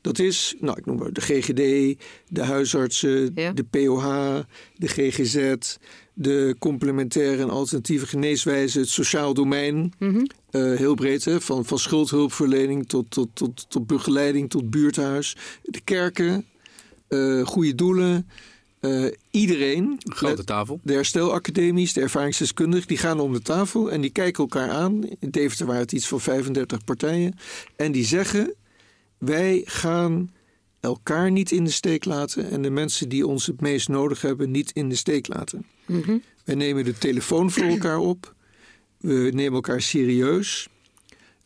Dat 0.00 0.18
is, 0.18 0.54
nou, 0.60 0.78
ik 0.78 0.86
noem 0.86 0.98
maar 0.98 1.12
de 1.12 1.20
GGD, 1.20 1.98
de 2.28 2.42
huisartsen, 2.42 3.30
Ja. 3.34 3.52
de 3.52 3.64
POH, 3.64 4.38
de 4.76 4.88
GGZ, 4.88 5.54
de 6.22 6.56
complementaire 6.58 7.42
en 7.42 7.50
alternatieve 7.50 8.06
geneeswijzen, 8.06 8.80
het 8.80 8.90
sociaal 8.90 9.34
domein. 9.34 9.92
Mhm. 9.98 10.24
eh, 10.50 10.62
heel 10.74 10.94
breed, 10.94 11.24
hè, 11.24 11.40
van, 11.40 11.64
van 11.64 11.78
schuldhulpverlening 11.78 12.88
tot, 12.88 13.10
tot, 13.10 13.28
tot, 13.32 13.70
tot 13.70 13.86
begeleiding, 13.86 14.50
tot 14.50 14.70
buurthuis. 14.70 15.36
De 15.62 15.80
kerken, 15.80 16.44
eh 17.08 17.46
goede 17.46 17.74
doelen. 17.74 18.28
eh, 18.80 19.04
iedereen, 19.30 19.98
Grote 20.04 20.44
tafel. 20.44 20.80
de 20.82 20.92
herstelacademies, 20.92 21.92
de 21.92 22.00
ervaringsdeskundigen, 22.00 22.88
die 22.88 22.96
gaan 22.98 23.20
om 23.20 23.32
de 23.32 23.42
tafel 23.42 23.90
en 23.90 24.00
die 24.00 24.10
kijken 24.10 24.42
elkaar 24.42 24.70
aan. 24.70 25.04
In 25.18 25.30
Deventer 25.30 25.66
waren 25.66 25.80
het 25.82 25.92
iets 25.92 26.08
van 26.08 26.20
35 26.20 26.84
partijen. 26.84 27.34
En 27.76 27.92
die 27.92 28.04
zeggen, 28.04 28.54
wij 29.18 29.62
gaan 29.64 30.30
elkaar 30.80 31.30
niet 31.30 31.50
in 31.50 31.64
de 31.64 31.70
steek 31.70 32.04
laten 32.04 32.50
en 32.50 32.62
de 32.62 32.70
mensen 32.70 33.08
die 33.08 33.26
ons 33.26 33.46
het 33.46 33.60
meest 33.60 33.88
nodig 33.88 34.20
hebben 34.22 34.50
niet 34.50 34.70
in 34.72 34.88
de 34.88 34.94
steek 34.94 35.28
laten. 35.28 35.66
Mhm. 35.86 36.18
Wij 36.44 36.54
nemen 36.54 36.84
de 36.84 36.98
telefoon 36.98 37.50
voor 37.50 37.64
elkaar 37.76 37.98
op. 37.98 38.34
We 38.98 39.30
nemen 39.34 39.52
elkaar 39.54 39.80
serieus. 39.82 40.68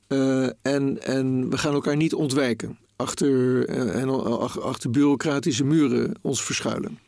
Eh, 0.07 0.45
en, 0.63 1.03
en 1.03 1.51
we 1.51 1.59
gaan 1.59 1.73
elkaar 1.75 1.97
niet 1.97 2.15
ontwijken. 2.15 2.79
Achter, 2.97 3.67
eh, 3.69 4.01
en, 4.03 4.09
ach- 4.41 4.61
achter 4.61 4.91
bureaucratische 4.91 5.65
muren 5.65 6.15
ons 6.21 6.43
verschuilen. 6.43 6.99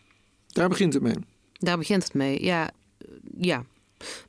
Daar 0.46 0.68
begint 0.68 0.92
het 0.92 1.02
mee. 1.02 1.14
Daar 1.52 1.78
begint 1.78 2.02
het 2.02 2.14
mee. 2.14 2.44
Ja, 2.44 2.70
eh, 2.98 3.06
ja. 3.38 3.64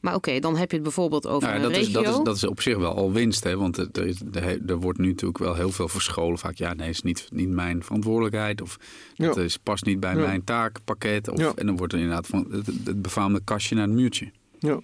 Maar 0.01 0.15
oké, 0.15 0.39
dan 0.39 0.55
heb 0.57 0.69
je 0.69 0.75
het 0.75 0.83
bijvoorbeeld 0.85 1.27
over 1.27 1.47
Nou, 1.49 1.55
een 1.55 1.61
dat, 1.71 1.71
is, 1.71 1.77
regio. 1.87 2.01
dat, 2.03 2.17
is, 2.17 2.23
dat 2.23 2.35
is 2.35 2.43
op 2.45 2.61
zich 2.61 2.77
wel 2.77 2.95
al 2.95 3.11
winst. 3.11 3.43
Hè? 3.43 3.57
Want 3.57 3.77
er, 3.77 3.87
er, 3.91 4.05
is- 4.07 4.21
er, 4.33 4.59
er 4.67 4.79
wordt 4.79 4.99
nu 4.99 5.07
natuurlijk 5.07 5.37
wel 5.39 5.55
heel 5.55 5.71
veel 5.71 5.87
verscholen. 5.87 6.37
Vaak, 6.37 6.55
ja, 6.57 6.73
nee, 6.73 6.89
is 6.89 7.01
niet, 7.01 7.27
niet 7.31 7.49
mijn 7.49 7.83
verantwoordelijkheid. 7.83 8.61
Of 8.61 8.77
dat 9.15 9.35
Ja. 9.35 9.41
is, 9.41 9.57
past 9.57 9.85
niet 9.85 9.99
bij 9.99 10.15
Ja. 10.15 10.19
mijn 10.25 10.43
taakpakket. 10.43 11.27
Of, 11.29 11.39
Ja. 11.39 11.51
En 11.55 11.65
dan 11.65 11.77
wordt 11.77 11.93
er 11.93 11.99
inderdaad 11.99 12.27
van 12.27 12.47
het, 12.51 12.65
het 12.85 13.01
befaamde 13.01 13.41
kastje 13.43 13.75
naar 13.75 13.85
het 13.87 13.95
muurtje. 13.95 14.31
Ja. 14.59 14.79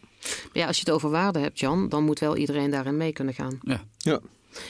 Ja, 0.54 0.68
als 0.68 0.76
je 0.76 0.84
het 0.86 0.94
over 0.94 1.10
waarde 1.10 1.40
hebt, 1.40 1.60
Jan, 1.60 1.90
dan 1.90 2.04
moet 2.04 2.20
wel 2.20 2.38
iedereen 2.38 2.72
daarin 2.72 2.98
mee 2.98 3.14
kunnen 3.14 3.34
gaan. 3.34 3.60
Ja. 3.62 3.82
Ja. 3.98 4.20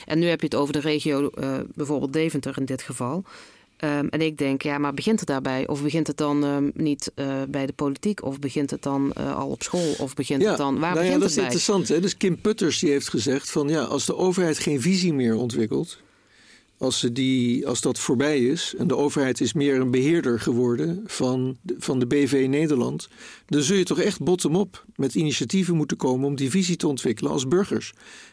En 0.06 0.18
nu 0.18 0.26
heb 0.26 0.40
je 0.40 0.46
het 0.46 0.54
over 0.54 0.72
de 0.72 0.80
regio, 0.80 1.28
eh, 1.28 1.58
bijvoorbeeld 1.74 2.12
Deventer 2.12 2.58
in 2.58 2.64
dit 2.64 2.82
geval. 2.82 3.24
Ehm, 3.76 4.06
en 4.06 4.20
ik 4.20 4.38
denk, 4.38 4.62
ja, 4.62 4.78
maar 4.78 4.94
begint 4.94 5.18
het 5.18 5.28
daarbij? 5.28 5.68
Of 5.68 5.82
begint 5.82 6.06
het 6.06 6.16
dan 6.16 6.44
ehm, 6.44 6.70
niet 6.74 7.12
eh, 7.14 7.42
bij 7.48 7.66
de 7.66 7.72
politiek? 7.72 8.24
Of 8.24 8.38
begint 8.38 8.70
het 8.70 8.82
dan 8.82 9.12
eh, 9.12 9.36
al 9.36 9.48
op 9.48 9.62
school? 9.62 9.94
Of 9.98 10.14
begint 10.14 10.44
het 10.44 10.56
dan... 10.56 10.78
Waar 10.78 10.94
nou 10.94 11.04
ja, 11.04 11.12
begint 11.12 11.12
dat 11.12 11.22
het 11.22 11.30
is 11.30 11.34
bij? 11.36 11.44
interessant. 11.44 11.88
Hè? 11.88 12.00
Dus 12.00 12.16
Kim 12.16 12.40
Putters 12.40 12.78
die 12.78 12.90
heeft 12.90 13.08
gezegd 13.08 13.50
van 13.50 13.68
ja, 13.68 13.82
als 13.82 14.06
de 14.06 14.16
overheid 14.16 14.58
geen 14.58 14.80
visie 14.80 15.12
meer 15.12 15.36
ontwikkelt, 15.36 15.98
als, 16.78 16.98
ze 16.98 17.12
die, 17.12 17.66
als 17.68 17.80
dat 17.80 17.98
voorbij 17.98 18.38
is 18.40 18.74
en 18.78 18.86
de 18.86 18.96
overheid 18.96 19.40
is 19.40 19.52
meer 19.52 19.80
een 19.80 19.90
beheerder 19.90 20.40
geworden 20.40 21.02
van 21.06 21.56
de, 21.62 21.74
van 21.78 21.98
de 21.98 22.06
BV 22.06 22.46
Nederland, 22.48 23.08
dan 23.46 23.62
zul 23.62 23.76
je 23.76 23.84
toch 23.84 24.00
echt 24.00 24.22
bottom-up 24.22 24.84
met 24.96 25.14
initiatieven 25.14 25.76
moeten 25.76 25.96
komen 25.96 26.26
om 26.26 26.36
die 26.36 26.50
visie 26.50 26.76
te 26.76 26.88
ontwikkelen 26.88 27.32
als 27.32 27.48
burgers. 27.48 27.92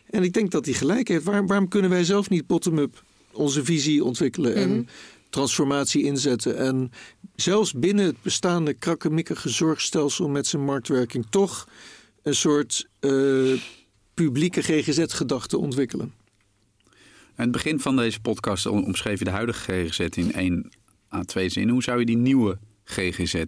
En 0.09 0.23
ik 0.23 0.33
denk 0.33 0.51
dat 0.51 0.65
hij 0.65 0.73
gelijk 0.73 1.07
heeft. 1.07 1.23
Waarom, 1.23 1.47
waarom 1.47 1.67
kunnen 1.67 1.89
wij 1.89 2.03
zelf 2.03 2.29
niet 2.29 2.47
bottom-up 2.47 3.03
onze 3.31 3.63
visie 3.65 4.03
ontwikkelen 4.03 4.55
en 4.55 4.69
Mhm. 4.69 4.81
Transformatie 5.31 6.03
inzetten 6.03 6.57
en 6.57 6.91
zelfs 7.35 7.73
binnen 7.73 8.05
het 8.05 8.21
bestaande 8.21 8.73
krakkemikkige 8.73 9.49
zorgstelsel 9.49 10.29
met 10.29 10.47
zijn 10.47 10.63
marktwerking 10.65 11.25
toch 11.29 11.67
een 12.23 12.35
soort 12.35 12.87
eh, 12.99 13.11
publieke 14.13 14.61
GGZ-gedachte 14.61 15.57
ontwikkelen. 15.57 16.13
Aan 17.35 17.47
het 17.47 17.51
begin 17.51 17.79
van 17.79 17.95
deze 17.95 18.19
podcast 18.19 18.65
om- 18.65 18.83
omschreef 18.83 19.19
je 19.19 19.25
de 19.25 19.31
huidige 19.31 19.71
GGZ 19.87 19.99
in 19.99 20.33
één 20.33 20.69
à 21.13 21.21
twee 21.23 21.49
zinnen. 21.49 21.73
Hoe 21.73 21.83
zou 21.83 21.99
je 21.99 22.05
die 22.05 22.17
nieuwe 22.17 22.57
GGZ 22.83 23.43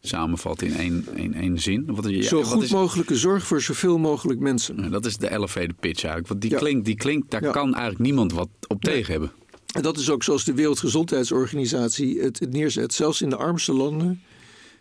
samenvatten 0.00 0.66
in 0.66 0.74
één, 0.76 1.06
één, 1.16 1.34
één 1.34 1.58
zin? 1.60 1.84
Wat 1.94 2.04
is, 2.06 2.16
ja, 2.16 2.22
Zo 2.28 2.36
wat 2.38 2.46
goed 2.46 2.62
is- 2.62 2.70
mogelijke 2.70 3.16
zorg 3.16 3.46
voor 3.46 3.60
zoveel 3.60 3.98
mogelijk 3.98 4.40
mensen. 4.40 4.76
Ja, 4.82 4.88
dat 4.88 5.04
is 5.06 5.16
de 5.16 5.30
elevator 5.30 5.74
pitch 5.80 6.00
eigenlijk. 6.02 6.28
Want 6.28 6.40
die, 6.40 6.50
Ja. 6.50 6.58
klinkt, 6.58 6.84
die 6.84 6.96
klinkt, 6.96 7.30
daar 7.30 7.50
kan 7.50 7.74
eigenlijk 7.74 8.04
niemand 8.04 8.32
wat 8.32 8.48
op 8.68 8.82
tegen 8.82 9.12
hebben. 9.12 9.32
En 9.72 9.82
dat 9.82 9.98
is 9.98 10.10
ook 10.10 10.22
zoals 10.22 10.44
de 10.44 10.54
Wereldgezondheidsorganisatie 10.54 12.20
het, 12.20 12.38
het 12.38 12.52
neerzet. 12.52 12.94
Zelfs 12.94 13.20
in 13.22 13.30
de 13.30 13.36
armste 13.36 13.72
landen. 13.72 14.22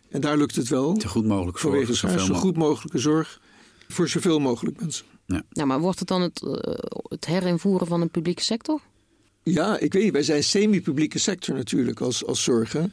En 0.09 0.21
daar 0.21 0.37
lukt 0.37 0.55
het 0.55 0.67
wel. 0.67 1.01
Zo 1.01 1.09
goed 1.09 1.25
mogelijk 1.25 1.59
voor 1.59 1.69
Vanwege 1.69 1.93
zoveel 1.93 2.19
zo 2.19 2.25
mogelijk. 2.25 2.43
goed 2.43 2.57
mogelijke 2.57 2.97
zorg 2.97 3.41
voor 3.87 4.07
zoveel 4.07 4.39
mogelijk 4.39 4.79
mensen. 4.79 5.05
Ja, 5.49 5.65
maar 5.65 5.79
wordt 5.79 5.99
het 5.99 6.07
dan 6.07 6.21
het, 6.21 6.43
eh, 6.43 6.73
het 7.09 7.25
herinvoeren 7.25 7.87
van 7.87 8.01
een 8.01 8.09
publieke 8.09 8.43
sector? 8.43 8.81
Ja, 9.43 9.77
ik 9.77 9.93
weet 9.93 10.03
niet. 10.03 10.11
Wij 10.11 10.23
zijn 10.23 10.43
semi-publieke 10.43 11.19
sector 11.19 11.55
natuurlijk 11.55 11.99
als, 11.99 12.25
als 12.25 12.43
zorg. 12.43 12.71
hè. 12.73 12.83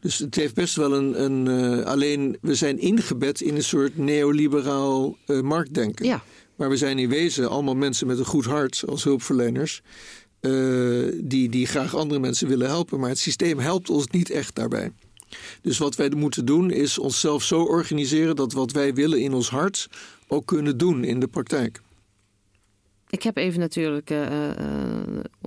Dus 0.00 0.18
het 0.18 0.34
heeft 0.34 0.54
best 0.54 0.76
wel 0.76 0.94
een. 0.94 1.22
een 1.22 1.48
eh, 1.48 1.84
alleen 1.84 2.36
we 2.40 2.54
zijn 2.54 2.78
ingebed 2.78 3.40
in 3.40 3.56
een 3.56 3.62
soort 3.62 3.96
neoliberaal 3.96 5.16
eh, 5.26 5.40
marktdenken. 5.40 6.06
Ja. 6.06 6.22
Maar 6.56 6.68
we 6.68 6.76
zijn 6.76 6.98
in 6.98 7.08
wezen 7.08 7.48
allemaal 7.48 7.76
mensen 7.76 8.06
met 8.06 8.18
een 8.18 8.24
goed 8.24 8.44
hart 8.44 8.84
als 8.86 9.04
hulpverleners. 9.04 9.82
Eh, 10.42 11.20
die, 11.24 11.48
die 11.48 11.66
graag 11.66 11.96
andere 11.96 12.20
mensen 12.20 12.48
willen 12.48 12.66
helpen. 12.66 13.00
Maar 13.00 13.08
het 13.08 13.18
systeem 13.18 13.58
helpt 13.58 13.90
ons 13.90 14.06
niet 14.06 14.30
echt 14.30 14.54
daarbij. 14.54 14.92
Dus 15.62 15.78
wat 15.78 15.96
wij 15.96 16.10
moeten 16.10 16.44
doen 16.44 16.70
is 16.70 16.98
onszelf 16.98 17.42
zo 17.42 17.62
organiseren 17.62 18.36
dat 18.36 18.52
wat 18.52 18.72
wij 18.72 18.94
willen 18.94 19.20
in 19.20 19.32
ons 19.32 19.50
hart 19.50 19.88
ook 20.26 20.46
kunnen 20.46 20.78
doen 20.78 21.04
in 21.04 21.20
de 21.20 21.28
praktijk. 21.28 21.80
Ik 23.12 23.22
heb 23.22 23.36
even 23.36 23.60
natuurlijk 23.60 24.10
eh, 24.10 24.50
eh, 24.50 24.56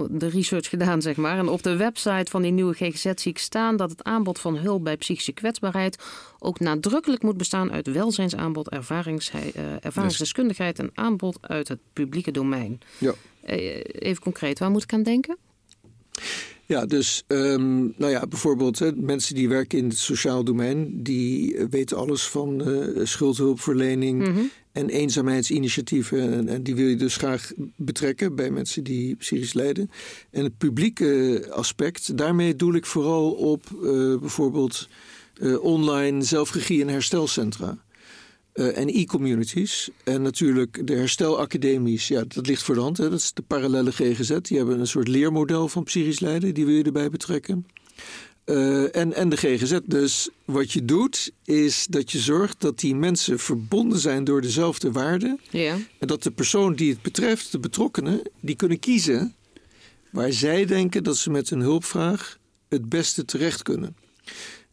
de 0.09 0.27
research 0.27 0.69
gedaan, 0.69 1.01
zeg 1.01 1.15
maar. 1.15 1.37
En 1.37 1.47
op 1.47 1.63
de 1.63 1.75
website 1.75 2.31
van 2.31 2.41
die 2.41 2.51
nieuwe 2.51 2.73
GGZ 2.73 3.11
zie 3.15 3.31
ik 3.31 3.37
staan 3.37 3.77
dat 3.77 3.89
het 3.89 4.03
aanbod 4.03 4.39
van 4.39 4.57
hulp 4.57 4.83
bij 4.83 4.97
psychische 4.97 5.31
kwetsbaarheid 5.31 6.03
ook 6.39 6.59
nadrukkelijk 6.59 7.23
moet 7.23 7.37
bestaan 7.37 7.71
uit 7.71 7.87
welzijnsaanbod, 7.87 8.69
ervarings, 8.69 9.31
ervaringsdeskundigheid 9.79 10.79
en 10.79 10.91
aanbod 10.93 11.37
uit 11.41 11.67
het 11.67 11.79
publieke 11.93 12.31
domein. 12.31 12.79
Ja. 12.97 13.13
Even 13.45 14.21
concreet, 14.21 14.59
waar 14.59 14.71
moet 14.71 14.83
ik 14.83 14.93
aan 14.93 15.03
denken? 15.03 15.37
Ja, 16.67 16.85
dus 16.85 17.23
ehm, 17.27 17.77
nou 17.77 18.11
ja, 18.11 18.27
bijvoorbeeld 18.27 18.79
hè, 18.79 18.91
mensen 18.95 19.35
die 19.35 19.49
werken 19.49 19.77
in 19.77 19.87
het 19.87 19.97
sociaal 19.97 20.43
domein, 20.43 21.03
die 21.03 21.57
weten 21.69 21.97
alles 21.97 22.27
van 22.27 22.61
eh, 22.63 23.05
schuldhulpverlening 23.05 24.27
Mhm. 24.27 24.41
en 24.71 24.89
eenzaamheidsinitiatieven. 24.89 26.33
En, 26.33 26.47
en 26.47 26.63
die 26.63 26.75
wil 26.75 26.87
je 26.87 26.95
dus 26.95 27.15
graag 27.17 27.51
betrekken 27.75 28.35
bij 28.35 28.51
mensen 28.51 28.83
die 28.83 29.15
psychisch 29.15 29.53
lijden. 29.53 29.89
En 30.31 30.43
het 30.43 30.57
publieke 30.57 31.45
aspect, 31.51 32.17
daarmee 32.17 32.55
doel 32.55 32.73
ik 32.73 32.85
vooral 32.85 33.31
op 33.31 33.65
eh, 33.83 34.19
bijvoorbeeld 34.19 34.87
eh, 35.35 35.63
online 35.63 36.21
zelfregie 36.23 36.81
en 36.81 36.87
herstelcentra. 36.87 37.77
Eh, 38.55 38.77
en 38.77 38.87
e-communities. 38.87 39.89
En 40.03 40.21
natuurlijk 40.21 40.87
de 40.87 40.95
herstelacademies. 40.95 42.07
Ja, 42.07 42.23
dat 42.27 42.47
ligt 42.47 42.63
voor 42.63 42.75
de 42.75 42.81
hand. 42.81 42.97
Hè. 42.97 43.09
Dat 43.09 43.19
is 43.19 43.33
de 43.33 43.41
parallele 43.41 43.91
GGZ. 43.91 44.37
Die 44.41 44.57
hebben 44.57 44.79
een 44.79 44.87
soort 44.87 45.07
leermodel 45.07 45.67
van 45.67 45.83
psychisch 45.83 46.19
lijden. 46.19 46.53
Die 46.53 46.65
wil 46.65 46.75
je 46.75 46.83
erbij 46.83 47.09
betrekken. 47.09 47.65
Eh, 48.43 48.95
en, 48.95 49.13
en 49.13 49.29
de 49.29 49.37
GGZ. 49.37 49.79
Dus 49.85 50.29
wat 50.45 50.71
je 50.71 50.85
doet, 50.85 51.31
is 51.43 51.85
dat 51.89 52.11
je 52.11 52.19
zorgt 52.19 52.61
dat 52.61 52.79
die 52.79 52.95
mensen 52.95 53.39
verbonden 53.39 53.99
zijn 53.99 54.23
door 54.23 54.41
dezelfde 54.41 54.91
waarden. 54.91 55.39
Ja. 55.49 55.77
En 55.99 56.07
dat 56.07 56.23
de 56.23 56.31
persoon 56.31 56.75
die 56.75 56.91
het 56.91 57.01
betreft, 57.01 57.51
de 57.51 57.59
betrokkenen, 57.59 58.21
die 58.39 58.55
kunnen 58.55 58.79
kiezen 58.79 59.35
waar 60.11 60.33
zij 60.33 60.65
denken 60.65 61.03
dat 61.03 61.17
ze 61.17 61.29
met 61.29 61.49
hun 61.49 61.59
hulpvraag 61.61 62.37
het 62.69 62.89
beste 62.89 63.25
terecht 63.25 63.63
kunnen. 63.63 63.95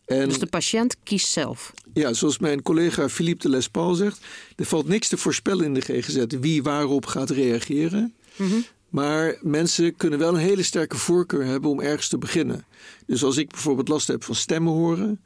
En 0.06 0.28
Dus 0.28 0.38
de 0.38 0.46
patiënt 0.46 0.96
kiest 1.02 1.28
zelf. 1.28 1.72
ja, 1.94 2.12
zoals 2.12 2.38
mijn 2.38 2.62
collega 2.62 3.08
Philippe 3.08 3.42
de 3.42 3.48
Lespaal 3.48 3.94
zegt, 3.94 4.20
er 4.56 4.64
valt 4.64 4.88
niks 4.88 5.08
te 5.08 5.16
voorspellen 5.16 5.64
in 5.64 5.74
de 5.74 5.80
GGZ 5.80 6.24
wie 6.40 6.62
waarop 6.62 7.06
gaat 7.06 7.30
reageren. 7.30 8.14
Mhm. 8.36 8.60
Maar 8.88 9.38
mensen 9.40 9.96
kunnen 9.96 10.18
wel 10.18 10.34
een 10.34 10.40
hele 10.40 10.62
sterke 10.62 10.96
voorkeur 10.96 11.44
hebben 11.44 11.70
om 11.70 11.80
ergens 11.80 12.08
te 12.08 12.18
beginnen. 12.18 12.64
Dus 13.06 13.24
als 13.24 13.36
ik 13.36 13.50
bijvoorbeeld 13.50 13.88
last 13.88 14.08
heb 14.08 14.24
van 14.24 14.34
stemmen 14.34 14.72
horen 14.72 15.20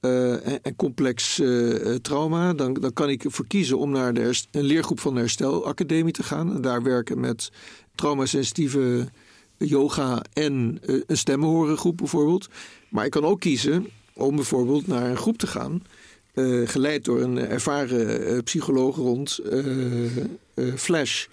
uh, 0.00 0.66
en, 0.66 0.76
complex 0.76 1.38
uh, 1.38 1.94
trauma, 1.94 2.52
dan, 2.52 2.74
dan 2.74 2.92
kan 2.92 3.08
ik 3.08 3.24
ervoor 3.24 3.46
kiezen 3.46 3.78
om 3.78 3.90
naar 3.90 4.14
de 4.14 4.42
een 4.50 4.64
leergroep 4.64 5.00
van 5.00 5.14
de 5.14 5.20
Herstelacademie 5.20 6.12
te 6.12 6.22
gaan. 6.22 6.54
En 6.54 6.60
daar 6.60 6.82
werken 6.82 7.20
met 7.20 7.50
traumasensitieve 7.94 9.08
yoga 9.58 10.22
en 10.32 10.78
uh, 10.86 11.02
een 11.06 11.16
stemmenhorengroep 11.16 11.96
bijvoorbeeld. 11.96 12.48
Maar 12.88 13.04
ik 13.04 13.10
kan 13.10 13.24
ook 13.24 13.40
kiezen 13.40 13.86
om 14.16 14.36
bijvoorbeeld 14.36 14.86
naar 14.86 15.10
een 15.10 15.16
groep 15.16 15.38
te 15.38 15.46
gaan. 15.46 15.82
geleid 16.64 17.04
door 17.04 17.20
een 17.20 17.38
ervaren 17.38 18.42
psycholoog 18.42 18.96
rond 18.96 19.40
Flash 20.76 21.26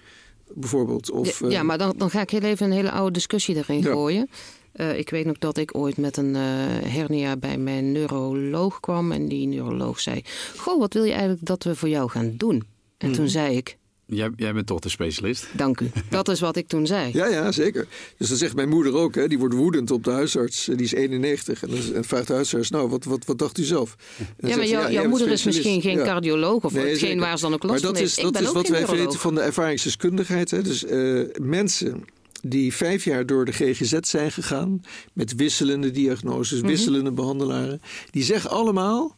bijvoorbeeld. 0.54 1.10
Of, 1.10 1.50
ja, 1.50 1.62
maar 1.62 1.78
dan, 1.78 1.94
dan 1.96 2.10
ga 2.10 2.20
ik 2.20 2.30
heel 2.30 2.40
even 2.40 2.66
een 2.66 2.72
hele 2.72 2.90
oude 2.90 3.12
discussie 3.12 3.56
erin 3.56 3.82
gooien. 3.82 4.28
Uh, 4.76 4.98
ik 4.98 5.10
weet 5.10 5.26
nog 5.26 5.38
dat 5.38 5.56
ik 5.58 5.76
ooit 5.76 5.96
met 5.96 6.16
een 6.16 6.34
uh, 6.34 6.42
hernia 6.84 7.36
bij 7.36 7.58
mijn 7.58 7.92
neuroloog 7.92 8.80
kwam. 8.80 9.12
En 9.12 9.28
die 9.28 9.46
neuroloog 9.46 10.00
zei: 10.00 10.22
Goh, 10.56 10.78
wat 10.78 10.92
wil 10.92 11.04
je 11.04 11.12
eigenlijk 11.12 11.46
dat 11.46 11.62
we 11.62 11.76
voor 11.76 11.88
jou 11.88 12.10
gaan 12.10 12.34
doen? 12.36 12.62
En 12.98 13.12
toen 13.12 13.22
mhm. 13.22 13.32
zei 13.32 13.56
ik: 13.56 13.76
Jij, 14.06 14.30
jij, 14.36 14.52
bent 14.52 14.66
toch 14.66 14.80
de 14.80 14.88
specialist? 14.88 15.46
Dank 15.52 15.80
u. 15.80 15.90
Dat 16.10 16.28
is 16.28 16.40
wat 16.40 16.56
ik 16.56 16.66
toen 16.66 16.86
zei. 16.86 17.10
Ja, 17.12 17.26
ja, 17.26 17.52
zeker. 17.52 17.86
Dus 18.18 18.28
dat 18.28 18.38
zegt 18.38 18.54
mijn 18.54 18.68
moeder 18.68 18.94
ook. 18.94 19.14
Hè. 19.14 19.28
Die 19.28 19.38
wordt 19.38 19.54
woedend 19.54 19.90
op 19.90 20.04
de 20.04 20.10
huisarts. 20.10 20.64
Die 20.64 20.82
is 20.82 20.92
91. 20.92 21.62
En 21.62 21.70
dan 21.70 22.04
vraagt 22.04 22.26
de 22.26 22.32
huisarts, 22.32 22.70
nou, 22.70 22.88
wat, 22.88 23.04
wat, 23.04 23.24
wat 23.24 23.38
dacht 23.38 23.58
u 23.58 23.62
zelf? 23.62 23.96
Ja, 24.38 24.56
maar 24.56 24.66
jou, 24.66 24.92
jouw 24.92 25.08
moeder 25.08 25.28
is 25.28 25.44
misschien 25.44 25.80
geen 25.80 25.96
cardioloog... 25.96 26.64
of 26.64 26.72
nee, 26.72 26.88
hetgeen 26.88 27.18
waar 27.18 27.38
ze 27.38 27.44
dan 27.44 27.54
ook 27.54 27.62
last 27.62 27.82
maar 27.82 27.92
dat 27.92 28.02
is, 28.02 28.14
dat 28.14 28.40
is 28.40 28.52
wat 28.52 28.68
wij 28.68 28.86
weten 28.86 29.18
van 29.18 29.34
de 29.34 29.40
ervaringsdeskundigheid. 29.40 30.50
Hè. 30.50 30.62
Dus 30.62 30.84
uh, 30.84 31.24
mensen 31.42 32.04
die 32.42 32.74
vijf 32.74 33.04
jaar 33.04 33.26
door 33.26 33.44
de 33.44 33.52
GGZ 33.52 33.98
zijn 34.00 34.32
gegaan... 34.32 34.80
met 35.12 35.34
wisselende 35.34 35.90
diagnoses, 35.90 36.58
mhm. 36.58 36.68
wisselende 36.68 37.12
behandelaren... 37.12 37.80
die 38.10 38.22
zeggen 38.22 38.50
allemaal... 38.50 39.16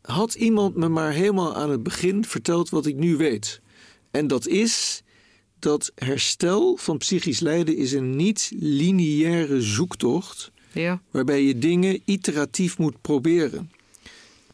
had 0.00 0.34
iemand 0.34 0.76
me 0.76 0.88
maar 0.88 1.12
helemaal 1.12 1.54
aan 1.54 1.70
het 1.70 1.82
begin 1.82 2.24
verteld 2.24 2.68
wat 2.68 2.86
ik 2.86 2.96
nu 2.96 3.16
weet... 3.16 3.62
En 4.14 4.26
dat 4.26 4.46
is 4.46 5.02
dat 5.58 5.92
herstel 5.94 6.76
van 6.76 6.98
psychisch 6.98 7.40
lijden 7.40 7.76
is 7.76 7.92
een 7.92 8.16
niet-lineaire 8.16 9.62
zoektocht. 9.62 10.52
Ja. 10.72 11.02
Waarbij 11.10 11.42
je 11.42 11.58
dingen 11.58 12.00
iteratief 12.04 12.78
moet 12.78 13.00
proberen. 13.00 13.70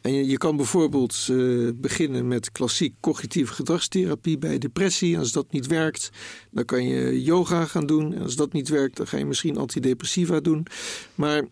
En 0.01 0.13
je, 0.13 0.27
je 0.27 0.39
kan 0.39 0.57
bijvoorbeeld 0.57 1.27
uh, 1.31 1.71
beginnen 1.75 2.29
met 2.29 2.53
klassiek 2.53 2.95
cognitieve 3.01 3.53
gedragstherapie 3.53 4.39
bij 4.39 4.59
depressie. 4.59 5.19
Als 5.19 5.33
dat 5.33 5.53
niet 5.53 5.67
werkt, 5.67 6.11
dan 6.51 6.65
kan 6.65 6.85
je 6.85 7.23
yoga 7.23 7.65
gaan 7.65 7.87
doen. 7.87 8.15
En 8.15 8.23
als 8.23 8.37
dat 8.37 8.53
niet 8.53 8.69
werkt, 8.69 8.97
dan 8.97 9.07
ga 9.07 9.17
je 9.17 9.27
misschien 9.27 9.57
antidepressiva 9.57 10.41
doen. 10.41 10.67
Maar 11.15 11.45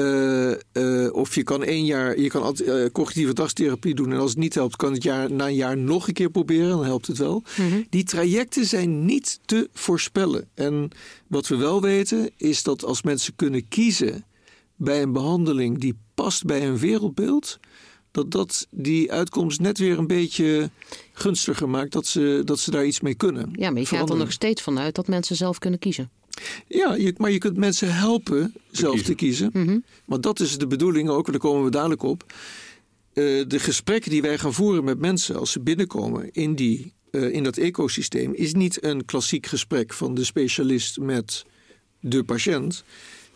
uh, 0.00 0.50
uh, 0.72 1.12
of 1.12 1.34
je 1.34 1.42
kan 1.42 1.64
één 1.64 1.84
jaar, 1.84 2.20
je 2.20 2.28
kan 2.28 2.56
uh, 2.64 2.86
cognitieve 2.92 3.32
dagstherapie 3.32 3.94
doen. 3.94 4.12
En 4.12 4.18
als 4.18 4.30
het 4.30 4.38
niet 4.38 4.54
helpt, 4.54 4.76
kan 4.76 4.92
het 4.92 5.02
jaar, 5.02 5.32
na 5.32 5.46
een 5.46 5.54
jaar 5.54 5.76
nog 5.76 6.08
een 6.08 6.14
keer 6.14 6.30
proberen. 6.30 6.68
Dan 6.68 6.84
helpt 6.84 7.06
het 7.06 7.18
wel. 7.18 7.42
Mhm. 7.56 7.82
Die 7.90 8.04
trajecten 8.04 8.64
zijn 8.64 9.04
niet 9.04 9.40
te 9.44 9.68
voorspellen. 9.72 10.48
En 10.54 10.90
wat 11.26 11.48
we 11.48 11.56
wel 11.56 11.80
weten, 11.80 12.30
is 12.36 12.62
dat 12.62 12.84
als 12.84 13.02
mensen 13.02 13.36
kunnen 13.36 13.68
kiezen 13.68 14.24
bij 14.76 15.02
een 15.02 15.12
behandeling 15.12 15.78
die 15.78 15.96
past 16.14 16.44
bij 16.44 16.60
hun 16.60 16.78
wereldbeeld. 16.78 17.58
Dat 18.10 18.30
dat 18.30 18.66
die 18.70 19.12
uitkomst 19.12 19.60
net 19.60 19.78
weer 19.78 19.98
een 19.98 20.06
beetje 20.06 20.70
gunstiger 21.12 21.68
maakt. 21.68 21.92
Dat 21.92 22.06
ze, 22.06 22.42
dat 22.44 22.58
ze 22.58 22.70
daar 22.70 22.86
iets 22.86 23.00
mee 23.00 23.14
kunnen. 23.14 23.50
Ja, 23.52 23.70
maar 23.70 23.80
je 23.80 23.86
gaat 23.86 24.10
er 24.10 24.16
nog 24.16 24.32
steeds 24.32 24.62
vanuit 24.62 24.94
dat 24.94 25.08
mensen 25.08 25.36
zelf 25.36 25.58
kunnen 25.58 25.78
kiezen. 25.78 26.10
Ja, 26.66 26.94
je, 26.94 27.14
maar 27.16 27.30
je 27.30 27.38
kunt 27.38 27.56
mensen 27.56 27.94
helpen 27.94 28.54
zelf 28.70 29.02
te 29.02 29.14
kiezen. 29.14 29.50
Mm 29.52 29.84
Want 30.04 30.22
dat 30.22 30.40
is 30.40 30.58
de 30.58 30.66
bedoeling 30.66 31.08
ook, 31.08 31.26
en 31.26 31.32
daar 31.32 31.40
komen 31.40 31.64
we 31.64 31.70
dadelijk 31.70 32.02
op. 32.02 32.24
Uh, 33.14 33.44
de 33.48 33.58
gesprekken 33.58 34.10
die 34.10 34.22
wij 34.22 34.38
gaan 34.38 34.54
voeren 34.54 34.84
met 34.84 34.98
mensen 34.98 35.36
als 35.36 35.52
ze 35.52 35.60
binnenkomen 35.60 36.30
in, 36.32 36.54
die, 36.54 36.92
uh, 37.10 37.34
in 37.34 37.42
dat 37.42 37.56
ecosysteem, 37.56 38.34
is 38.34 38.54
niet 38.54 38.84
een 38.84 39.04
klassiek 39.04 39.46
gesprek 39.46 39.92
van 39.92 40.14
de 40.14 40.24
specialist 40.24 40.98
met 40.98 41.44
de 42.00 42.24
patiënt. 42.24 42.84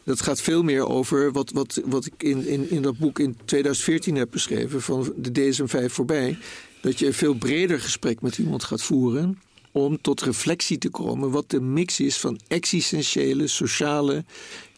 Dat 0.04 0.20
gaat 0.20 0.40
veel 0.40 0.62
meer 0.62 0.86
over 0.86 1.32
wat, 1.32 1.50
wat, 1.50 1.80
wat 1.84 2.06
ik 2.06 2.22
in, 2.22 2.46
in, 2.46 2.70
in 2.70 2.82
dat 2.82 2.98
boek 2.98 3.18
in 3.18 3.36
2014 3.44 4.16
heb 4.16 4.30
beschreven, 4.30 4.82
van 4.82 5.12
de 5.16 5.52
DSM-5 5.52 5.84
voorbij. 5.84 6.38
Dat 6.80 6.98
je 6.98 7.06
een 7.06 7.14
veel 7.14 7.34
breder 7.34 7.80
gesprek 7.80 8.20
met 8.20 8.38
iemand 8.38 8.64
gaat 8.64 8.82
voeren 8.82 9.38
om 9.74 10.00
tot 10.00 10.22
reflectie 10.22 10.78
te 10.78 10.90
komen 10.90 11.30
wat 11.30 11.50
de 11.50 11.60
mix 11.60 12.00
is 12.00 12.16
van 12.16 12.40
existentiële, 12.48 13.46
sociale, 13.46 14.24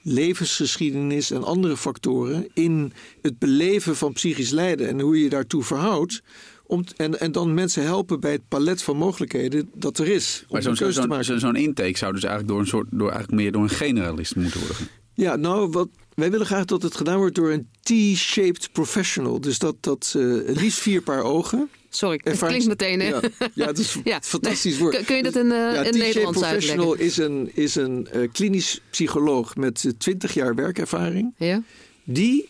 levensgeschiedenis 0.03 1.31
en 1.31 1.45
andere 1.45 1.77
factoren 1.77 2.49
in 2.55 2.93
het 3.23 3.39
beleven 3.39 3.97
van 3.97 4.13
psychisch 4.13 4.51
lijden 4.51 4.89
en 4.89 5.01
hoe 5.01 5.17
je 5.17 5.23
je 5.23 5.29
daartoe 5.29 5.63
verhoudt. 5.63 6.23
Om, 6.67 6.85
en, 6.97 7.21
en 7.21 7.33
dan 7.33 7.55
mensen 7.55 7.83
helpen 7.83 8.21
bij 8.21 8.33
het 8.33 8.49
palet 8.49 8.83
van 8.83 8.97
mogelijkheden 8.97 9.71
dat 9.75 9.99
er 9.99 10.09
is. 10.09 10.41
Om 10.43 10.53
maar 10.53 10.63
zo'n 10.63 10.77
zo, 10.77 10.91
zo, 11.23 11.39
zo 11.39 11.51
intake 11.51 11.99
zou 11.99 12.13
dus 12.13 12.23
eigenlijk 12.23 12.49
door 12.49 12.61
een 12.61 12.67
soort 12.67 12.87
door 12.91 13.11
eigenlijk 13.11 13.43
meer 13.43 13.53
door 13.53 13.63
een 13.63 13.69
generalist 13.69 14.37
moeten 14.37 14.61
worden. 14.61 14.89
Ja, 15.15 15.37
nou, 15.37 15.71
wat, 15.71 15.89
wij 16.17 16.31
willen 16.31 16.47
graag 16.47 16.65
dat 16.65 16.83
het 16.83 16.97
gedaan 16.97 17.19
wordt 17.19 17.35
door 17.35 17.51
een 17.51 17.69
T-shaped 17.83 18.73
professional. 18.73 19.41
Dus 19.41 19.59
dat, 19.59 19.77
dat 19.81 20.15
uh, 20.17 20.49
liefst 20.57 20.79
vier 20.79 21.03
paar 21.03 21.23
ogen. 21.23 21.71
Sorry, 21.89 22.21
het 22.23 22.39
klinkt 22.39 22.67
meteen. 22.67 23.01
Hè? 23.01 23.09
Ja, 23.09 23.21
ja, 23.55 23.67
het 23.67 23.79
is 23.79 23.97
fantastisch 24.21 24.79
woord. 24.79 25.05
Kun 25.05 25.17
je 25.17 25.23
dat 25.23 25.37
in, 25.37 25.47
uh, 25.47 25.51
ja, 25.51 25.83
in 25.83 25.99
Nederlands 25.99 26.39
professional 26.39 26.95
is 26.95 27.17
een, 27.17 27.51
is 27.55 27.75
een 27.75 28.09
uh, 28.15 28.29
klinisch 28.33 28.81
psycholoog 28.91 29.57
met 29.57 29.95
20 29.99 30.35
jaar 30.35 30.55
werkervaring. 30.55 31.35
Ja. 31.37 31.63
Die 32.05 32.49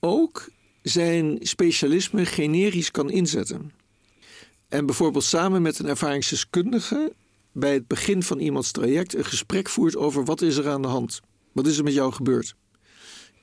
ook 0.00 0.48
zijn 0.82 1.38
specialisme 1.40 2.26
generisch 2.26 2.90
kan 2.90 3.10
inzetten. 3.10 3.72
En 4.68 4.86
bijvoorbeeld 4.86 5.24
samen 5.24 5.62
met 5.62 5.78
een 5.78 5.86
ervaringsdeskundige 5.86 7.12
bij 7.52 7.72
het 7.72 7.86
begin 7.86 8.22
van 8.22 8.38
iemands 8.38 8.70
traject 8.70 9.14
een 9.14 9.24
gesprek 9.24 9.68
voert 9.68 9.96
over 9.96 10.24
wat 10.24 10.42
is 10.42 10.56
er 10.56 10.68
aan 10.68 10.82
de 10.82 10.88
hand. 10.88 11.20
Wat 11.52 11.66
is 11.66 11.78
er 11.78 11.84
met 11.84 11.94
jou 11.94 12.12
gebeurd? 12.12 12.54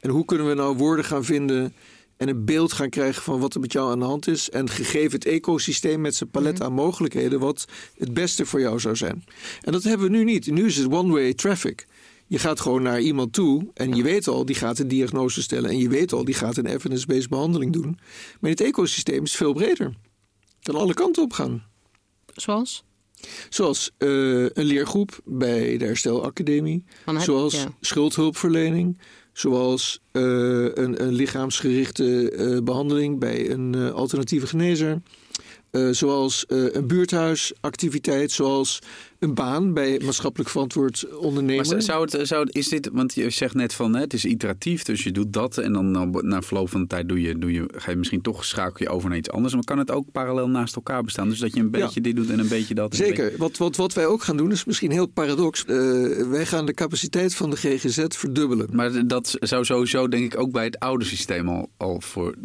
En 0.02 0.10
hoe 0.10 0.26
kunnen 0.26 0.48
we 0.48 0.54
nou 0.54 0.78
woorden 0.78 1.06
gaan 1.06 1.24
vinden 1.24 1.74
en 2.18 2.28
een 2.28 2.46
beeld 2.46 2.74
gaan 2.74 2.90
krijgen 2.90 3.24
van 3.24 3.40
wat 3.40 3.54
er 3.54 3.60
met 3.60 3.72
jou 3.72 3.92
aan 3.92 4.00
de 4.00 4.06
hand 4.06 4.28
is. 4.28 4.50
En 4.50 4.70
gegeven 4.70 5.12
het 5.12 5.26
ecosysteem 5.26 6.02
met 6.02 6.16
zijn 6.16 6.30
palet 6.30 6.54
mhm. 6.54 6.64
aan 6.64 6.74
mogelijkheden, 6.74 7.40
wat 7.40 7.66
het 7.98 8.14
beste 8.14 8.46
voor 8.46 8.60
jou 8.60 8.80
zou 8.80 8.96
zijn. 8.96 9.24
En 9.62 9.72
dat 9.72 9.84
hebben 9.84 10.12
we 10.12 10.18
nu 10.18 10.24
niet. 10.24 10.52
Nu 10.52 10.66
is 10.66 10.78
het 10.78 10.92
one-way 10.92 11.34
traffic. 11.34 11.88
Je 12.28 12.40
gaat 12.40 12.60
gewoon 12.60 12.82
naar 12.82 13.02
iemand 13.02 13.34
toe 13.34 13.68
en 13.74 13.96
je 13.96 14.04
weet 14.04 14.28
al, 14.28 14.46
die 14.46 14.56
gaat 14.56 14.80
een 14.80 14.88
diagnose 14.88 15.42
stellen. 15.42 15.70
En 15.70 15.78
je 15.78 15.90
weet 15.90 16.14
al, 16.14 16.26
die 16.26 16.36
gaat 16.36 16.58
een 16.58 16.66
evidence-based 16.66 17.30
behandeling 17.30 17.74
doen. 17.74 18.00
Maar 18.40 18.50
het 18.50 18.62
ecosysteem 18.62 19.24
is 19.24 19.36
veel 19.36 19.54
breder. 19.54 19.94
Kan 20.62 20.76
alle 20.76 20.94
kanten 20.94 21.24
op 21.24 21.34
gaan. 21.34 21.64
Zoals? 22.36 22.84
Zoals 23.50 23.92
uh, 23.98 24.10
een 24.54 24.66
leergroep 24.66 25.20
bij 25.26 25.78
de 25.78 25.86
Herstelacademie. 25.86 26.84
Zoals 27.18 27.66
schuldhulpverlening 27.80 28.98
Zoals 29.34 30.02
uh, 30.12 30.24
een, 30.74 31.04
een, 31.04 31.14
lichaamsgerichte 31.14 32.32
uh, 32.32 32.62
behandeling 32.64 33.20
bij 33.20 33.50
een 33.50 33.74
uh, 33.76 33.92
alternatieve 33.92 34.48
genezer. 34.48 35.02
Zoals 35.92 36.46
een 36.48 36.88
buurthuisactiviteit, 36.88 38.32
zoals 38.32 38.80
een 39.22 39.34
baan 39.34 39.74
bij 39.74 40.02
maatschappelijk 40.04 40.50
verantwoord 40.50 41.18
ondernemen. 41.18 41.68
Maar 41.68 41.82
zou 41.82 42.02
het, 42.02 42.28
zou 42.28 42.46
het, 42.46 42.56
is 42.56 42.68
dit, 42.68 42.90
want 42.92 43.14
je 43.14 43.30
zegt 43.30 43.54
net 43.54 43.74
van 43.74 43.96
het 43.96 44.14
is 44.14 44.26
iteratief, 44.26 44.84
dus 44.84 45.04
je 45.04 45.12
doet 45.12 45.34
dat 45.34 45.58
en 45.58 45.74
dan 45.74 45.92
na 46.22 46.42
verloop 46.42 46.70
van 46.70 46.82
de 46.82 46.88
tijd 46.88 47.10
doe 47.10 47.22
je, 47.22 47.38
doe 47.38 47.52
je, 47.52 47.70
ga 47.76 47.92
je 47.92 47.98
misschien 47.98 48.22
toch 48.22 48.46
schakel 48.46 48.86
je 48.86 48.90
over 48.90 49.10
naar 49.10 49.18
iets 49.18 49.30
anders. 49.30 49.54
Maar 49.54 49.64
kan 49.64 49.78
het 49.78 49.92
ook 49.92 50.12
parallel 50.12 50.50
naast 50.50 50.76
elkaar 50.76 51.04
bestaan? 51.04 51.30
Dus 51.30 51.40
dat 51.40 51.54
je 51.54 51.60
een 51.60 51.72
beetje 51.72 52.02
dit 52.02 52.16
doet 52.16 52.30
en 52.30 52.40
een 52.40 52.48
beetje 52.48 52.74
dat. 52.74 52.96
Zeker. 52.96 53.34
Wat, 53.38 53.58
wat, 53.58 53.76
wat 53.76 53.94
wij 53.94 54.06
ook 54.06 54.24
gaan 54.24 54.38
doen 54.38 54.52
is 54.52 54.66
misschien 54.66 54.92
heel 54.92 55.06
paradox. 55.06 55.64
Uh, 55.68 56.28
wij 56.28 56.46
gaan 56.46 56.66
de 56.66 56.74
capaciteit 56.74 57.36
van 57.36 57.50
de 57.50 57.56
GGZ 57.56 58.06
verdubbelen. 58.08 58.68
Maar 58.72 59.08
dat 59.08 59.38
zou 59.40 59.66
sowieso 59.66 60.08
denk 60.08 60.34
ik 60.34 60.40
ook 60.40 60.52
bij 60.52 60.64
het 60.64 60.80
oude 60.80 61.06
systeem 61.06 61.50
al, 61.50 61.70
al 61.78 62.02
voor 62.02 62.36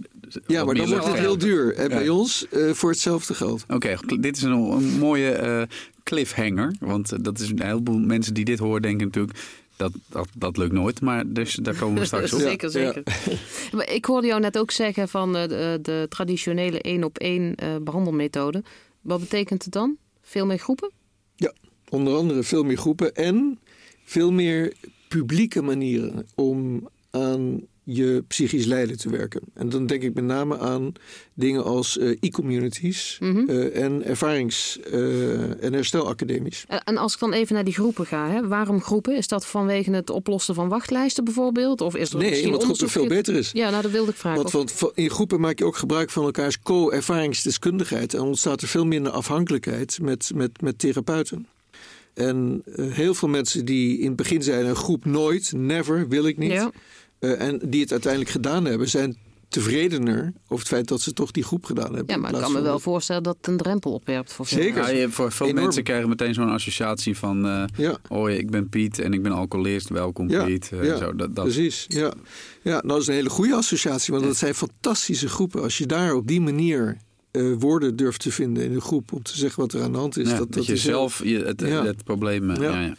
ja, 0.46 0.64
maar 0.64 0.74
dan 0.74 0.88
wordt 0.88 1.06
het 1.06 1.18
heel 1.18 1.38
duur. 1.38 1.74
En 1.74 1.88
bij 1.88 2.08
ons 2.08 2.46
uh, 2.52 2.72
voor 2.72 2.90
hetzelfde 2.90 3.34
geld. 3.34 3.64
Oké, 3.68 3.96
dit 4.18 4.36
is 4.36 4.42
een, 4.42 4.52
een 4.52 4.98
mooie 4.98 5.42
uh, 5.42 5.62
cliffhanger. 6.02 6.74
Want 6.80 7.12
eh, 7.12 7.18
dat 7.22 7.38
is 7.38 7.50
een 7.50 7.62
heleboel 7.62 7.98
mensen 7.98 8.34
die 8.34 8.44
dit 8.44 8.58
horen 8.58 8.82
denken 8.82 9.06
natuurlijk... 9.06 9.38
Dat, 9.76 9.92
dat, 10.08 10.28
dat 10.36 10.56
lukt 10.56 10.72
nooit, 10.72 11.00
maar 11.00 11.32
dus 11.32 11.54
daar 11.54 11.74
komen 11.76 11.98
we 11.98 12.06
straks 12.14 12.32
op. 12.32 12.40
zeker, 12.40 12.70
zeker. 12.70 13.02
Ja. 13.72 13.86
Ik 13.98 14.04
hoorde 14.04 14.26
jou 14.26 14.40
net 14.40 14.58
ook 14.58 14.70
zeggen 14.70 15.08
van 15.08 15.32
de, 15.32 15.78
de 15.82 16.06
traditionele 16.08 16.80
één 16.80 17.04
op 17.04 17.18
één 17.18 17.54
behandelmethode. 17.82 18.62
Wat 19.00 19.20
betekent 19.20 19.64
het 19.64 19.72
dan? 19.72 19.96
Veel 20.22 20.46
meer 20.46 20.58
groepen? 20.58 20.90
Ja, 21.34 21.52
onder 21.88 22.14
andere 22.14 22.42
veel 22.42 22.62
meer 22.62 22.76
groepen 22.76 23.14
en 23.14 23.58
veel 24.04 24.32
meer 24.32 24.72
publieke 25.08 25.62
manieren 25.62 26.26
om 26.34 26.88
aan 27.10 27.60
je 27.88 28.24
psychisch 28.28 28.64
lijden 28.64 28.98
te 28.98 29.10
werken. 29.10 29.40
En 29.54 29.68
dan 29.68 29.86
denk 29.86 30.02
ik 30.02 30.14
met 30.14 30.24
name 30.24 30.58
aan 30.58 30.92
dingen 31.34 31.64
als 31.64 31.96
uh, 31.96 32.16
e-communities 32.20 33.16
Mhm. 33.20 33.50
uh, 33.50 33.82
en 33.82 34.04
ervarings- 34.04 34.78
uh, 34.92 35.64
en 35.64 35.72
herstelacademies. 35.72 36.64
En 36.84 36.96
als 36.96 37.14
ik 37.14 37.20
dan 37.20 37.32
even 37.32 37.54
naar 37.54 37.64
die 37.64 37.74
groepen 37.74 38.06
ga, 38.06 38.30
hè? 38.30 38.48
waarom 38.48 38.80
groepen? 38.82 39.16
Is 39.16 39.28
dat 39.28 39.46
vanwege 39.46 39.90
het 39.90 40.10
oplossen 40.10 40.54
van 40.54 40.68
wachtlijsten 40.68 41.24
bijvoorbeeld? 41.24 41.80
Of 41.80 41.96
is 41.96 42.10
er 42.12 42.18
Nee, 42.18 42.44
omdat 42.44 42.64
groepen 42.64 42.88
veel 42.88 43.06
beter 43.06 43.34
is. 43.34 43.50
Ja, 43.52 43.70
nou 43.70 43.82
dat 43.82 43.90
wilde 43.90 44.10
ik 44.10 44.16
vragen. 44.16 44.50
Want, 44.52 44.72
want 44.72 44.92
in 44.94 45.10
groepen 45.10 45.40
maak 45.40 45.58
je 45.58 45.64
ook 45.64 45.76
gebruik 45.76 46.10
van 46.10 46.24
elkaars 46.24 46.58
co-ervaringsdeskundigheid 46.62 48.14
en 48.14 48.20
ontstaat 48.20 48.62
er 48.62 48.68
veel 48.68 48.86
minder 48.86 49.12
afhankelijkheid 49.12 49.98
met, 50.02 50.30
met, 50.34 50.60
met 50.60 50.78
therapeuten. 50.78 51.46
En 52.14 52.62
heel 52.80 53.14
veel 53.14 53.28
mensen 53.28 53.64
die 53.64 53.98
in 53.98 54.06
het 54.06 54.16
begin 54.16 54.42
zeiden: 54.42 54.68
een 54.70 54.76
groep 54.76 55.04
nooit, 55.04 55.52
never, 55.56 56.08
wil 56.08 56.26
ik 56.26 56.38
niet. 56.38 56.52
Ja. 56.52 56.70
Uh, 57.20 57.40
en 57.40 57.60
die 57.64 57.80
het 57.80 57.90
uiteindelijk 57.92 58.30
gedaan 58.32 58.64
hebben, 58.64 58.88
zijn 58.88 59.16
tevredener 59.48 60.32
over 60.44 60.58
het 60.58 60.68
feit 60.68 60.88
dat 60.88 61.00
ze 61.00 61.12
toch 61.12 61.30
die 61.30 61.42
groep 61.42 61.64
gedaan 61.64 61.94
hebben. 61.94 62.14
Ja, 62.14 62.20
maar 62.20 62.34
ik 62.34 62.40
kan 62.40 62.52
me 62.52 62.60
wel 62.60 62.78
voorstellen 62.78 63.22
dat 63.22 63.36
het 63.36 63.46
een 63.46 63.56
drempel 63.56 63.92
opwerpt 63.92 64.32
voor 64.32 64.46
veel 64.46 64.62
Zeker. 64.62 64.94
Ja, 64.96 65.08
voor 65.08 65.32
veel 65.32 65.46
Enorm. 65.46 65.62
mensen 65.64 65.82
krijgen 65.82 66.08
meteen 66.08 66.34
zo'n 66.34 66.48
associatie 66.50 67.16
van... 67.16 67.46
eh, 67.46 67.64
Ja, 67.76 67.96
oh, 68.08 68.30
ik 68.30 68.50
ben 68.50 68.68
Piet 68.68 68.98
en 68.98 69.12
ik 69.12 69.22
ben 69.22 69.32
alcoholist. 69.32 69.88
Welkom 69.88 70.28
Ja, 70.30 70.44
Piet. 70.44 70.70
eh, 70.72 70.84
ja, 70.84 70.96
zo, 70.96 71.14
dat, 71.14 71.34
dat. 71.34 71.44
precies. 71.44 71.84
Ja. 71.88 72.12
ja, 72.62 72.70
nou 72.72 72.86
dat 72.86 73.00
is 73.00 73.06
een 73.06 73.14
hele 73.14 73.28
goede 73.30 73.54
associatie, 73.54 74.12
want 74.14 74.26
dat 74.26 74.36
zijn 74.36 74.54
fantastische 74.54 75.28
groepen. 75.28 75.62
Als 75.62 75.78
je 75.78 75.86
daar 75.86 76.14
op 76.14 76.26
die 76.26 76.40
manier 76.40 76.96
eh, 77.30 77.52
woorden 77.58 77.96
durft 77.96 78.20
te 78.20 78.32
vinden 78.32 78.64
in 78.64 78.74
een 78.74 78.80
groep 78.80 79.12
om 79.12 79.22
te 79.22 79.36
zeggen 79.36 79.60
wat 79.60 79.72
er 79.72 79.82
aan 79.82 79.92
de 79.92 79.98
hand 79.98 80.18
is. 80.18 80.30
Ja, 80.30 80.38
dat, 80.38 80.52
dat, 80.52 80.66
je 80.66 80.72
is 80.72 80.82
heel- 80.84 80.92
zelf 80.92 81.24
je, 81.24 81.38
het, 81.44 81.60
Ja. 81.60 81.84
het 81.84 82.04
probleem... 82.04 82.50
eh, 82.50 82.60
Ja. 82.60 82.94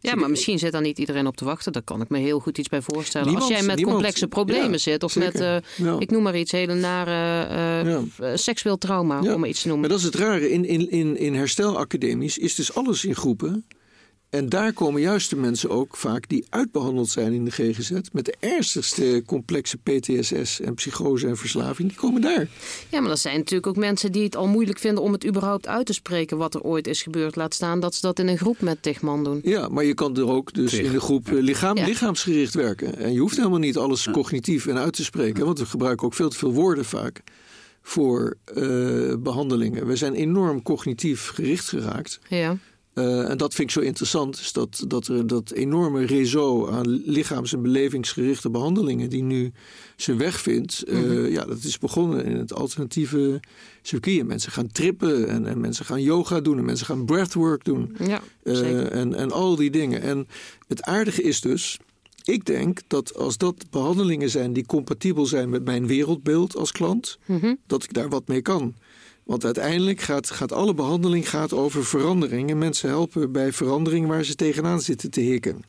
Ja. 0.00 0.14
Maar 0.14 0.30
misschien 0.30 0.58
zit 0.58 0.72
daar 0.72 0.80
niet 0.82 0.98
iedereen 0.98 1.26
op 1.26 1.36
te 1.36 1.44
wachten. 1.44 1.72
Daar 1.72 1.82
kan 1.82 2.00
ik 2.00 2.08
me 2.08 2.18
heel 2.18 2.38
goed 2.40 2.58
iets 2.58 2.68
bij 2.68 2.82
voorstellen. 2.82 3.26
Niemand, 3.26 3.48
Als 3.50 3.58
jij 3.58 3.66
met 3.66 3.76
niemand. 3.76 3.96
complexe 3.96 4.26
problemen 4.28 4.70
Ja, 4.70 4.78
zit, 4.78 5.02
of 5.02 5.12
zeker. 5.12 5.32
met, 5.32 5.40
eh, 5.76 5.86
Ja. 5.86 5.96
ik 5.98 6.10
noem 6.10 6.22
maar 6.22 6.38
iets, 6.38 6.52
hele 6.52 6.74
nare 6.74 7.10
eh, 7.48 7.90
Ja. 7.92 8.02
eh, 8.18 8.30
seksueel 8.36 8.78
trauma, 8.78 9.20
om 9.32 9.40
maar 9.40 9.48
iets 9.48 9.62
te 9.62 9.68
Maar 9.68 9.76
noemen. 9.76 9.88
dat 9.90 9.98
is 9.98 10.04
het 10.04 10.14
rare. 10.14 10.50
In, 10.50 10.64
in, 10.64 10.90
in, 10.90 11.16
in 11.18 11.34
herstelacademies 11.34 12.38
is 12.38 12.54
dus 12.54 12.74
alles 12.74 13.04
in 13.04 13.14
groepen. 13.14 13.64
En 14.30 14.48
daar 14.48 14.72
komen 14.72 15.00
juist 15.00 15.30
de 15.30 15.36
mensen 15.36 15.70
ook 15.70 15.96
vaak 15.96 16.28
die 16.28 16.44
uitbehandeld 16.48 17.08
zijn 17.08 17.32
in 17.32 17.44
de 17.44 17.50
GGZ. 17.50 17.90
Met 18.12 18.24
de 18.24 18.34
ernstigste 18.38 19.22
complexe 19.26 19.76
PTSS 19.76 20.60
en 20.60 20.74
psychose 20.74 21.26
en 21.26 21.36
verslaving. 21.36 21.88
Die 21.88 21.98
komen 21.98 22.20
daar. 22.20 22.46
Ja, 22.90 23.00
maar 23.00 23.10
er 23.10 23.16
zijn 23.16 23.36
natuurlijk 23.36 23.66
ook 23.66 23.76
mensen 23.76 24.12
die 24.12 24.22
het 24.22 24.36
al 24.36 24.46
moeilijk 24.46 24.78
vinden 24.78 25.02
om 25.02 25.12
het 25.12 25.26
überhaupt 25.26 25.66
uit 25.66 25.86
te 25.86 25.92
spreken 25.92 26.36
wat 26.36 26.54
er 26.54 26.60
ooit 26.62 26.86
is 26.86 27.02
gebeurd. 27.02 27.36
Laat 27.36 27.54
staan 27.54 27.80
dat 27.80 27.94
ze 27.94 28.00
dat 28.00 28.18
in 28.18 28.28
een 28.28 28.38
groep 28.38 28.60
met 28.60 28.82
tig 28.82 29.00
man 29.00 29.24
doen. 29.24 29.40
Ja, 29.44 29.68
maar 29.68 29.84
je 29.84 29.94
kan 29.94 30.16
er 30.16 30.28
ook 30.28 30.52
dus 30.54 30.72
in 30.72 30.92
de 30.92 31.00
groep 31.00 31.28
eh, 31.28 31.40
lichaam, 31.40 31.76
Ja. 31.76 31.84
lichaamsgericht 31.86 32.54
werken. 32.54 32.96
En 32.98 33.12
je 33.12 33.20
hoeft 33.20 33.36
helemaal 33.36 33.58
niet 33.58 33.76
alles 33.76 34.10
cognitief 34.10 34.66
en 34.66 34.78
uit 34.78 34.92
te 34.92 35.04
spreken. 35.04 35.44
Want 35.44 35.58
we 35.58 35.66
gebruiken 35.66 36.06
ook 36.06 36.14
veel 36.14 36.28
te 36.28 36.36
veel 36.36 36.52
woorden 36.52 36.84
vaak 36.84 37.22
voor 37.82 38.36
eh, 38.44 38.62
behandelingen. 39.18 39.86
We 39.86 39.96
zijn 39.96 40.14
enorm 40.14 40.62
cognitief 40.62 41.28
gericht 41.28 41.68
geraakt. 41.68 42.18
Ja. 42.28 42.56
Eh, 42.98 43.30
en 43.30 43.36
dat 43.36 43.54
vind 43.54 43.68
ik 43.68 43.74
zo 43.74 43.80
interessant, 43.86 44.38
is 44.40 44.52
dat, 44.52 44.84
dat 44.88 45.06
er 45.06 45.26
dat 45.26 45.50
enorme 45.50 46.04
réseau 46.06 46.70
aan 46.72 46.88
lichaams- 47.04 47.52
en 47.52 47.62
belevingsgerichte 47.62 48.50
behandelingen 48.50 49.08
die 49.10 49.22
nu 49.22 49.52
zijn 49.96 50.18
weg 50.18 50.40
vindt. 50.40 50.82
eh, 50.82 50.98
Mhm. 50.98 51.26
ja, 51.26 51.44
dat 51.44 51.62
is 51.62 51.78
begonnen 51.78 52.24
in 52.24 52.36
het 52.36 52.52
alternatieve 52.54 53.40
circuit. 53.82 54.18
En 54.20 54.26
Mensen 54.26 54.52
gaan 54.52 54.72
trippen 54.72 55.28
en, 55.28 55.46
en 55.46 55.60
mensen 55.60 55.84
gaan 55.84 56.02
yoga 56.02 56.40
doen 56.40 56.58
en 56.58 56.64
mensen 56.64 56.86
gaan 56.86 57.04
breathwork 57.04 57.64
doen. 57.64 57.96
Ja, 58.06 58.20
Eh, 58.42 58.92
en, 58.94 59.14
en 59.14 59.32
al 59.32 59.56
die 59.56 59.70
dingen. 59.70 60.02
En 60.02 60.26
het 60.66 60.82
aardige 60.82 61.22
is 61.22 61.40
dus, 61.40 61.78
ik 62.24 62.44
denk 62.44 62.80
dat 62.86 63.14
als 63.16 63.36
dat 63.36 63.64
behandelingen 63.70 64.30
zijn 64.30 64.52
die 64.52 64.66
compatibel 64.66 65.26
zijn 65.26 65.48
met 65.50 65.64
mijn 65.64 65.86
wereldbeeld 65.86 66.56
als 66.56 66.72
klant, 66.72 67.18
Mhm. 67.26 67.54
dat 67.66 67.84
ik 67.84 67.92
daar 67.92 68.08
wat 68.08 68.28
mee 68.28 68.42
kan. 68.42 68.74
Want 69.28 69.44
uiteindelijk 69.44 70.00
gaat, 70.00 70.30
gaat 70.30 70.52
alle 70.52 70.74
behandeling 70.74 71.28
gaat 71.28 71.52
over 71.52 71.84
verandering. 71.84 72.50
En 72.50 72.58
mensen 72.58 72.88
helpen 72.88 73.32
bij 73.32 73.52
verandering 73.52 74.06
waar 74.06 74.24
ze 74.24 74.34
tegenaan 74.34 74.80
zitten 74.80 75.10
te 75.10 75.20
hikken. 75.20 75.62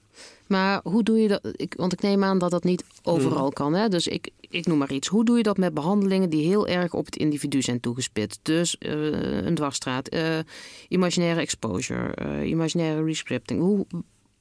Maar 0.47 0.80
hoe 0.84 1.03
doe 1.03 1.20
je 1.22 1.28
dat? 1.28 1.53
Ik, 1.55 1.74
want 1.78 1.93
ik 1.93 2.01
neem 2.01 2.24
aan 2.24 2.38
dat 2.38 2.51
dat 2.51 2.64
niet 2.64 2.84
overal 3.03 3.43
Hmm. 3.43 3.53
kan. 3.53 3.74
Hè? 3.74 3.88
Dus 3.88 4.07
ik, 4.07 4.30
ik 4.39 4.66
noem 4.66 4.78
maar 4.78 4.91
iets. 4.91 5.07
Hoe 5.07 5.26
doe 5.26 5.38
je 5.38 5.43
dat 5.43 5.57
met 5.57 5.74
behandelingen 5.74 6.30
die 6.30 6.45
heel 6.45 6.68
erg 6.68 6.93
op 6.93 7.05
het 7.05 7.16
individu 7.16 7.62
zijn 7.62 7.80
toegespitst? 7.80 8.39
Dus 8.43 8.78
eh, 8.78 9.45
een 9.45 9.55
dwarsstraat, 9.55 10.07
eh, 10.07 10.39
imaginaire 10.88 11.39
exposure, 11.39 12.14
eh, 12.14 12.49
imaginaire 12.49 13.03
rescripting. 13.03 13.62
Hoe, 13.62 13.86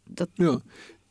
dat, 0.05 0.29
Ja, 0.35 0.61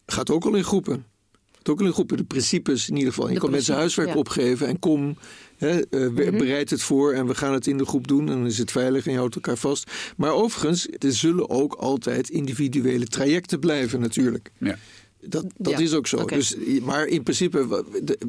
gaat 0.05 0.29
ook 0.29 0.45
al 0.45 0.55
in 0.55 0.63
groepen. 0.63 1.05
Gaat 1.51 1.69
ook 1.69 1.79
al 1.79 1.85
in 1.85 1.93
groepen. 1.93 2.17
De 2.17 2.23
principes 2.23 2.89
in 2.89 2.95
ieder 2.95 3.13
geval. 3.13 3.29
Je 3.29 3.39
kan 3.39 3.51
mensen 3.51 3.75
huiswerk 3.75 4.09
ja. 4.09 4.15
opgeven 4.15 4.67
en 4.67 4.79
kom, 4.79 5.17
hè, 5.57 5.79
eh, 5.89 6.07
Mhm. 6.09 6.37
bereid 6.37 6.69
het 6.69 6.81
voor 6.81 7.13
en 7.13 7.27
we 7.27 7.35
gaan 7.35 7.53
het 7.53 7.67
in 7.67 7.77
de 7.77 7.85
groep 7.85 8.07
doen. 8.07 8.19
En 8.19 8.25
dan 8.37 8.45
is 8.45 8.57
het 8.57 8.71
veilig 8.71 9.05
en 9.05 9.11
je 9.11 9.17
houdt 9.17 9.35
elkaar 9.35 9.57
vast. 9.57 9.91
Maar 10.17 10.31
overigens, 10.31 10.87
er 10.97 11.13
zullen 11.13 11.49
ook 11.49 11.73
altijd 11.73 12.29
individuele 12.29 13.05
trajecten 13.05 13.59
blijven 13.59 13.99
natuurlijk. 13.99 14.51
Ja. 14.57 14.77
Dat, 15.21 15.45
dat 15.57 15.73
Ja, 15.73 15.79
is 15.79 15.93
ook 15.93 16.07
zo. 16.07 16.17
oké. 16.17 16.35
Dus, 16.35 16.55
maar 16.81 17.05
in 17.05 17.23
principe, 17.23 17.83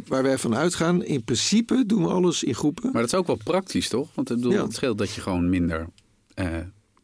waar 0.06 0.22
wij 0.22 0.38
van 0.38 0.54
uitgaan, 0.54 1.04
in 1.04 1.24
principe 1.24 1.84
doen 1.86 2.02
we 2.02 2.08
alles 2.08 2.42
in 2.42 2.54
groepen. 2.54 2.90
Maar 2.92 3.02
dat 3.02 3.12
is 3.12 3.18
ook 3.18 3.26
wel 3.26 3.38
praktisch, 3.44 3.88
toch? 3.88 4.08
Want 4.14 4.30
ik 4.30 4.36
bedoel, 4.36 4.52
Ja. 4.52 4.62
het 4.62 4.74
scheelt 4.74 4.98
dat 4.98 5.10
je 5.10 5.20
gewoon 5.20 5.48
minder... 5.50 5.86
eh, 6.34 6.46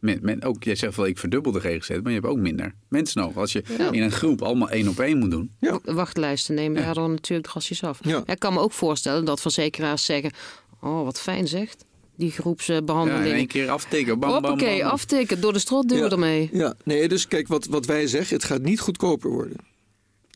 men, 0.04 0.18
men, 0.22 0.42
ook, 0.42 0.64
jij 0.64 0.74
zegt 0.74 0.96
wel, 0.96 1.06
ik 1.06 1.18
verdubbel 1.18 1.52
de 1.52 1.60
GGZ, 1.60 1.88
maar 1.88 2.00
je 2.12 2.18
hebt 2.20 2.26
ook 2.26 2.38
minder 2.38 2.74
mensen 2.88 3.20
nodig. 3.20 3.36
Als 3.36 3.52
je 3.52 3.62
Ja. 3.78 3.90
in 3.90 4.02
een 4.02 4.12
groep 4.12 4.42
allemaal 4.42 4.70
één 4.70 4.88
op 4.88 4.98
één 5.00 5.18
moet 5.18 5.30
doen. 5.30 5.50
Ja. 5.60 5.78
wachtlijsten 5.84 6.54
nemen 6.54 6.78
Ja. 6.78 6.84
daardoor 6.84 7.08
natuurlijk 7.10 7.48
drastisch 7.48 7.82
af. 7.82 7.98
Ja. 8.02 8.22
Ik 8.26 8.38
kan 8.38 8.52
me 8.52 8.60
ook 8.60 8.72
voorstellen 8.72 9.24
dat 9.24 9.40
verzekeraars 9.40 10.04
zeggen... 10.04 10.30
oh, 10.80 11.04
wat 11.04 11.20
fijn 11.20 11.48
zegt, 11.48 11.84
die 12.16 12.34
Ja, 12.44 13.02
in 13.04 13.32
één 13.32 13.46
keer 13.46 13.68
aftikken. 13.70 14.18
Bam, 14.18 14.30
bam, 14.30 14.44
Hoppakee, 14.50 14.80
bam. 14.80 14.90
aftikken, 14.90 15.40
door 15.40 15.52
de 15.52 15.58
strot 15.58 15.88
duwen 15.88 16.04
Ja. 16.04 16.10
ermee. 16.10 16.48
Ja, 16.52 16.74
nee, 16.84 17.08
dus 17.08 17.28
kijk, 17.28 17.48
wat, 17.48 17.66
wat 17.66 17.86
wij 17.86 18.06
zeggen, 18.06 18.36
het 18.36 18.44
gaat 18.44 18.62
niet 18.62 18.80
goedkoper 18.80 19.30
worden. 19.30 19.56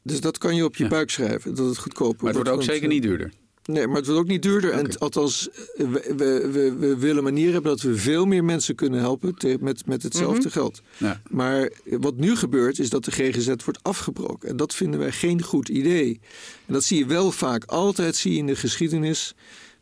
Dus 0.03 0.21
dat 0.21 0.39
kan 0.39 0.57
je 0.57 0.64
op 0.64 0.77
je 0.77 0.83
Ja. 0.85 0.89
buik 0.91 1.11
schrijven, 1.11 1.55
dat 1.55 1.66
het 1.69 1.79
goedkoper 1.79 2.16
Maar 2.25 2.27
het 2.27 2.35
wordt 2.35 2.49
ook 2.49 2.55
want, 2.57 2.69
zeker 2.71 2.89
eh, 2.89 2.95
niet 2.95 3.03
duurder. 3.03 3.33
Nee, 3.73 3.87
maar 3.87 3.97
het 3.97 4.07
wordt 4.07 4.21
ook 4.21 4.27
niet 4.29 4.43
duurder. 4.43 4.71
En 4.71 4.99
althans, 4.99 5.49
eh, 5.51 5.87
we, 5.89 6.14
we, 6.16 6.49
we, 6.53 6.75
we 6.79 6.97
willen 6.97 7.23
manieren 7.23 7.53
hebben 7.53 7.71
dat 7.71 7.81
we 7.81 7.97
veel 7.97 8.25
meer 8.27 8.45
mensen 8.45 8.75
kunnen 8.75 9.01
helpen 9.01 9.35
te- 9.35 9.57
met, 9.61 9.87
met 9.87 10.03
hetzelfde 10.03 10.41
Mhm. 10.41 10.49
geld. 10.51 10.83
Ja. 10.97 11.21
Maar 11.31 11.71
wat 11.85 12.16
nu 12.16 12.37
gebeurt, 12.37 12.79
is 12.79 12.91
dat 12.91 13.05
de 13.05 13.11
GGZ 13.11 13.47
wordt 13.47 13.83
afgebroken. 13.83 14.49
En 14.49 14.57
dat 14.57 14.75
vinden 14.75 15.01
wij 15.01 15.12
geen 15.12 15.43
goed 15.43 15.69
idee. 15.69 16.21
En 16.66 16.73
dat 16.73 16.85
zie 16.85 16.99
je 16.99 17.07
wel 17.07 17.33
vaak. 17.33 17.64
Altijd 17.64 18.16
zie 18.16 18.33
je 18.33 18.39
in 18.39 18.47
de 18.47 18.57
geschiedenis 18.57 19.35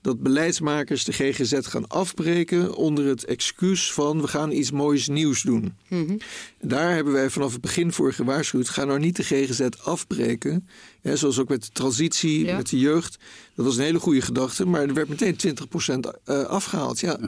dat 0.06 0.22
beleidsmakers 0.22 1.04
de 1.04 1.12
GGZ 1.12 1.58
gaan 1.60 1.88
afbreken 1.88 2.74
onder 2.74 3.06
het 3.06 3.24
excuus 3.24 3.92
van 3.92 4.20
we 4.20 4.28
gaan 4.28 4.50
iets 4.52 4.70
moois 4.70 5.08
nieuws 5.08 5.42
doen. 5.42 5.74
Mhm. 5.88 6.16
Daar 6.60 6.94
hebben 6.94 7.12
wij 7.12 7.30
vanaf 7.30 7.52
het 7.52 7.60
begin 7.60 7.92
voor 7.92 8.12
gewaarschuwd. 8.12 8.68
Ga 8.68 8.84
nou 8.84 8.98
niet 8.98 9.16
de 9.16 9.22
GGZ 9.22 9.60
afbreken. 9.82 10.68
Hè, 11.02 11.16
zoals 11.16 11.38
ook 11.38 11.48
met 11.48 11.62
de 11.62 11.70
transitie, 11.72 12.44
Ja. 12.44 12.56
met 12.56 12.68
de 12.68 12.78
jeugd. 12.78 13.18
Dat 13.54 13.64
was 13.64 13.76
een 13.76 13.82
hele 13.82 13.98
goede 13.98 14.20
gedachte, 14.20 14.66
maar 14.66 14.82
er 14.82 14.94
werd 14.94 15.08
meteen 15.08 15.36
20% 15.36 16.10
eh, 16.24 16.42
afgehaald. 16.44 17.00
Ja, 17.00 17.18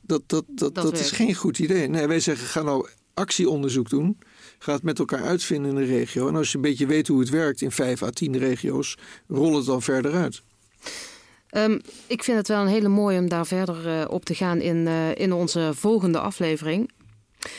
dat, 0.00 0.22
dat, 0.26 0.44
dat, 0.48 0.74
Dat 0.74 0.84
dat, 0.84 0.98
is 0.98 1.10
geen 1.10 1.34
goed 1.34 1.58
idee. 1.58 1.88
Nee, 1.88 2.06
wij 2.06 2.20
zeggen 2.20 2.46
ga 2.46 2.62
nou 2.62 2.88
actieonderzoek 3.14 3.90
doen. 3.90 4.18
Ga 4.58 4.72
het 4.72 4.82
met 4.82 4.98
elkaar 4.98 5.22
uitvinden 5.22 5.70
in 5.70 5.76
de 5.76 5.84
regio. 5.84 6.28
En 6.28 6.36
als 6.36 6.50
je 6.50 6.56
een 6.56 6.62
beetje 6.62 6.86
weet 6.86 7.08
hoe 7.08 7.20
het 7.20 7.28
werkt 7.28 7.60
in 7.60 7.70
5 7.72 8.02
à 8.02 8.10
10 8.10 8.38
regio's, 8.38 8.96
rol 9.28 9.56
het 9.56 9.66
dan 9.66 9.82
verder 9.82 10.12
uit. 10.12 10.42
Ehm, 11.50 11.78
ik 12.06 12.22
vind 12.24 12.38
het 12.38 12.48
wel 12.48 12.60
een 12.60 12.66
hele 12.66 12.88
mooie 12.88 13.18
om 13.18 13.28
daar 13.28 13.46
verder 13.46 13.88
eh, 13.88 14.04
op 14.08 14.24
te 14.24 14.34
gaan 14.34 14.60
in, 14.60 14.86
eh, 14.86 15.14
in 15.14 15.32
onze 15.32 15.70
volgende 15.74 16.18
aflevering. 16.18 16.90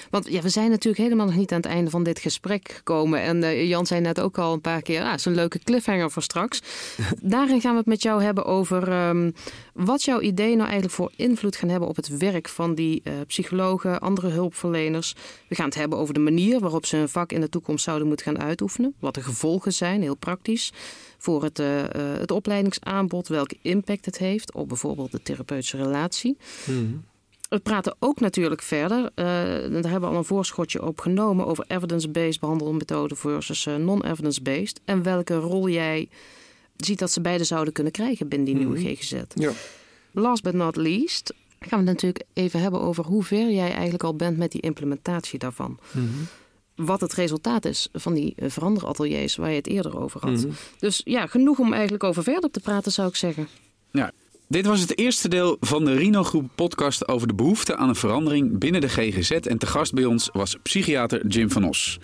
Want 0.10 0.28
ja, 0.30 0.42
we 0.42 0.50
zijn 0.50 0.70
natuurlijk 0.70 1.04
helemaal 1.04 1.26
nog 1.26 1.36
niet 1.36 1.52
aan 1.52 1.62
het 1.62 1.70
einde 1.70 1.90
van 1.90 2.04
dit 2.04 2.20
gesprek 2.20 2.72
gekomen. 2.72 3.22
En 3.22 3.44
eh, 3.44 3.68
Jan 3.68 3.86
zei 3.86 4.02
net 4.02 4.20
ook 4.22 4.38
al 4.38 4.54
een 4.54 4.62
paar 4.62 4.82
keer, 4.82 5.02
ah, 5.02 5.14
een 5.24 5.36
leuke 5.36 5.60
cliffhanger 5.60 6.12
voor 6.12 6.24
straks. 6.24 6.62
Daarin 7.22 7.62
gaan 7.62 7.72
we 7.72 7.78
het 7.78 7.88
met 7.88 8.02
jou 8.02 8.24
hebben 8.24 8.46
over 8.46 8.92
ehm, 8.92 9.32
wat 9.74 10.04
jouw 10.04 10.20
ideeën 10.20 10.58
nou 10.58 10.70
eigenlijk 10.70 10.94
voor 10.94 11.12
invloed 11.16 11.56
gaan 11.56 11.70
hebben 11.70 11.90
op 11.90 11.96
het 11.96 12.18
werk 12.18 12.50
van 12.50 12.76
die 12.76 13.02
eh, 13.04 13.14
psychologen, 13.28 14.00
andere 14.00 14.28
hulpverleners. 14.28 15.16
We 15.48 15.56
gaan 15.56 15.66
het 15.66 15.76
hebben 15.76 15.98
over 15.98 16.14
de 16.14 16.20
manier 16.20 16.60
waarop 16.60 16.86
ze 16.86 16.96
hun 16.96 17.10
vak 17.10 17.32
in 17.32 17.42
de 17.42 17.50
toekomst 17.50 17.84
zouden 17.84 18.08
moeten 18.08 18.26
gaan 18.26 18.40
uitoefenen. 18.40 18.94
Wat 19.00 19.14
de 19.14 19.22
gevolgen 19.22 19.74
zijn, 19.74 20.02
heel 20.02 20.16
praktisch, 20.16 20.72
voor 21.18 21.44
het, 21.44 21.60
eh, 21.60 21.68
het 21.94 22.32
opleidingsaanbod, 22.32 23.28
welke 23.28 23.58
impact 23.62 24.06
het 24.06 24.18
heeft 24.18 24.54
op 24.54 24.68
bijvoorbeeld 24.68 25.12
de 25.12 25.22
therapeutische 25.22 25.78
relatie. 25.78 26.38
We 27.50 27.60
praten 27.60 27.96
ook 28.00 28.20
natuurlijk 28.20 28.62
verder, 28.62 29.10
eh, 29.16 29.26
daar 29.26 29.92
hebben 29.92 30.02
we 30.02 30.06
al 30.06 30.16
een 30.16 30.26
voorschotje 30.26 30.86
op 30.86 31.00
genomen, 31.00 31.46
over 31.46 31.66
evidence-based 31.68 32.40
behandelmethode 32.40 33.16
versus 33.16 33.66
eh, 33.66 33.76
non-evidence-based. 33.76 34.80
En 34.86 35.04
welke 35.04 35.36
rol 35.36 35.70
jij 35.70 36.10
ziet 36.78 37.00
dat 37.00 37.12
ze 37.12 37.22
beide 37.22 37.44
zouden 37.44 37.74
kunnen 37.74 37.92
krijgen 37.92 38.28
binnen 38.28 38.48
die 38.48 38.56
nieuwe 38.56 38.80
GGZ. 38.80 39.22
Ja. 39.34 39.52
Last 40.12 40.44
but 40.44 40.54
not 40.54 40.76
least 40.76 41.34
gaan 41.60 41.84
we 41.84 41.90
het 41.90 42.02
natuurlijk 42.02 42.24
even 42.34 42.62
hebben 42.62 42.82
over 42.82 43.06
hoe 43.06 43.24
ver 43.24 43.52
jij 43.52 43.72
eigenlijk 43.72 44.04
al 44.04 44.16
bent 44.16 44.38
met 44.38 44.52
die 44.52 44.62
implementatie 44.62 45.40
daarvan. 45.40 45.80
wat 46.76 47.02
het 47.02 47.14
resultaat 47.14 47.66
is 47.66 47.90
van 47.94 48.14
die 48.14 48.34
uh, 48.36 48.50
veranderateliers 48.50 49.36
waar 49.36 49.50
je 49.50 49.56
het 49.56 49.68
eerder 49.68 50.00
over 50.00 50.22
had. 50.22 50.46
Mhm. 50.46 50.50
Dus 50.80 51.02
ja, 51.06 51.28
genoeg 51.28 51.60
om 51.60 51.74
eigenlijk 51.74 52.04
over 52.04 52.24
verder 52.24 52.52
te 52.52 52.60
praten, 52.60 52.92
zou 52.92 53.08
ik 53.08 53.16
zeggen. 53.16 53.48
Ja, 53.92 54.12
dit 54.50 54.66
was 54.66 54.82
het 54.82 54.98
eerste 54.98 55.28
deel 55.28 55.58
van 55.60 55.86
de 55.86 55.94
Rino 55.94 56.24
Groep 56.24 56.50
podcast 56.56 57.08
over 57.08 57.28
de 57.28 57.34
behoefte 57.34 57.76
aan 57.76 57.90
een 57.90 57.96
verandering 57.96 58.60
binnen 58.60 58.82
de 58.82 58.90
GGZ. 58.90 59.32
En 59.32 59.58
te 59.58 59.68
gast 59.68 59.94
bij 59.94 60.06
ons 60.06 60.30
was 60.34 60.58
psychiater 60.64 61.28
Jim 61.28 61.52
van 61.52 61.68
Os. 61.68 62.00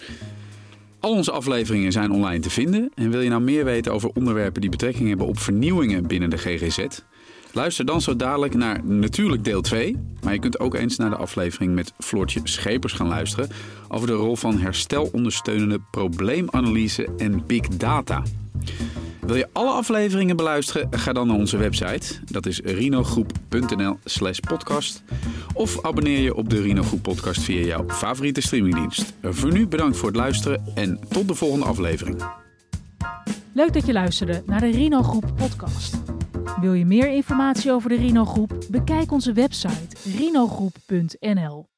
Al 1.00 1.12
onze 1.12 1.32
afleveringen 1.32 1.92
zijn 1.92 2.12
online 2.12 2.40
te 2.40 2.50
vinden. 2.50 2.92
En 2.96 3.12
wil 3.12 3.22
je 3.22 3.30
nou 3.30 3.42
meer 3.42 3.66
weten 3.66 3.94
over 3.94 4.10
onderwerpen 4.14 4.62
die 4.62 4.70
betrekking 4.70 5.08
hebben 5.08 5.28
op 5.28 5.40
vernieuwingen 5.40 6.08
binnen 6.08 6.30
de 6.30 6.38
GGZ? 6.38 6.86
Luister 7.52 7.86
dan 7.86 8.02
zo 8.02 8.16
dadelijk 8.16 8.54
naar 8.54 8.86
natuurlijk 8.86 9.44
deel 9.44 9.62
2. 9.62 9.96
Maar 10.24 10.34
je 10.34 10.40
kunt 10.40 10.60
ook 10.60 10.76
eens 10.76 10.98
naar 10.98 11.10
de 11.10 11.16
aflevering 11.16 11.76
met 11.76 11.94
Floortje 11.98 12.40
Schepers 12.44 12.94
gaan 12.94 13.08
luisteren 13.08 13.50
over 13.88 14.08
de 14.08 14.14
rol 14.14 14.36
van 14.36 14.60
herstelondersteunende 14.60 15.80
probleemanalyse 15.92 17.08
en 17.18 17.46
big 17.46 17.68
data. 17.68 18.24
Wil 19.26 19.36
je 19.36 19.50
alle 19.52 19.70
afleveringen 19.70 20.36
beluisteren? 20.36 20.88
Ga 20.92 21.14
dan 21.14 21.28
naar 21.28 21.36
onze 21.36 21.58
website. 21.58 22.20
Dat 22.26 22.46
is 22.46 22.60
rinogroep.nl 22.60 23.98
slash 24.04 24.40
podcast. 24.40 25.04
Of 25.54 25.86
abonneer 25.86 26.20
je 26.20 26.36
op 26.36 26.50
de 26.50 26.62
Rino 26.62 26.84
Groep 26.84 27.02
podcast 27.02 27.42
via 27.42 27.66
jouw 27.66 27.86
favoriete 27.88 28.42
streamingdienst. 28.42 29.14
Voor 29.22 29.52
nu 29.52 29.68
bedankt 29.68 29.98
voor 29.98 30.08
het 30.08 30.18
luisteren 30.18 30.66
en 30.76 31.00
tot 31.10 31.28
de 31.28 31.36
volgende 31.36 31.66
aflevering. 31.66 32.24
Leuk 33.54 33.74
dat 33.74 33.86
je 33.86 33.94
luisterde 33.94 34.44
naar 34.46 34.60
de 34.60 34.70
Rino 34.70 35.02
Groep 35.02 35.34
podcast. 35.36 35.98
Wil 36.62 36.74
je 36.74 36.86
meer 36.86 37.10
informatie 37.10 37.72
over 37.72 37.90
de 37.90 37.96
Rino 37.96 38.26
Groep? 38.26 38.66
Bekijk 38.70 39.12
onze 39.12 39.34
website 39.34 39.98
rinogroep.nl. 40.18 41.75